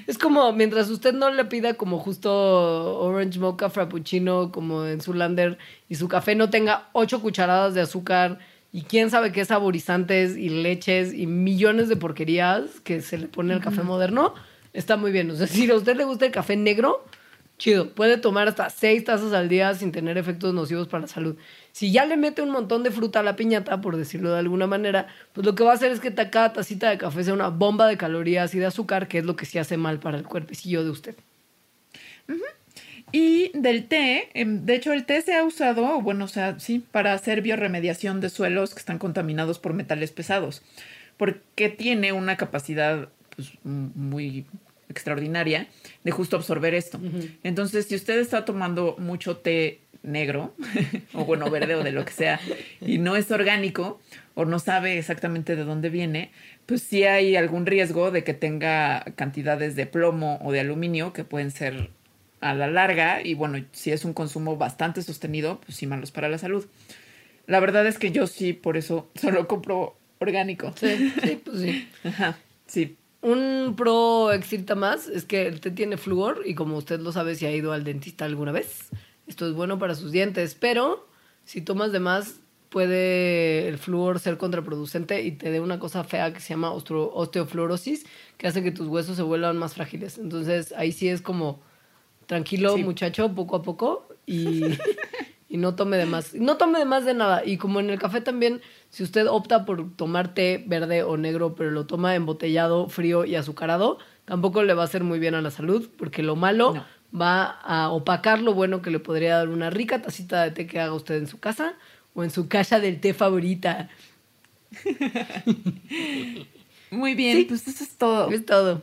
Es 0.06 0.18
como 0.18 0.52
mientras 0.52 0.88
usted 0.90 1.12
no 1.12 1.30
le 1.30 1.44
pida 1.44 1.74
como 1.74 1.98
justo 1.98 2.98
orange 2.98 3.38
mocha 3.38 3.70
frappuccino 3.70 4.50
como 4.50 4.86
en 4.86 5.00
su 5.00 5.12
lander 5.14 5.58
y 5.88 5.94
su 5.96 6.08
café 6.08 6.34
no 6.34 6.50
tenga 6.50 6.88
ocho 6.92 7.20
cucharadas 7.20 7.74
de 7.74 7.82
azúcar 7.82 8.38
y 8.74 8.82
quién 8.82 9.08
sabe 9.08 9.30
qué 9.30 9.44
saborizantes 9.44 10.36
y 10.36 10.48
leches 10.48 11.14
y 11.14 11.28
millones 11.28 11.88
de 11.88 11.94
porquerías 11.94 12.80
que 12.82 13.02
se 13.02 13.18
le 13.18 13.28
pone 13.28 13.54
al 13.54 13.60
café 13.60 13.84
moderno, 13.84 14.34
está 14.72 14.96
muy 14.96 15.12
bien. 15.12 15.30
O 15.30 15.36
sea, 15.36 15.46
si 15.46 15.70
a 15.70 15.76
usted 15.76 15.96
le 15.96 16.02
gusta 16.02 16.26
el 16.26 16.32
café 16.32 16.56
negro, 16.56 17.04
chido. 17.56 17.90
Puede 17.90 18.18
tomar 18.18 18.48
hasta 18.48 18.68
seis 18.70 19.04
tazas 19.04 19.32
al 19.32 19.48
día 19.48 19.72
sin 19.74 19.92
tener 19.92 20.18
efectos 20.18 20.52
nocivos 20.54 20.88
para 20.88 21.02
la 21.02 21.06
salud. 21.06 21.36
Si 21.70 21.92
ya 21.92 22.04
le 22.04 22.16
mete 22.16 22.42
un 22.42 22.50
montón 22.50 22.82
de 22.82 22.90
fruta 22.90 23.20
a 23.20 23.22
la 23.22 23.36
piñata, 23.36 23.80
por 23.80 23.96
decirlo 23.96 24.32
de 24.32 24.40
alguna 24.40 24.66
manera, 24.66 25.06
pues 25.34 25.46
lo 25.46 25.54
que 25.54 25.62
va 25.62 25.70
a 25.70 25.74
hacer 25.74 25.92
es 25.92 26.00
que 26.00 26.12
cada 26.12 26.52
tacita 26.52 26.90
de 26.90 26.98
café 26.98 27.22
sea 27.22 27.34
una 27.34 27.50
bomba 27.50 27.86
de 27.86 27.96
calorías 27.96 28.56
y 28.56 28.58
de 28.58 28.66
azúcar, 28.66 29.06
que 29.06 29.18
es 29.18 29.24
lo 29.24 29.36
que 29.36 29.46
sí 29.46 29.56
hace 29.56 29.76
mal 29.76 30.00
para 30.00 30.18
el 30.18 30.24
cuerpecillo 30.24 30.82
de 30.82 30.90
usted. 30.90 31.14
Y 33.14 33.52
del 33.54 33.86
té, 33.86 34.28
em, 34.34 34.66
de 34.66 34.74
hecho 34.74 34.92
el 34.92 35.06
té 35.06 35.22
se 35.22 35.36
ha 35.36 35.44
usado, 35.44 36.00
bueno, 36.00 36.24
o 36.24 36.28
sea, 36.28 36.58
sí, 36.58 36.84
para 36.90 37.12
hacer 37.12 37.42
bioremediación 37.42 38.20
de 38.20 38.28
suelos 38.28 38.74
que 38.74 38.80
están 38.80 38.98
contaminados 38.98 39.60
por 39.60 39.72
metales 39.72 40.10
pesados, 40.10 40.62
porque 41.16 41.68
tiene 41.68 42.10
una 42.10 42.36
capacidad 42.36 43.08
pues, 43.36 43.52
muy 43.62 44.46
extraordinaria 44.88 45.68
de 46.02 46.10
justo 46.10 46.34
absorber 46.34 46.74
esto. 46.74 47.00
Entonces, 47.44 47.86
si 47.86 47.94
usted 47.94 48.18
está 48.18 48.44
tomando 48.44 48.96
mucho 48.98 49.36
té 49.36 49.78
negro, 50.02 50.52
o 51.14 51.24
bueno, 51.24 51.48
verde 51.50 51.76
o 51.76 51.84
de 51.84 51.92
lo 51.92 52.04
que 52.04 52.12
sea, 52.12 52.40
y 52.80 52.98
no 52.98 53.14
es 53.14 53.30
orgánico, 53.30 54.00
o 54.34 54.44
no 54.44 54.58
sabe 54.58 54.98
exactamente 54.98 55.54
de 55.54 55.62
dónde 55.62 55.88
viene, 55.88 56.32
pues 56.66 56.82
sí 56.82 57.04
hay 57.04 57.36
algún 57.36 57.64
riesgo 57.64 58.10
de 58.10 58.24
que 58.24 58.34
tenga 58.34 59.04
cantidades 59.14 59.76
de 59.76 59.86
plomo 59.86 60.40
o 60.42 60.50
de 60.50 60.58
aluminio 60.58 61.12
que 61.12 61.22
pueden 61.22 61.52
ser 61.52 61.90
a 62.44 62.52
la 62.52 62.66
larga 62.66 63.22
y 63.22 63.32
bueno, 63.32 63.64
si 63.72 63.90
es 63.90 64.04
un 64.04 64.12
consumo 64.12 64.58
bastante 64.58 65.00
sostenido, 65.02 65.60
pues 65.64 65.78
sí 65.78 65.86
malos 65.86 66.10
para 66.10 66.28
la 66.28 66.36
salud. 66.36 66.66
La 67.46 67.58
verdad 67.58 67.86
es 67.86 67.98
que 67.98 68.12
yo 68.12 68.26
sí, 68.26 68.52
por 68.52 68.76
eso 68.76 69.08
solo 69.20 69.48
compro 69.48 69.96
orgánico. 70.18 70.72
Sí, 70.76 71.10
sí, 71.22 71.40
pues 71.42 71.60
sí. 71.60 71.88
Ajá, 72.04 72.38
sí. 72.66 72.96
Un 73.22 73.74
pro 73.76 74.30
extra 74.30 74.76
más 74.76 75.08
es 75.08 75.24
que 75.24 75.46
el 75.46 75.60
té 75.60 75.70
tiene 75.70 75.96
flúor 75.96 76.42
y 76.44 76.54
como 76.54 76.76
usted 76.76 77.00
lo 77.00 77.12
sabe 77.12 77.34
si 77.34 77.46
ha 77.46 77.50
ido 77.50 77.72
al 77.72 77.82
dentista 77.82 78.26
alguna 78.26 78.52
vez, 78.52 78.90
esto 79.26 79.48
es 79.48 79.54
bueno 79.54 79.78
para 79.78 79.94
sus 79.94 80.12
dientes, 80.12 80.54
pero 80.54 81.08
si 81.46 81.62
tomas 81.62 81.92
de 81.92 82.00
más 82.00 82.40
puede 82.68 83.68
el 83.68 83.78
flúor 83.78 84.20
ser 84.20 84.36
contraproducente 84.36 85.22
y 85.22 85.32
te 85.32 85.50
dé 85.50 85.60
una 85.60 85.78
cosa 85.78 86.04
fea 86.04 86.34
que 86.34 86.40
se 86.40 86.50
llama 86.50 86.72
osteofluorosis, 86.72 88.04
que 88.36 88.46
hace 88.46 88.62
que 88.62 88.72
tus 88.72 88.88
huesos 88.88 89.16
se 89.16 89.22
vuelvan 89.22 89.56
más 89.56 89.72
frágiles. 89.72 90.18
Entonces 90.18 90.74
ahí 90.76 90.92
sí 90.92 91.08
es 91.08 91.22
como 91.22 91.62
tranquilo 92.26 92.74
Sí. 92.76 92.84
muchacho, 92.84 93.32
poco 93.34 93.56
a 93.56 93.62
poco 93.62 94.08
y, 94.26 94.62
y 95.48 95.56
no 95.56 95.74
tome 95.74 95.96
de 95.96 96.06
más. 96.06 96.34
No 96.34 96.56
tome 96.56 96.78
de 96.78 96.84
más 96.84 97.04
de 97.04 97.14
nada. 97.14 97.44
Y 97.44 97.56
como 97.58 97.80
en 97.80 97.90
el 97.90 97.98
café 97.98 98.20
también, 98.20 98.60
si 98.90 99.02
usted 99.02 99.26
opta 99.28 99.64
por 99.64 99.94
tomar 99.96 100.34
té 100.34 100.62
verde 100.66 101.02
o 101.02 101.16
negro, 101.16 101.54
pero 101.54 101.70
lo 101.70 101.86
toma 101.86 102.14
embotellado, 102.14 102.88
frío 102.88 103.24
y 103.24 103.34
azucarado, 103.36 103.98
tampoco 104.24 104.62
le 104.62 104.74
va 104.74 104.82
a 104.82 104.86
hacer 104.86 105.04
muy 105.04 105.18
bien 105.18 105.34
a 105.34 105.42
la 105.42 105.50
salud, 105.50 105.88
porque 105.98 106.22
lo 106.22 106.34
malo 106.36 106.74
No. 106.74 106.84
va 107.20 107.44
a 107.44 107.90
opacar 107.90 108.40
lo 108.40 108.54
bueno 108.54 108.80
que 108.82 108.90
le 108.90 108.98
podría 108.98 109.36
dar 109.36 109.48
una 109.48 109.70
rica 109.70 110.00
tacita 110.02 110.42
de 110.42 110.50
té 110.50 110.66
que 110.66 110.80
haga 110.80 110.94
usted 110.94 111.16
en 111.16 111.26
su 111.26 111.38
casa 111.40 111.74
o 112.14 112.24
en 112.24 112.30
su 112.30 112.48
casa 112.48 112.80
del 112.80 113.00
té 113.00 113.12
favorita. 113.14 113.88
Muy 116.90 117.14
bien, 117.14 117.38
Sí. 117.38 117.44
pues 117.44 117.66
eso 117.68 117.84
es 117.84 117.96
todo. 117.96 118.30
Es 118.30 118.44
todo. 118.46 118.82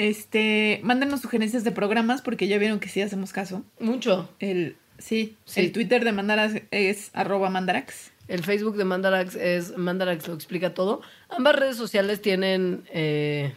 Este, 0.00 0.80
mándenos 0.82 1.20
sugerencias 1.20 1.62
de 1.62 1.72
programas 1.72 2.22
porque 2.22 2.48
ya 2.48 2.56
vieron 2.56 2.80
que 2.80 2.88
sí 2.88 3.02
hacemos 3.02 3.34
caso. 3.34 3.62
Mucho. 3.78 4.30
El, 4.38 4.76
sí, 4.96 5.36
Sí. 5.44 5.60
el 5.60 5.72
Twitter 5.72 6.04
de 6.04 6.12
Mandarax 6.12 6.62
es 6.70 7.10
arroba 7.12 7.50
mandarax. 7.50 8.10
El 8.26 8.42
Facebook 8.42 8.76
de 8.78 8.86
Mandarax 8.86 9.34
es 9.34 9.76
Mandarax 9.76 10.26
lo 10.26 10.32
explica 10.34 10.72
todo. 10.72 11.02
Ambas 11.28 11.54
redes 11.56 11.76
sociales 11.76 12.22
tienen 12.22 12.82
eh, 12.94 13.52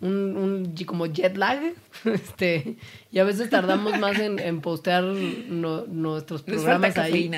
un, 0.00 0.74
como 0.86 1.06
jet 1.06 1.36
lag. 1.36 1.60
Este, 2.04 2.76
y 3.10 3.18
a 3.18 3.24
veces 3.24 3.50
tardamos 3.50 3.98
más 3.98 4.18
en, 4.20 4.38
en 4.38 4.60
postear 4.60 5.02
no- 5.02 5.84
nuestros 5.86 6.42
programas 6.42 6.96
ahí. 6.96 7.28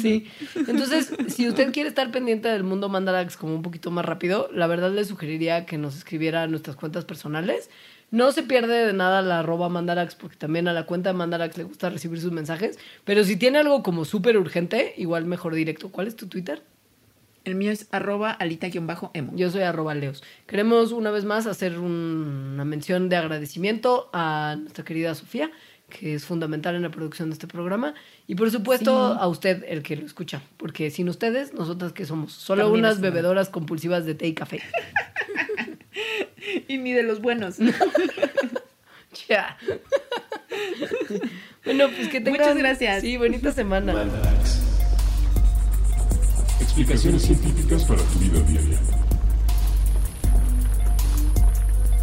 Sí. 0.00 0.26
Entonces, 0.56 1.12
si 1.28 1.48
usted 1.48 1.72
quiere 1.72 1.88
estar 1.88 2.10
pendiente 2.10 2.48
del 2.48 2.64
mundo 2.64 2.88
Mandarax 2.88 3.36
como 3.36 3.54
un 3.54 3.62
poquito 3.62 3.90
más 3.92 4.04
rápido, 4.04 4.50
la 4.52 4.66
verdad 4.66 4.90
le 4.90 5.04
sugeriría 5.04 5.66
que 5.66 5.78
nos 5.78 5.96
escribiera 5.96 6.42
a 6.42 6.46
nuestras 6.48 6.74
cuentas 6.76 7.04
personales. 7.04 7.70
No 8.10 8.32
se 8.32 8.42
pierde 8.42 8.86
de 8.86 8.92
nada 8.94 9.20
la 9.22 9.40
arroba 9.40 9.68
Mandarax, 9.68 10.14
porque 10.14 10.36
también 10.36 10.66
a 10.66 10.72
la 10.72 10.86
cuenta 10.86 11.10
de 11.10 11.14
Mandarax 11.18 11.58
le 11.58 11.64
gusta 11.64 11.90
recibir 11.90 12.20
sus 12.20 12.32
mensajes. 12.32 12.78
Pero 13.04 13.22
si 13.22 13.36
tiene 13.36 13.58
algo 13.58 13.82
como 13.82 14.04
súper 14.04 14.36
urgente, 14.38 14.94
igual 14.96 15.26
mejor 15.26 15.54
directo. 15.54 15.90
¿Cuál 15.90 16.08
es 16.08 16.16
tu 16.16 16.26
Twitter? 16.26 16.62
El 17.44 17.54
mío 17.54 17.70
es 17.72 17.86
arroba 17.92 18.30
alita-emo. 18.32 19.32
Yo 19.34 19.50
soy 19.50 19.62
arroba 19.62 19.94
leos. 19.94 20.22
Queremos 20.46 20.92
una 20.92 21.10
vez 21.10 21.24
más 21.24 21.46
hacer 21.46 21.78
un- 21.78 22.50
una 22.54 22.64
mención 22.64 23.08
de 23.08 23.16
agradecimiento 23.16 24.10
a 24.12 24.56
nuestra 24.58 24.84
querida 24.84 25.14
Sofía, 25.14 25.50
que 25.88 26.14
es 26.14 26.26
fundamental 26.26 26.74
en 26.74 26.82
la 26.82 26.90
producción 26.90 27.30
de 27.30 27.34
este 27.34 27.46
programa. 27.46 27.94
Y 28.26 28.34
por 28.34 28.50
supuesto 28.50 28.94
a 28.94 29.26
usted, 29.28 29.64
el 29.68 29.82
que 29.82 29.96
lo 29.96 30.04
escucha. 30.04 30.42
Porque 30.58 30.90
sin 30.90 31.08
ustedes, 31.08 31.54
nosotras 31.54 31.92
que 31.94 32.04
somos 32.04 32.32
solo 32.32 32.64
También 32.64 32.84
unas 32.84 33.00
bebedoras 33.00 33.48
compulsivas 33.48 34.04
de 34.04 34.14
té 34.14 34.26
y 34.26 34.34
café. 34.34 34.60
Y 36.68 36.78
ni 36.78 36.92
de 36.92 37.02
los 37.02 37.20
buenos. 37.20 37.56
Ya. 39.28 39.56
bueno, 41.64 41.86
pues 41.88 42.08
que 42.08 42.20
tengan... 42.20 42.40
Muchas 42.42 42.56
gracias. 42.56 43.00
Sí, 43.00 43.16
bonita 43.16 43.52
semana. 43.52 43.94
Explicaciones 46.60 47.22
científicas 47.22 47.84
para 47.84 48.02
tu 48.02 48.18
vida 48.18 48.40
diaria. 48.40 48.78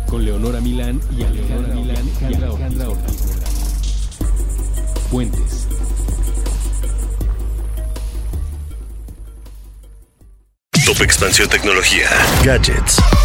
Con 0.07 0.23
Leonora 0.23 0.61
Milán 0.61 1.01
y 1.17 1.23
Alejandra 1.23 1.75
Milán 1.75 2.11
y 2.21 2.33
Alejandra 2.33 2.89
Ortiz. 2.89 3.23
Puentes. 5.11 5.67
Top 10.85 11.01
Expansión 11.01 11.49
Tecnología. 11.49 12.07
Gadgets. 12.43 13.24